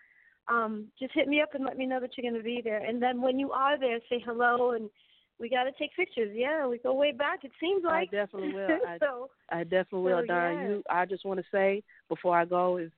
[0.49, 2.85] um, just hit me up and let me know that you're going to be there.
[2.85, 4.91] And then when you are there, say hello and
[5.39, 6.31] we got to take pictures.
[6.35, 7.45] Yeah, we go way back.
[7.45, 8.79] It seems like I definitely will.
[8.87, 10.57] I, so I definitely will, so, Dawn.
[10.57, 10.69] yeah.
[10.69, 10.83] You.
[10.91, 12.91] I just want to say before I go is,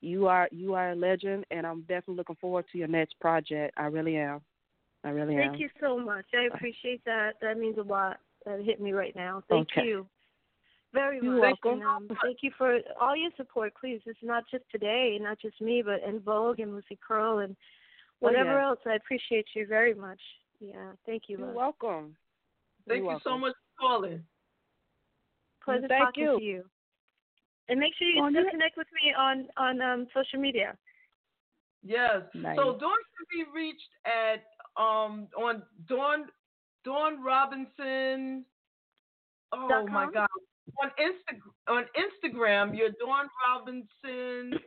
[0.00, 3.74] you are you are a legend, and I'm definitely looking forward to your next project.
[3.76, 4.40] I really am.
[5.04, 5.50] I really am.
[5.50, 6.26] thank you so much.
[6.34, 7.32] I appreciate that.
[7.40, 8.18] That means a lot.
[8.44, 9.42] That hit me right now.
[9.48, 9.86] Thank Okay.
[9.86, 10.06] you.
[10.92, 11.58] Very You're much.
[11.62, 11.72] welcome.
[11.80, 14.00] And, um, thank you for all your support, please.
[14.06, 17.56] It's not just today, not just me, but En Vogue and Lucy Pearl and
[18.22, 18.68] Oh, whatever yeah.
[18.68, 18.78] else.
[18.86, 20.20] I appreciate you very much.
[20.60, 21.38] Yeah, thank you.
[21.38, 21.56] You're love.
[21.56, 22.16] welcome.
[22.86, 24.22] Thank You're you so much for calling.
[25.64, 26.38] Pleasure Thank talking you.
[26.38, 26.64] to you.
[27.70, 30.76] And make sure you On still your- connect with me on on um social media.
[31.82, 32.22] Yes.
[32.34, 32.56] Nice.
[32.56, 34.44] So Dawn can be reached at
[34.76, 36.26] um on Dawn
[36.84, 38.44] Dawn Robinson.
[39.52, 40.06] Oh Dot my?
[40.12, 40.28] God.
[40.82, 41.38] On Insta
[41.68, 44.58] on Instagram, you're Dawn Robinson.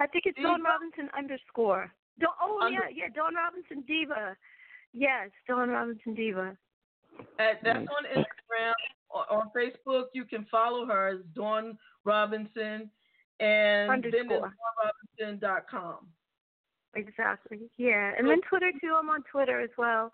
[0.00, 0.48] I think it's Diva?
[0.48, 1.92] Dawn Robinson underscore.
[2.20, 4.36] Dawn, oh Under- yeah, yeah, Dawn Robinson Diva.
[4.92, 6.56] Yes, Dawn Robinson Diva.
[7.38, 7.88] At, that's Nice.
[7.96, 8.72] on Instagram.
[9.10, 11.76] On, on Facebook, you can follow her as Dawn
[12.08, 12.90] Robinson,
[13.40, 14.52] and then it's Underscore.
[16.94, 17.60] Exactly.
[17.76, 18.96] Yeah, and then Twitter too.
[18.98, 20.10] I'm on Twitter as well,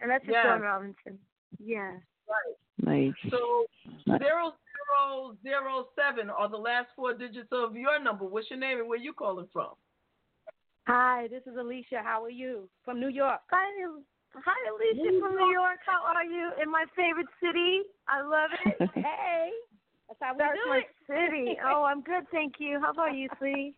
[0.00, 0.46] and that's just Yes.
[0.46, 1.18] Dawn Robinson.
[1.58, 1.98] Yeah.
[2.78, 3.14] Nice.
[3.30, 3.66] So
[4.06, 4.20] Nice.
[4.20, 8.24] zero zero zero seven are the last four digits of your number.
[8.24, 9.74] What's your name and where you calling from?
[10.86, 12.02] Hi, this is Alicia.
[12.02, 12.68] How are you?
[12.84, 13.40] From New York.
[13.50, 13.66] Hi,
[14.34, 15.78] hi, Alicia from New York.
[15.86, 16.52] How are you?
[16.62, 17.82] In my favorite city.
[18.08, 18.90] I love it.
[18.94, 19.50] hey.
[20.20, 21.30] That's how we That's do my it.
[21.30, 21.58] city.
[21.66, 22.80] Oh, I'm good, thank you.
[22.80, 23.74] How about you, Slee?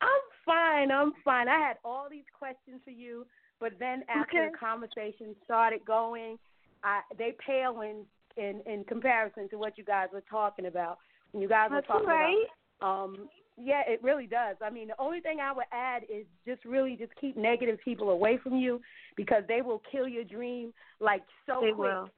[0.00, 0.08] I'm
[0.46, 0.92] fine.
[0.92, 1.48] I'm fine.
[1.48, 3.26] I had all these questions for you,
[3.58, 4.50] but then after Okay.
[4.52, 6.38] the conversation started going,
[6.84, 8.04] I they pale in
[8.36, 10.98] in in comparison to what you guys were talking about.
[11.32, 12.46] When you guys That's were talking right.
[12.80, 13.28] about, um,
[13.60, 14.56] yeah, it really does.
[14.62, 18.10] I mean, the only thing I would add is just really just keep negative people
[18.10, 18.80] away from you
[19.16, 21.78] because they will kill your dream like so They quick.
[21.78, 22.08] will.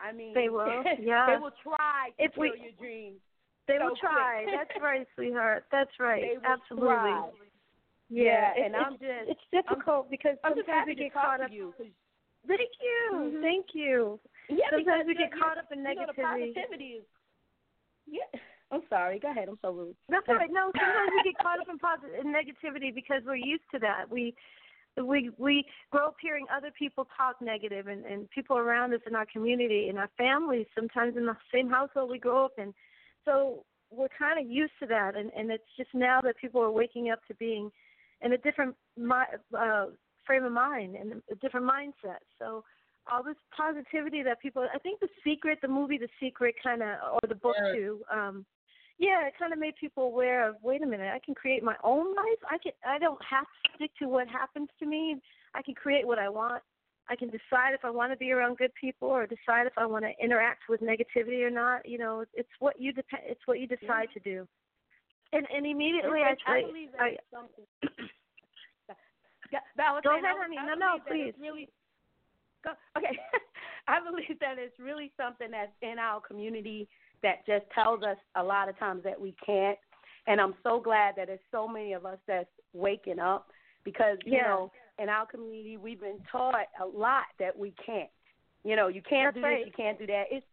[0.00, 3.20] I mean, They will, Yeah, they will try to If kill we- your dreams.
[3.66, 4.46] They so will try.
[4.46, 5.64] That's right, sweetheart.
[5.72, 6.38] That's right.
[6.44, 6.86] Absolutely.
[6.86, 7.30] try.
[8.08, 11.50] Yeah, Yeah, and it's, I'm just- it's difficult because I'm sometimes we get caught up.
[11.50, 11.74] you
[12.46, 13.42] Thank you, Mhm.
[13.42, 14.20] thank you.
[14.48, 16.54] Yeah, Sometimes we get the- caught up in you know, negativity.
[16.54, 17.04] positivity is.
[18.06, 18.22] Yeah,
[18.70, 19.18] I'm sorry.
[19.18, 19.48] Go ahead.
[19.48, 19.96] I'm so rude.
[20.08, 20.50] That's all right.
[20.52, 24.08] No, sometimes we get caught up in positive in negativity because we're used to that.
[24.08, 24.36] We
[25.04, 29.14] we we grow up hearing other people talk negative and, and people around us in
[29.14, 32.72] our community in our families, sometimes in the same household we grow up in.
[33.24, 36.70] So we're kind of used to that and, and it's just now that people are
[36.70, 37.70] waking up to being
[38.22, 38.74] in a different
[39.56, 39.86] uh
[40.26, 42.20] frame of mind and a different mindset.
[42.38, 42.64] So
[43.10, 47.20] all this positivity that people I think the secret, the movie The Secret kinda or
[47.28, 47.76] the book Yes.
[47.76, 48.46] too, um
[48.98, 50.56] yeah, it kind of made people aware of.
[50.62, 52.40] Wait a minute, I can create my own life.
[52.50, 52.72] I can.
[52.86, 55.16] I don't have to stick to what happens to me.
[55.54, 56.62] I can create what I want.
[57.08, 59.86] I can decide if I want to be around good people or decide if I
[59.86, 61.86] want to interact with negativity or not.
[61.88, 64.46] You know, it's what you dep- It's what you decide to do.
[65.32, 66.62] And and immediately I I, try.
[66.62, 67.64] believe that I, it's something.
[69.52, 70.56] Yeah, but was Go saying, ahead, I- honey.
[70.58, 71.32] I No, no, please.
[71.40, 71.68] Really,
[72.64, 73.14] go, okay.
[73.88, 76.88] I believe that it's really something that's in our community
[77.22, 79.78] that just tells us a lot of times that we can't.
[80.26, 83.48] And I'm so glad that there's so many of us that's waking up
[83.84, 84.48] because you Yeah.
[84.48, 88.10] know in our community we've been taught a lot that we can't.
[88.64, 89.58] You know, you can't That's do right.
[89.58, 90.24] this, you can't do that.
[90.30, 90.46] It's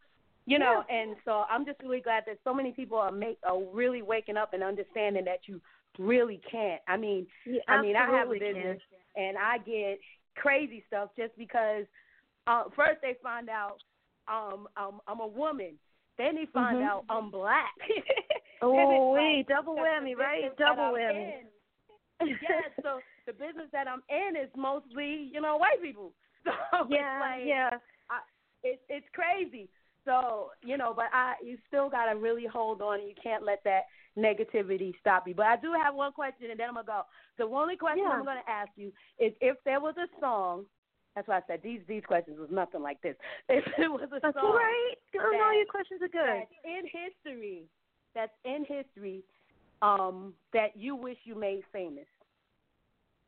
[0.45, 0.95] You know, yeah.
[0.95, 4.37] and so I'm just really glad that so many people are make are really waking
[4.37, 5.61] up and understanding that you
[5.97, 6.81] really can't.
[6.87, 7.27] I mean,
[7.67, 8.81] I mean, I have a business
[9.15, 9.25] can.
[9.27, 9.99] and I get
[10.35, 11.85] crazy stuff just because
[12.47, 13.77] uh, first they find out
[14.27, 15.75] um, um I'm a woman,
[16.17, 16.87] then they find mm-hmm.
[16.87, 17.73] out I'm black.
[18.61, 20.55] oh wait, like, double whammy, right?
[20.57, 21.31] Double whammy.
[22.21, 26.13] yes, so the business that I'm in is mostly, you know, white people.
[26.71, 27.69] So yeah, like, yeah.
[28.11, 28.19] I,
[28.63, 29.69] it, it's crazy.
[30.05, 33.01] So you know, but I you still gotta really hold on.
[33.01, 33.83] You can't let that
[34.17, 35.35] negativity stop you.
[35.35, 37.01] But I do have one question, and then I'm gonna go.
[37.37, 38.13] The only question yeah.
[38.13, 40.65] I'm gonna ask you is if there was a song.
[41.15, 43.15] That's why I said these these questions was nothing like this.
[43.49, 44.95] If it was a that's song, right.
[45.13, 46.41] That, no, your questions are good.
[46.41, 47.63] That's in history.
[48.15, 49.23] That's in history.
[49.81, 52.05] Um, that you wish you made famous.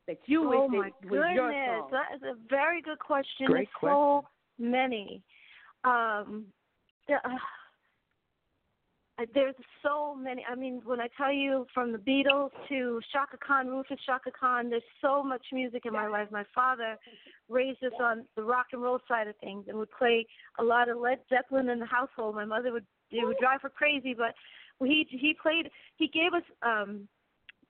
[0.08, 1.36] That you oh wish my it was goodness.
[1.36, 1.90] your song.
[1.92, 3.48] That is a very good question.
[3.48, 4.26] Great There's so
[4.58, 5.22] many.
[5.84, 6.46] Um,
[7.10, 7.18] uh,
[9.34, 10.46] there's so many.
[10.50, 14.70] I mean, when I tell you from the Beatles to Chaka Khan, Rufus Chaka Khan,
[14.70, 16.28] there's so much music in my life.
[16.32, 16.98] My father
[17.48, 20.26] raised us on the rock and roll side of things and would play
[20.60, 22.36] a lot of Led Zeppelin in the household.
[22.36, 24.34] My mother would it would drive her crazy, but
[24.86, 25.70] he he played.
[25.96, 27.08] He gave us um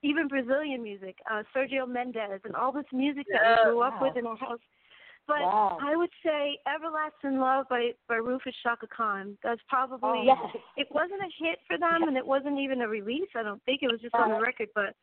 [0.02, 4.00] even Brazilian music, uh Sergio Mendes, and all this music that yeah, we grew up
[4.00, 4.08] wow.
[4.08, 4.60] with in our house.
[5.26, 5.78] But wow.
[5.82, 9.36] I would say "Everlasting Love" by by Rufus Chaka Khan.
[9.42, 10.62] That's probably oh, yes.
[10.76, 13.28] it wasn't a hit for them, and it wasn't even a release.
[13.34, 14.44] I don't think it was just on the uh-huh.
[14.44, 14.68] record.
[14.74, 14.94] But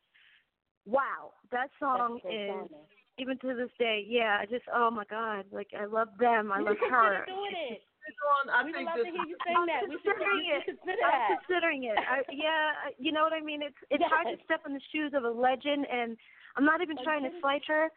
[0.86, 2.80] wow, that song so is funny.
[3.18, 4.04] even to this day.
[4.08, 6.52] Yeah, I just oh my god, like I love them.
[6.52, 7.24] I you love should her.
[7.26, 7.82] Doing it.
[8.04, 9.88] On, I we think would love this to hear you sing I'm that.
[9.88, 10.62] We should, considering it.
[10.64, 11.28] consider I'm that.
[11.40, 11.96] considering it.
[11.96, 13.60] I, yeah, you know what I mean.
[13.60, 14.12] It's it's Yes.
[14.12, 16.16] hard to step in the shoes of a legend, and
[16.56, 17.88] I'm not even trying to slight her,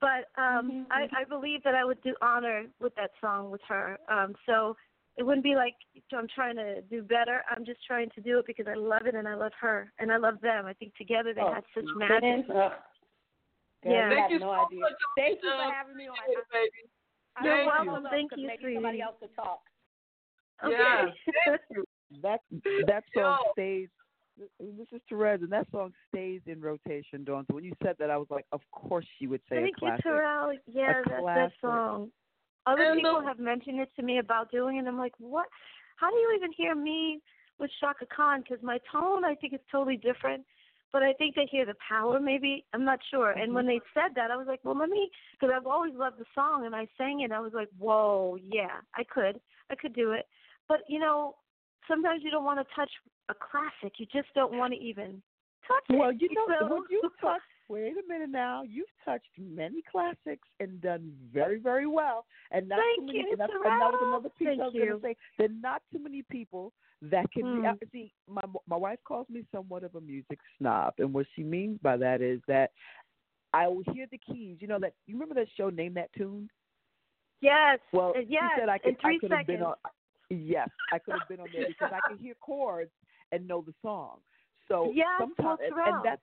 [0.00, 3.60] but um, Mhm, I I believe that I would do honor with that song with
[3.68, 3.98] her.
[4.08, 4.76] Um, so
[5.16, 5.74] it wouldn't be like
[6.12, 7.42] I'm trying to do better.
[7.50, 10.10] I'm just trying to do it because I love it and I love her and
[10.12, 10.66] I love them.
[10.66, 12.14] I think together they Oh, had such magic.
[12.20, 12.44] kidding?
[13.84, 14.08] Yeah.
[14.10, 14.80] you Thank have you no so idea.
[14.80, 14.92] much.
[15.16, 16.16] Thank you for having me on.
[16.16, 16.88] Appreciate baby.
[17.42, 18.06] You're Thank welcome.
[18.10, 19.02] Thank you, maybe somebody sweetie.
[19.02, 19.60] else could talk.
[20.64, 20.72] Okay.
[20.78, 21.06] Yeah.
[21.46, 21.84] Thank you.
[22.20, 22.40] That
[22.86, 23.52] that song Yo.
[23.52, 23.88] stays.
[24.38, 27.44] This is Terez, and that song stays in rotation, Dawn.
[27.48, 29.80] So when you said that, I was like, of course she would say Thank a
[29.80, 30.04] classic.
[30.04, 30.54] you, Terez.
[30.66, 32.10] Yeah, A that that song.
[32.66, 34.86] Other And people the- have mentioned it to me about doing it.
[34.86, 35.46] I'm like, what?
[35.96, 37.20] How do you even hear me
[37.58, 38.42] with Chaka Khan?
[38.42, 40.44] Because my tone, I think, is totally different.
[40.92, 42.20] But I think they hear the power.
[42.20, 43.30] Maybe I'm not sure.
[43.30, 43.78] And when mm-hmm.
[43.78, 46.66] they said that, I was like, well, let me, because I've always loved the song,
[46.66, 47.24] and I sang it.
[47.24, 49.40] And I was like, whoa, yeah, I could,
[49.70, 50.26] I could do it.
[50.68, 51.36] But you know,
[51.92, 52.90] sometimes you don't want to touch
[53.28, 53.94] a classic.
[53.98, 55.22] You just don't want to even
[55.68, 55.96] touch it.
[55.98, 60.46] Well, you know, So- when you touched, wait a minute now, you've touched many classics
[60.60, 62.24] and done very, very well.
[62.50, 64.64] And not Thank too many, you, and, that's, and that was another piece Thank I
[64.64, 65.16] was going to say.
[65.38, 67.60] There are not too many people that can Hmm.
[67.62, 67.66] be.
[67.68, 71.42] uh, See, my my wife calls me somewhat of a music snob, and what she
[71.42, 72.70] means by that is that
[73.52, 74.58] I will hear the keys.
[74.60, 76.48] You know that you remember that show, Name That Tune.
[77.40, 77.80] Yes.
[77.92, 78.42] Well, yes.
[78.54, 79.58] she said I could, in three I could have seconds.
[79.58, 79.74] been on.
[80.32, 82.90] Yes, I could have been on there because I could hear chords
[83.32, 84.18] and know the song.
[84.68, 86.22] So Yes, sometimes, and, and that's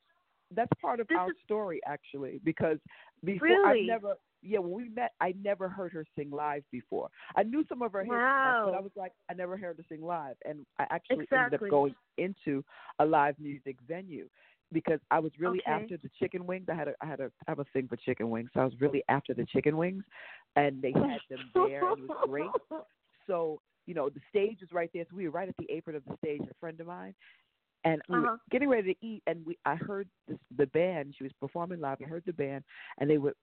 [0.56, 2.80] that's part of this our is- story actually because
[3.24, 3.84] before Really?
[3.84, 4.16] I never.
[4.42, 7.10] Yeah, when we met, I never heard her sing live before.
[7.36, 8.62] I knew some of her hits, Wow.
[8.68, 11.70] but I was like, I never heard her sing live, and I actually ended up
[11.70, 12.64] going into
[13.00, 14.30] a live music venue
[14.72, 15.72] because I was really Okay.
[15.84, 16.68] after the chicken wings.
[16.72, 18.64] I had a I had a I have a thing for chicken wings, so I
[18.64, 20.06] was really after the chicken wings,
[20.56, 22.48] and they had them there, and it was great.
[23.28, 25.96] So you know, the stage was right there, so we were right at the apron
[25.96, 26.42] of the stage.
[26.44, 27.16] A friend of mine,
[27.84, 28.22] and we Uh-huh.
[28.22, 31.16] were getting ready to eat, and we I heard this, the band.
[31.18, 31.98] She was performing live.
[32.04, 32.64] I heard the band,
[33.00, 33.34] and they were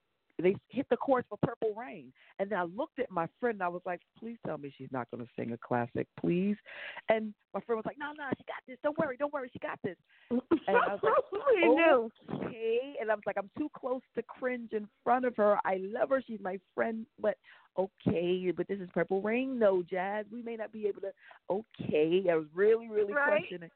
[0.43, 3.57] they hit the chorus for Purple Rain, and then I looked at my friend.
[3.57, 6.57] and I was like, "Please tell me she's not going to sing a classic, please."
[7.09, 8.79] And my friend was like, "No, no, she got this.
[8.83, 9.97] Don't worry, don't worry, she got this."
[10.31, 11.15] And I was like,
[12.45, 12.97] okay.
[13.01, 15.59] And I was like, I'm too close to cringe in front of her.
[15.65, 16.23] I love her.
[16.27, 17.37] She's my friend, but
[17.79, 18.51] okay.
[18.57, 20.27] But this is Purple Rain, no jazz.
[20.31, 21.13] We may not be able to.
[21.51, 22.25] Okay.
[22.31, 23.29] I was really, really Right.
[23.29, 23.71] questioning.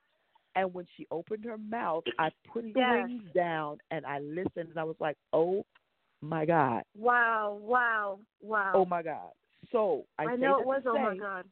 [0.57, 3.07] And when she opened her mouth, I put the Yes.
[3.09, 5.65] wings down and I listened, and I was like, oh
[6.23, 8.73] my god, Wow, wow, wow.
[8.75, 9.31] oh my god.
[9.73, 10.83] So I, I say know it was.
[10.85, 11.45] to Oh my God.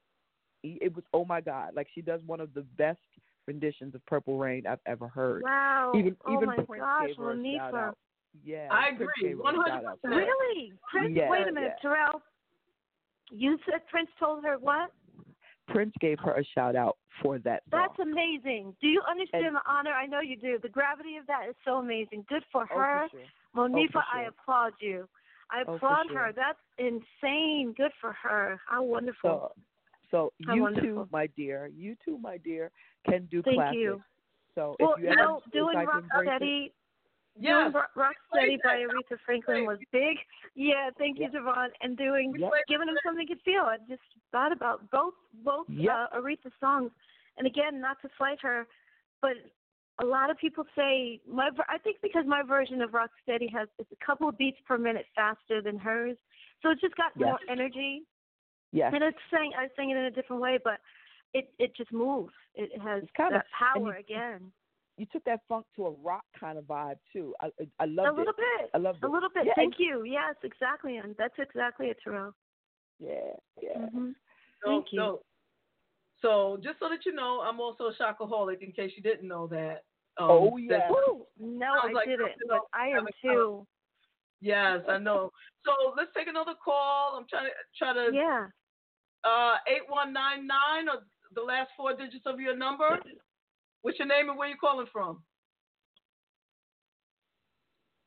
[0.62, 1.72] It was oh my god.
[1.74, 2.98] Like she does one of the best
[3.46, 5.42] renditions of Purple Rain I've ever heard.
[5.42, 5.92] Wow.
[5.94, 7.98] Even oh even my Prince gosh, gave her a shout out.
[8.44, 9.98] Yeah, I Prince agree, gave her a shout out.
[10.04, 10.10] 100%.
[10.10, 10.72] Really?
[10.90, 11.14] Prince?
[11.16, 11.90] Yeah, wait a minute, yeah.
[11.90, 12.20] Terez.
[13.30, 14.90] You said Prince told her what?
[15.68, 17.80] Prince gave her a shout out for that song.
[17.86, 18.74] That's amazing.
[18.80, 19.90] Do you understand And- the honor?
[19.92, 20.58] I know you do.
[20.62, 22.24] The gravity of that is so amazing.
[22.28, 23.08] Good for Oh, her.
[23.10, 23.26] for sure.
[23.56, 25.08] Monifah, for I applaud you.
[25.50, 26.18] I Oh, applaud sure.
[26.18, 26.32] her.
[26.32, 27.74] That's insane.
[27.76, 28.60] Good for her.
[28.68, 29.30] How wonderful.
[29.30, 29.52] So,
[30.10, 30.88] So How you wonderful.
[31.04, 32.70] too, my dear, you too, my dear,
[33.08, 33.80] can do Thank classics.
[33.80, 34.02] you.
[34.54, 36.72] So well, if you you know, doing Rock Steady,
[37.38, 37.70] Yes.
[37.72, 40.16] doing Rock Steady by Aretha Franklin was big.
[40.54, 41.68] Yeah, thank you, JaVonne.
[41.82, 42.50] And doing Yep.
[42.66, 43.62] giving him something to feel.
[43.62, 44.02] I just
[44.32, 45.14] thought about both
[45.44, 45.92] both Yep.
[45.94, 46.90] uh, Aretha songs.
[47.36, 48.66] And again, not to slight her,
[49.22, 49.34] but
[50.00, 53.68] a lot of people say my I think because my version of Rock Steady has
[53.78, 56.16] it's a couple of beats per minute faster than hers,
[56.62, 57.26] so it's just got Yes.
[57.26, 58.02] more energy.
[58.72, 58.92] Yes.
[58.94, 60.80] And it's saying I sang it in a different way, but
[61.34, 62.32] it it just moves.
[62.54, 64.52] It has It's kinda- power you- again.
[64.96, 67.34] you took that funk to a rock kind of vibe too.
[67.40, 68.18] I I, I A loved little it.
[68.18, 68.70] A little bit.
[68.74, 69.04] I love it.
[69.04, 69.46] A little bit.
[69.46, 70.04] Yeah, Thank you.
[70.04, 70.96] Yes, exactly.
[70.98, 72.32] And that's exactly it, Terez.
[72.98, 73.86] Yeah, yeah.
[73.88, 74.12] hmm
[74.64, 74.98] No, Thank you.
[74.98, 75.22] no.
[76.22, 78.60] So just so that you know, I'm also a shockaholic.
[78.62, 79.84] In case you didn't know that.
[80.18, 80.90] Um, Oh, yeah.
[80.90, 81.26] Woo!
[81.38, 83.66] No, Sounds I like didn't, something but else I am coming too.
[84.40, 85.30] Yes, I know.
[85.64, 87.16] So let's take another call.
[87.16, 88.46] I'm trying to try to Yeah.
[89.24, 91.04] uh eight one nine nine or
[91.34, 92.98] the last four digits of your number.
[93.82, 95.22] What's your name and where you calling from?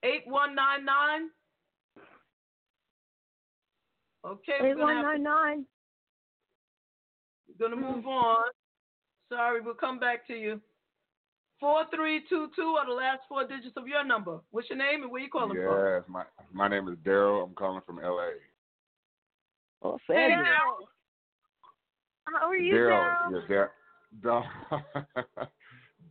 [0.03, 1.29] Eight one nine nine.
[4.25, 5.65] Okay, we're Eight gonna, one have nine nine.
[7.61, 8.43] We're gonna move on.
[9.29, 10.59] Sorry, we'll come back to you.
[11.59, 14.39] Four three two two are the last four digits of your number.
[14.49, 15.77] What's your name and where you calling from?
[15.77, 17.43] Yes, my my name is Daryl.
[17.43, 18.31] I'm calling from L.A.
[19.83, 20.47] Oh, Hey, fabulous.
[20.47, 20.87] Daryl.
[22.25, 23.49] How are you, Daryl, Daryl?
[23.49, 23.65] yeah,
[24.23, 24.49] Dar-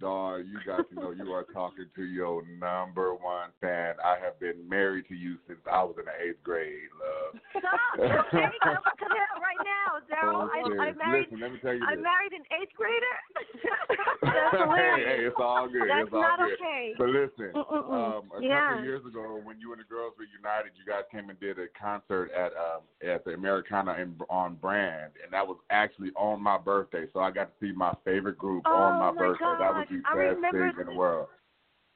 [0.01, 3.95] Dar, you got to know you are talking to your number one fan.
[4.03, 7.41] I have been married to you since I was in the eighth grade, love.
[7.53, 8.01] Stop.
[8.01, 10.49] Okay, come, come here right now, Daryl.
[10.49, 11.27] Oh, I, I married.
[11.29, 12.03] Listen, let me tell you I this.
[12.03, 13.17] married an eighth grader.
[14.23, 15.09] That's hey, hilarious.
[15.09, 15.89] hey, it's all good.
[15.89, 16.55] That's it's all not good.
[16.57, 16.95] okay.
[16.97, 18.61] But listen, um, a Yeah.
[18.63, 21.39] couple of years ago, when you and the girls were united, you guys came and
[21.41, 26.11] did a concert at um, at the Americana in, on Brand, and that was actually
[26.17, 27.05] on my birthday.
[27.13, 29.45] So I got to see my favorite group on Oh, my, my birthday.
[29.59, 29.87] That was.
[29.91, 31.29] The I remember in the world.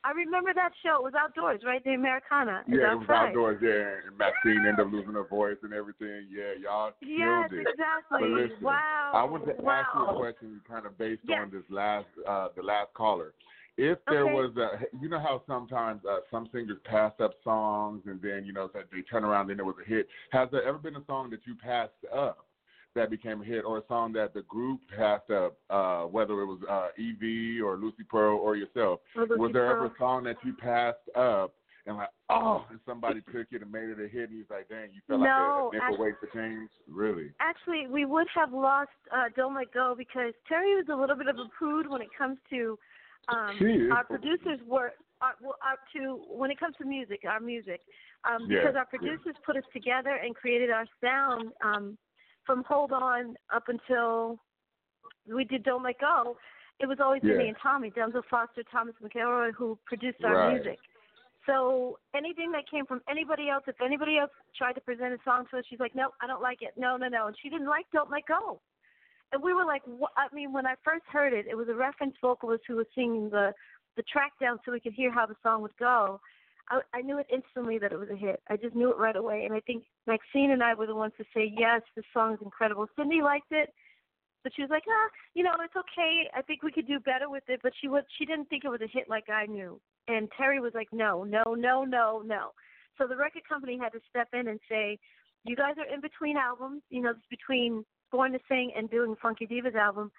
[0.05, 0.97] I remember that show.
[0.97, 1.83] It was outdoors, right?
[1.83, 2.63] The Americana.
[2.69, 3.29] It was Yeah, it was outside.
[3.29, 3.59] outdoors.
[3.63, 6.29] Yeah, and Maxine ended up losing her voice and everything.
[6.31, 7.69] Yeah, y'all Yes, killed it.
[7.73, 8.21] exactly.
[8.21, 9.13] But listen, wow.
[9.15, 9.73] I want to wow.
[9.73, 11.41] ask you a question, kind of based Yes.
[11.41, 13.33] on this last, uh, the last caller.
[13.77, 14.35] If there Okay.
[14.35, 18.53] was, a, you know how sometimes uh, some singers pass up songs and then you
[18.53, 20.07] know they turn around and it was a hit.
[20.31, 22.44] Has there ever been a song that you passed up
[22.95, 26.47] that became a hit, or a song that the group passed up, uh, whether it
[26.47, 29.01] was uh, Evie or Lucy Pearl or yourself?
[29.17, 31.55] Or was there ever a song that you passed up
[31.87, 34.69] and like, oh, and somebody took it and made it a hit, and was like,
[34.69, 36.71] dang, you felt No, like a, a nickel wait for change?
[36.89, 37.31] Really?
[37.41, 41.29] Actually, we would have lost uh, Don't Let Go because Terry was a little bit
[41.29, 42.79] of a prude when it comes to
[43.29, 43.59] um,
[43.93, 44.93] our producers were.
[45.23, 47.81] Our, our, to when it comes to music, our music,
[48.29, 48.99] um, Yeah, because our yeah.
[48.99, 51.97] producers put us together and created our sound um,
[52.47, 54.39] from Hold On up until
[55.27, 56.37] we did Don't Let Go.
[56.81, 57.37] It was always Yeah.
[57.37, 60.55] me and Tommy, Denzil Foster, Thomas McElroy, who produced our Right.
[60.55, 60.81] music.
[61.47, 65.47] So anything that came from anybody else, if anybody else tried to present a song
[65.47, 66.77] to us, she's like, "No, I don't like it.
[66.77, 68.61] No, no, no." And she didn't like "Don't Let Go."
[69.33, 70.13] And we were like, what?
[70.17, 73.29] I mean, when I first heard it, it was a reference vocalist who was singing
[73.31, 73.55] the
[73.97, 76.21] the track down so we could hear how the song would go.
[76.69, 78.41] I, I knew it instantly that it was a hit.
[78.49, 79.45] I just knew it right away.
[79.45, 82.41] And I think Maxine and I were the ones to say, "Yes, this song is
[82.43, 83.73] incredible." Cindy liked it,
[84.43, 86.31] but she was like, "Ah, you know, it's okay.
[86.35, 88.71] I think we could do better with it." But she was she didn't think it
[88.71, 89.81] was a hit like I knew.
[90.09, 92.51] And Terry was like, "No, no, no, no, no."
[92.99, 94.99] So the record company had to step in and say,
[95.45, 96.83] "You guys are in between albums.
[96.91, 100.13] You know, it's between Born to Sing and doing Funky Divas album.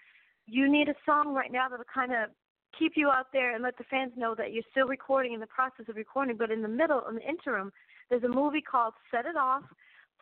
[0.48, 2.30] You need a song right now that'll kind of
[2.78, 5.48] keep you out there and let the fans know that you're still recording in the
[5.48, 6.38] process of recording.
[6.38, 7.72] But in the middle, in the interim,
[8.10, 9.64] there's a movie called Set It Off.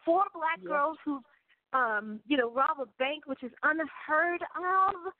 [0.06, 1.22] Four black girls who,
[1.74, 5.14] um, you know, rob a bank, which is unheard of.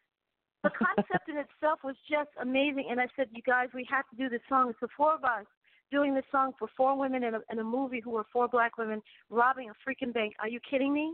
[0.64, 2.88] The concept in itself was just amazing.
[2.90, 4.70] And I said, you guys, we have to do this song.
[4.70, 5.46] It's the four of us
[5.92, 8.78] doing this song for four women in a, in a movie who are four black
[8.78, 10.34] women robbing a freaking bank.
[10.40, 11.14] Are you kidding me?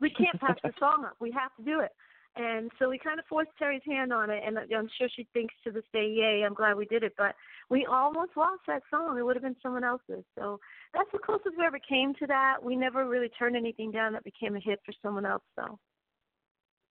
[0.00, 1.16] We can't pass the song up.
[1.20, 1.92] We have to do it.
[2.36, 5.54] And so we kind of forced Terry's hand on it, and I'm sure she thinks
[5.62, 7.36] to this day, "Yay, I'm glad we did it." But
[7.70, 10.24] we almost lost that song; it would have been someone else's.
[10.36, 10.58] So
[10.92, 12.56] that's the closest we ever came to that.
[12.60, 15.78] We never really turned anything down that became a hit for someone else, though.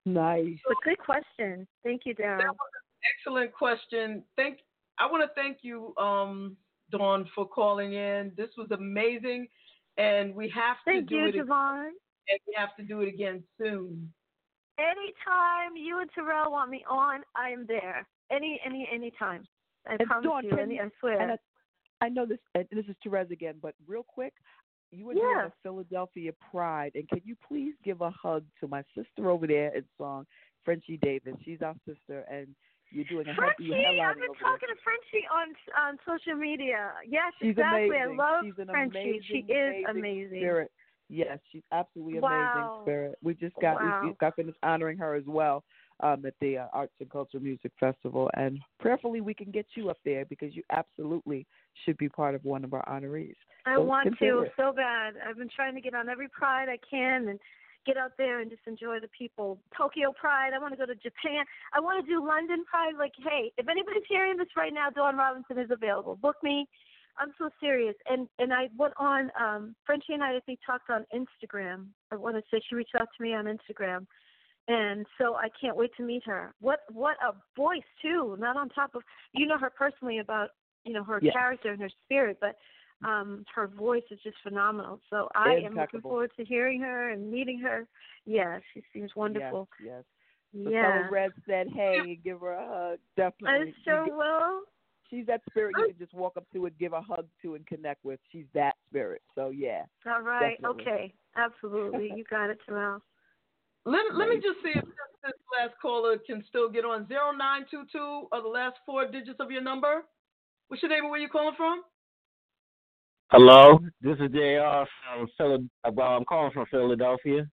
[0.06, 0.58] Nice.
[0.66, 1.66] But good question.
[1.82, 2.38] Thank you, Daryl.
[2.38, 4.24] That was an excellent question.
[4.36, 4.60] Thank.
[4.98, 6.56] I want to thank you, um,
[6.90, 8.32] Dawn, for calling in.
[8.34, 9.48] This was amazing,
[9.98, 11.34] and we have to Thank do you, it.
[11.34, 11.90] JaVonne.
[12.28, 14.10] And we have to do it again soon.
[14.78, 18.06] Anytime you and Terez want me on, I am there.
[18.30, 19.44] Any, any, any time.
[19.86, 20.56] I And promise Dawn, you.
[20.58, 21.20] Any, I swear.
[21.20, 21.36] And I,
[22.06, 22.38] I know this.
[22.54, 24.32] And this is Terez again, but real quick,
[24.90, 25.20] You were Yeah.
[25.20, 29.46] doing a Philadelphia Pride, and can you please give a hug to my sister over
[29.46, 30.24] there in song,
[30.64, 31.34] Frenchie Davis?
[31.44, 32.46] She's our sister, and
[32.90, 35.48] you're doing a Frenchie, I've been talking to Frenchie on
[35.82, 36.92] on social media.
[37.08, 37.86] Yes, She's exactly.
[37.88, 38.20] amazing.
[38.20, 38.98] I love she's an Frenchie.
[39.00, 40.38] amazing, she is amazing amazing.
[40.38, 40.70] Spirit.
[41.14, 42.28] Yes, she's absolutely Wow.
[42.28, 43.18] amazing spirit.
[43.22, 44.00] We just got we, Wow.
[44.02, 45.62] we got finished honoring her as well
[46.00, 49.90] um, at the uh, Arts and Culture Music Festival, and prayerfully we can get you
[49.90, 51.46] up there because you absolutely
[51.84, 53.36] should be part of one of our honorees.
[53.64, 55.14] I So want to so bad.
[55.24, 57.38] I've been trying to get on every Pride I can and
[57.86, 59.60] get out there and just enjoy the people.
[59.76, 60.50] Tokyo Pride.
[60.52, 61.44] I want to go to Japan.
[61.72, 62.94] I want to do London Pride.
[62.98, 66.16] Like, hey, if anybody's hearing this right now, Dawn Robinson is available.
[66.16, 66.66] Book me.
[67.18, 67.94] I'm so serious.
[68.08, 69.30] And and I went on.
[69.40, 71.86] um Frenchie and I, I think, talked on Instagram.
[72.10, 74.06] I want to say she reached out to me on Instagram.
[74.66, 76.54] And so I can't wait to meet her.
[76.60, 78.36] What what a voice too!
[78.38, 80.50] Not on top of you know her personally about
[80.84, 82.56] you know her character and her spirit, but
[83.06, 85.00] um her voice is just phenomenal.
[85.10, 87.86] So I am looking forward to hearing her and meeting her.
[88.24, 89.68] Yeah, she seems wonderful.
[89.84, 90.04] Yes,
[90.52, 90.64] yes.
[90.64, 91.08] So Yeah.
[91.10, 93.70] Red said, "Hey, give her a hug." Definitely.
[93.70, 94.62] I sure will.
[95.10, 97.66] She's that spirit you can just walk up to and give a hug to and
[97.66, 98.18] connect with.
[98.32, 99.22] She's that spirit.
[99.34, 99.82] So yeah.
[100.06, 100.56] All right.
[100.60, 100.82] Definitely.
[100.82, 101.14] Okay.
[101.36, 102.12] Absolutely.
[102.16, 103.00] You got it, Terez.
[103.86, 107.06] Let, let me just see if this, this last caller can still get on.
[107.10, 110.04] 0922 are the last four digits of your number.
[110.68, 111.82] What's your name and where you calling from?
[113.30, 115.68] Hello, this is JR from Philad.
[115.92, 117.46] Well, I'm calling from Philadelphia.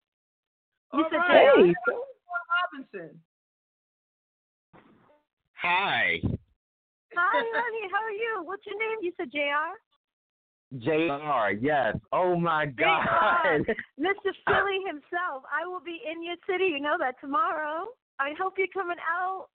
[0.93, 1.47] You said right.
[1.57, 1.73] Jay.
[2.73, 3.19] Robinson.
[5.61, 6.21] Hi,
[7.15, 7.91] Hi, honey.
[7.91, 8.43] How are you?
[8.43, 8.97] What's your name?
[9.01, 9.75] You said Jr.
[10.79, 11.51] JR.
[11.59, 11.97] Yes.
[12.13, 13.65] Oh my God.
[13.99, 14.31] Mr.
[14.47, 15.43] Philly himself.
[15.51, 16.65] I will be in your city.
[16.65, 17.87] You know that tomorrow.
[18.19, 19.47] I hope you're coming out.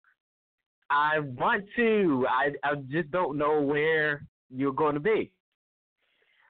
[0.91, 2.27] I want to.
[2.29, 5.31] I I just don't know where you're going to be.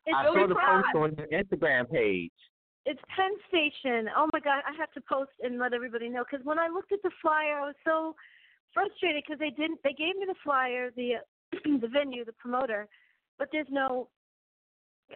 [0.06, 2.32] It's I saw the post on your Instagram page.
[2.86, 4.09] It's Penn Station.
[4.16, 6.93] Oh my God, I have to post and let everybody know because when I looked
[6.93, 8.14] at the flyer, I was so
[8.74, 9.80] frustrated because they didn't.
[9.82, 11.22] They gave me the flyer, the
[11.64, 12.88] the venue, the promoter,
[13.38, 14.09] but there's no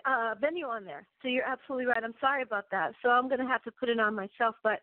[0.07, 1.07] uh venue on there.
[1.23, 2.03] So you're absolutely right.
[2.03, 2.93] I'm sorry about that.
[3.03, 4.55] So I'm gonna have to put it on myself.
[4.63, 4.81] But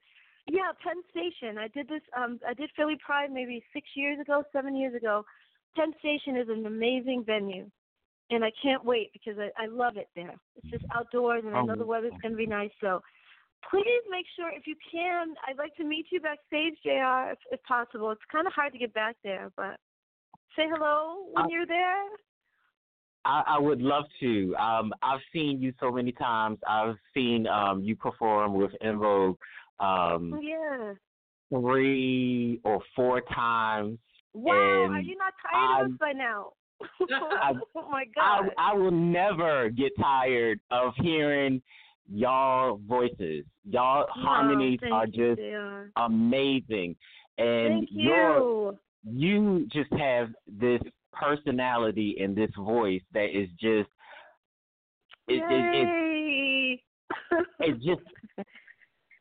[0.47, 1.57] yeah, Penn Station.
[1.57, 2.01] I did this.
[2.15, 5.25] Um, I did Philly Pride maybe six years ago, seven years ago.
[5.75, 7.69] Penn Station is an amazing venue
[8.31, 10.33] and I can't wait because I, I love it there.
[10.55, 12.71] It's just outdoors, and I know the weather's going to be nice.
[12.81, 13.01] So
[13.69, 15.33] please make sure if you can.
[15.47, 17.31] I'd like to meet you backstage, Jr.
[17.31, 18.11] If, if possible.
[18.11, 19.77] It's kind of hard to get back there, but
[20.55, 22.03] say hello when I- you're there.
[23.27, 24.55] I, I would love to.
[24.57, 26.59] Um, I've seen you so many times.
[26.67, 29.37] I've seen um, you perform with En Vogue
[29.79, 30.93] um, Oh, yeah.
[31.49, 33.97] three or four times.
[34.35, 34.53] Wow,
[34.91, 36.51] are you not tired of us by now?
[37.09, 38.51] I- oh my I, God.
[38.59, 41.63] I will never get tired of hearing
[42.11, 43.45] y'all voices.
[43.69, 45.89] Y'all harmonies are just JR.
[45.97, 46.95] amazing,
[47.37, 48.77] and you.
[49.03, 50.29] you just have
[50.59, 50.81] this
[51.13, 53.89] personality and this voice that is just
[55.27, 56.79] it, it,
[57.31, 58.01] it, it just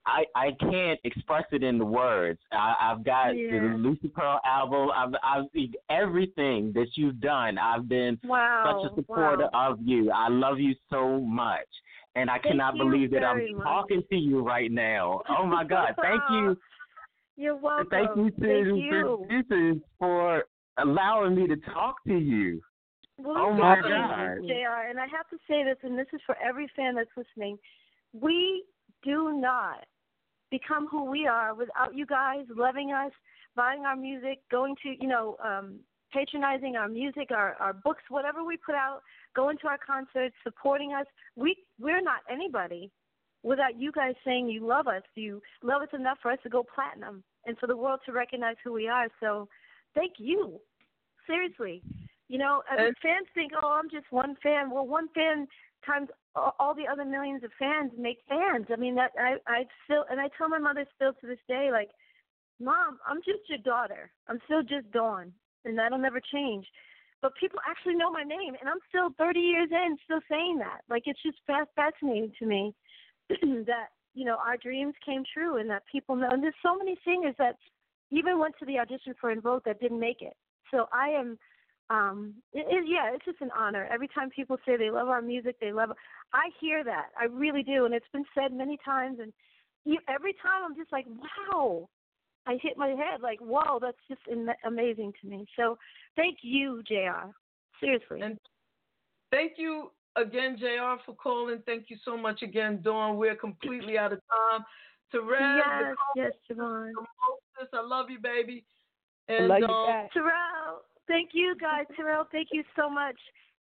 [0.06, 2.39] I I can't express it in the words.
[2.52, 3.52] I, I've got Yeah.
[3.52, 4.90] the Lucy Pearl album.
[4.94, 7.56] I've I've seen everything that you've done.
[7.59, 8.82] I've been wow.
[8.82, 9.73] such a supporter wow.
[9.73, 10.11] of you.
[10.11, 11.69] I love you so much.
[12.16, 13.65] And I Thank cannot believe that I'm much.
[13.65, 15.23] talking to you right now.
[15.28, 15.95] Oh my God.
[16.01, 16.57] Thank you.
[17.36, 17.89] You're welcome.
[17.91, 19.82] Thank you to Thank you.
[19.99, 20.45] for
[20.78, 22.61] allowing me to talk to you.
[23.16, 24.39] Well, Oh my God.
[24.47, 27.59] JR, and I have to say this, and this is for every fan that's listening.
[28.12, 28.65] We
[29.05, 29.85] do not
[30.51, 33.12] become who we are without you guys loving us,
[33.57, 35.81] buying our music, going to, you know, um,
[36.12, 39.01] patronizing our music, our, our books, whatever we put out,
[39.35, 41.06] going to our concerts, supporting us.
[41.36, 42.90] We we're not anybody
[43.43, 45.02] without you guys saying you love us.
[45.15, 48.56] You love us enough for us to go platinum and for the world to recognize
[48.65, 49.09] who we are.
[49.20, 49.48] So
[49.94, 50.61] thank you.
[51.27, 51.82] Seriously.
[52.28, 54.70] You know, uh, mean, fans think, oh, I'm just one fan.
[54.70, 55.47] Well, one fan
[55.86, 58.66] times all all the other millions of fans make fans.
[58.73, 61.69] I mean, that I I still and I tell my mother still to this day,
[61.70, 61.90] like,
[62.61, 64.11] Mom, I'm just your daughter.
[64.28, 65.32] I'm still just Dawn,
[65.65, 66.66] and that'll never change.
[67.24, 70.82] But people actually know my name, and I'm still 30 years in, still saying that.
[70.90, 71.38] Like, it's just
[71.74, 72.74] fascinating to me
[73.30, 76.28] that you know our dreams came true, and that people know.
[76.30, 77.56] And there's so many singers that
[78.10, 80.36] even went to the audition for En Vogue that didn't make it.
[80.70, 81.38] So I am
[81.90, 85.20] um it, it, yeah it's just an honor every time people say they love our
[85.20, 85.90] music they love
[86.32, 89.34] i hear that i really do and it's been said many times and
[89.84, 91.86] you, every time i'm just like wow
[92.47, 95.79] i hit my head like whoa that's just am- amazing to me so
[96.16, 97.31] thank you jr
[97.81, 98.39] seriously And
[99.31, 101.62] thank you again, JR, for calling.
[101.66, 103.16] Thank you so much again, Dawn.
[103.16, 104.65] We're completely out of time.
[105.12, 106.93] Terez, yes, yes, JaVonne.
[107.73, 108.65] I love you, baby.
[109.29, 110.12] And, love you um, back.
[110.12, 111.85] Terez, thank you guys.
[111.99, 113.16] Terez, thank you so much.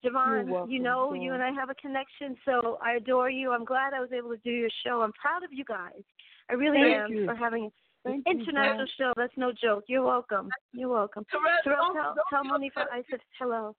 [0.04, 1.22] JaVonne, welcome, you know, Dawn.
[1.22, 3.52] you and I have a connection, so I adore you.
[3.52, 5.02] I'm glad I was able to do your show.
[5.02, 6.02] I'm proud of you guys.
[6.50, 7.24] I really Thank am you.
[7.24, 7.70] for having
[8.04, 9.12] Thank an you, international show.
[9.16, 9.84] That's no joke.
[9.86, 10.48] You're welcome.
[10.72, 11.24] You're welcome.
[11.32, 12.88] Terez, Terez, don't- tell, don't tell Monifah upset.
[12.92, 13.76] I said hello.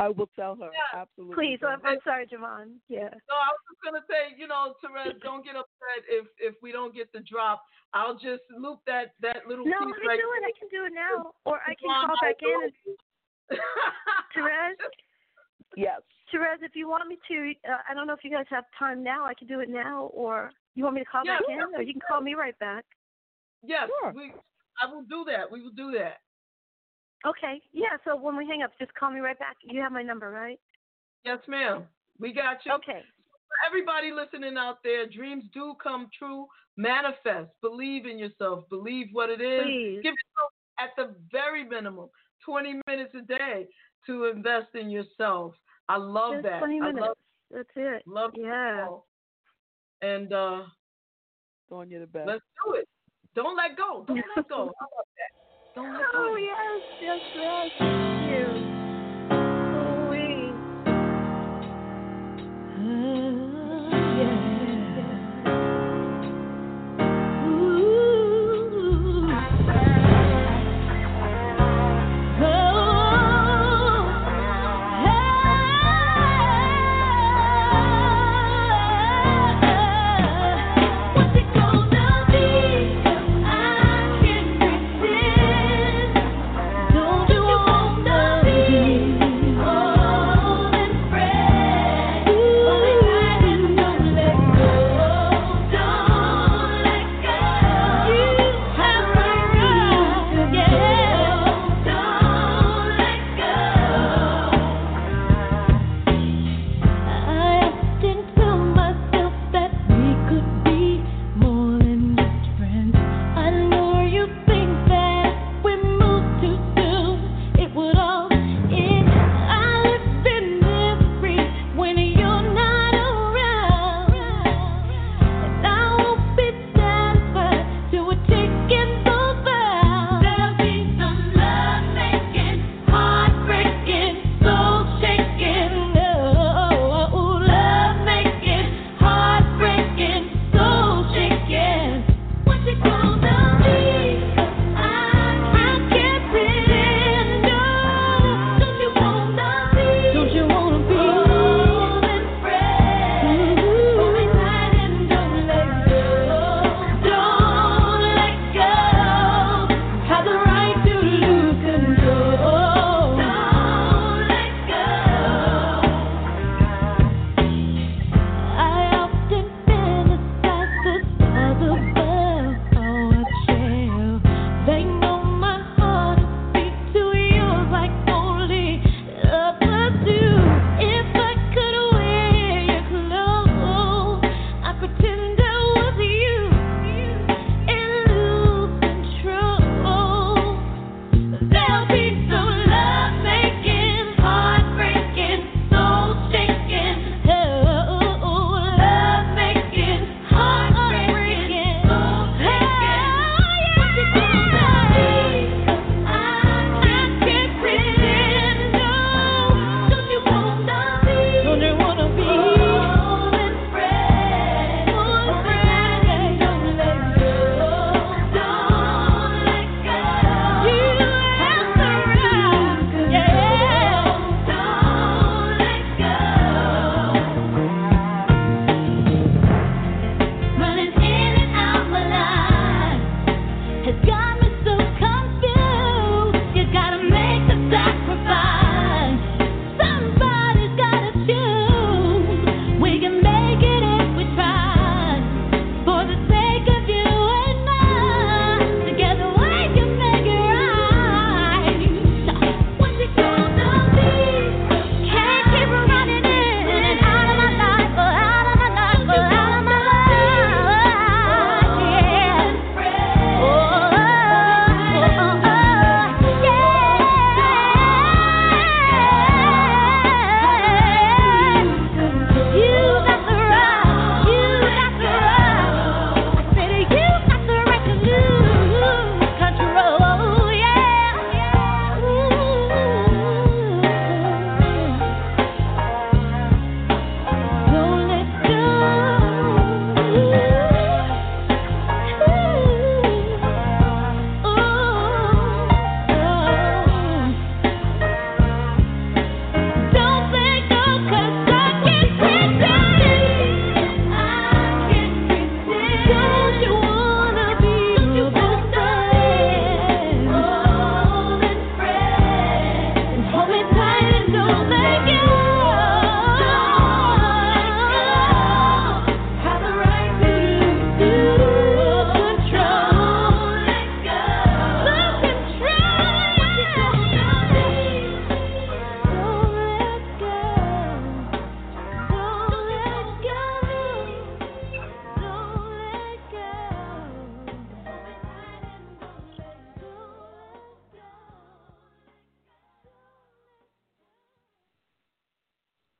[0.00, 0.70] I will tell her.
[0.72, 1.00] Yeah.
[1.02, 1.34] Absolutely.
[1.34, 2.78] Please, I'm, I'm sorry, JaVonne.
[2.88, 3.10] Yeah.
[3.10, 6.70] No, I was just gonna say, you know, Terez, don't get upset if if we
[6.70, 7.64] don't get the drop.
[7.94, 10.44] I'll just loop that that little No, piece let me right do it.
[10.46, 12.48] I can do it now, or I can Come call back in.
[12.48, 12.62] do
[13.50, 13.58] And,
[14.36, 14.76] Terez,
[15.76, 16.00] Yes.
[16.32, 19.02] Terez, if you want me to, uh, I don't know if you guys have time
[19.02, 19.24] now.
[19.24, 21.82] I can do it now, or you want me to call Yeah, back in, or
[21.82, 22.84] you can call me right back.
[23.62, 24.12] Yes, Sure.
[24.14, 24.32] we.
[24.80, 25.50] I will do that.
[25.50, 26.18] We will do that.
[27.26, 27.60] Okay.
[27.72, 27.96] Yeah.
[28.04, 29.56] So when we hang up, just call me right back.
[29.62, 30.60] You have my number, right?
[31.24, 31.84] Yes, ma'am.
[32.20, 32.72] We got you.
[32.74, 33.02] Okay.
[33.02, 36.46] For everybody listening out there, dreams do come true.
[36.76, 37.50] Manifest.
[37.60, 38.68] Believe in yourself.
[38.70, 39.64] Believe what it is.
[39.64, 40.00] Please.
[40.02, 42.08] Give yourself at the very minimum
[42.44, 43.66] 20 minutes a day
[44.06, 45.54] to invest in yourself.
[45.88, 46.58] I love Just that.
[46.60, 47.06] 20 I minutes.
[47.06, 47.16] love,
[47.50, 48.02] That's it.
[48.06, 48.86] love Yeah.
[48.86, 50.06] it.
[50.06, 50.62] And uh,
[51.68, 52.28] Dawn, you're the best.
[52.28, 52.88] let's do it.
[53.38, 54.04] Don't let go.
[54.08, 54.56] Don't let go.
[54.56, 55.32] I love that.
[55.76, 56.18] Don't let go.
[56.18, 57.70] Oh yes, yes, yes.
[57.78, 58.67] Thank you.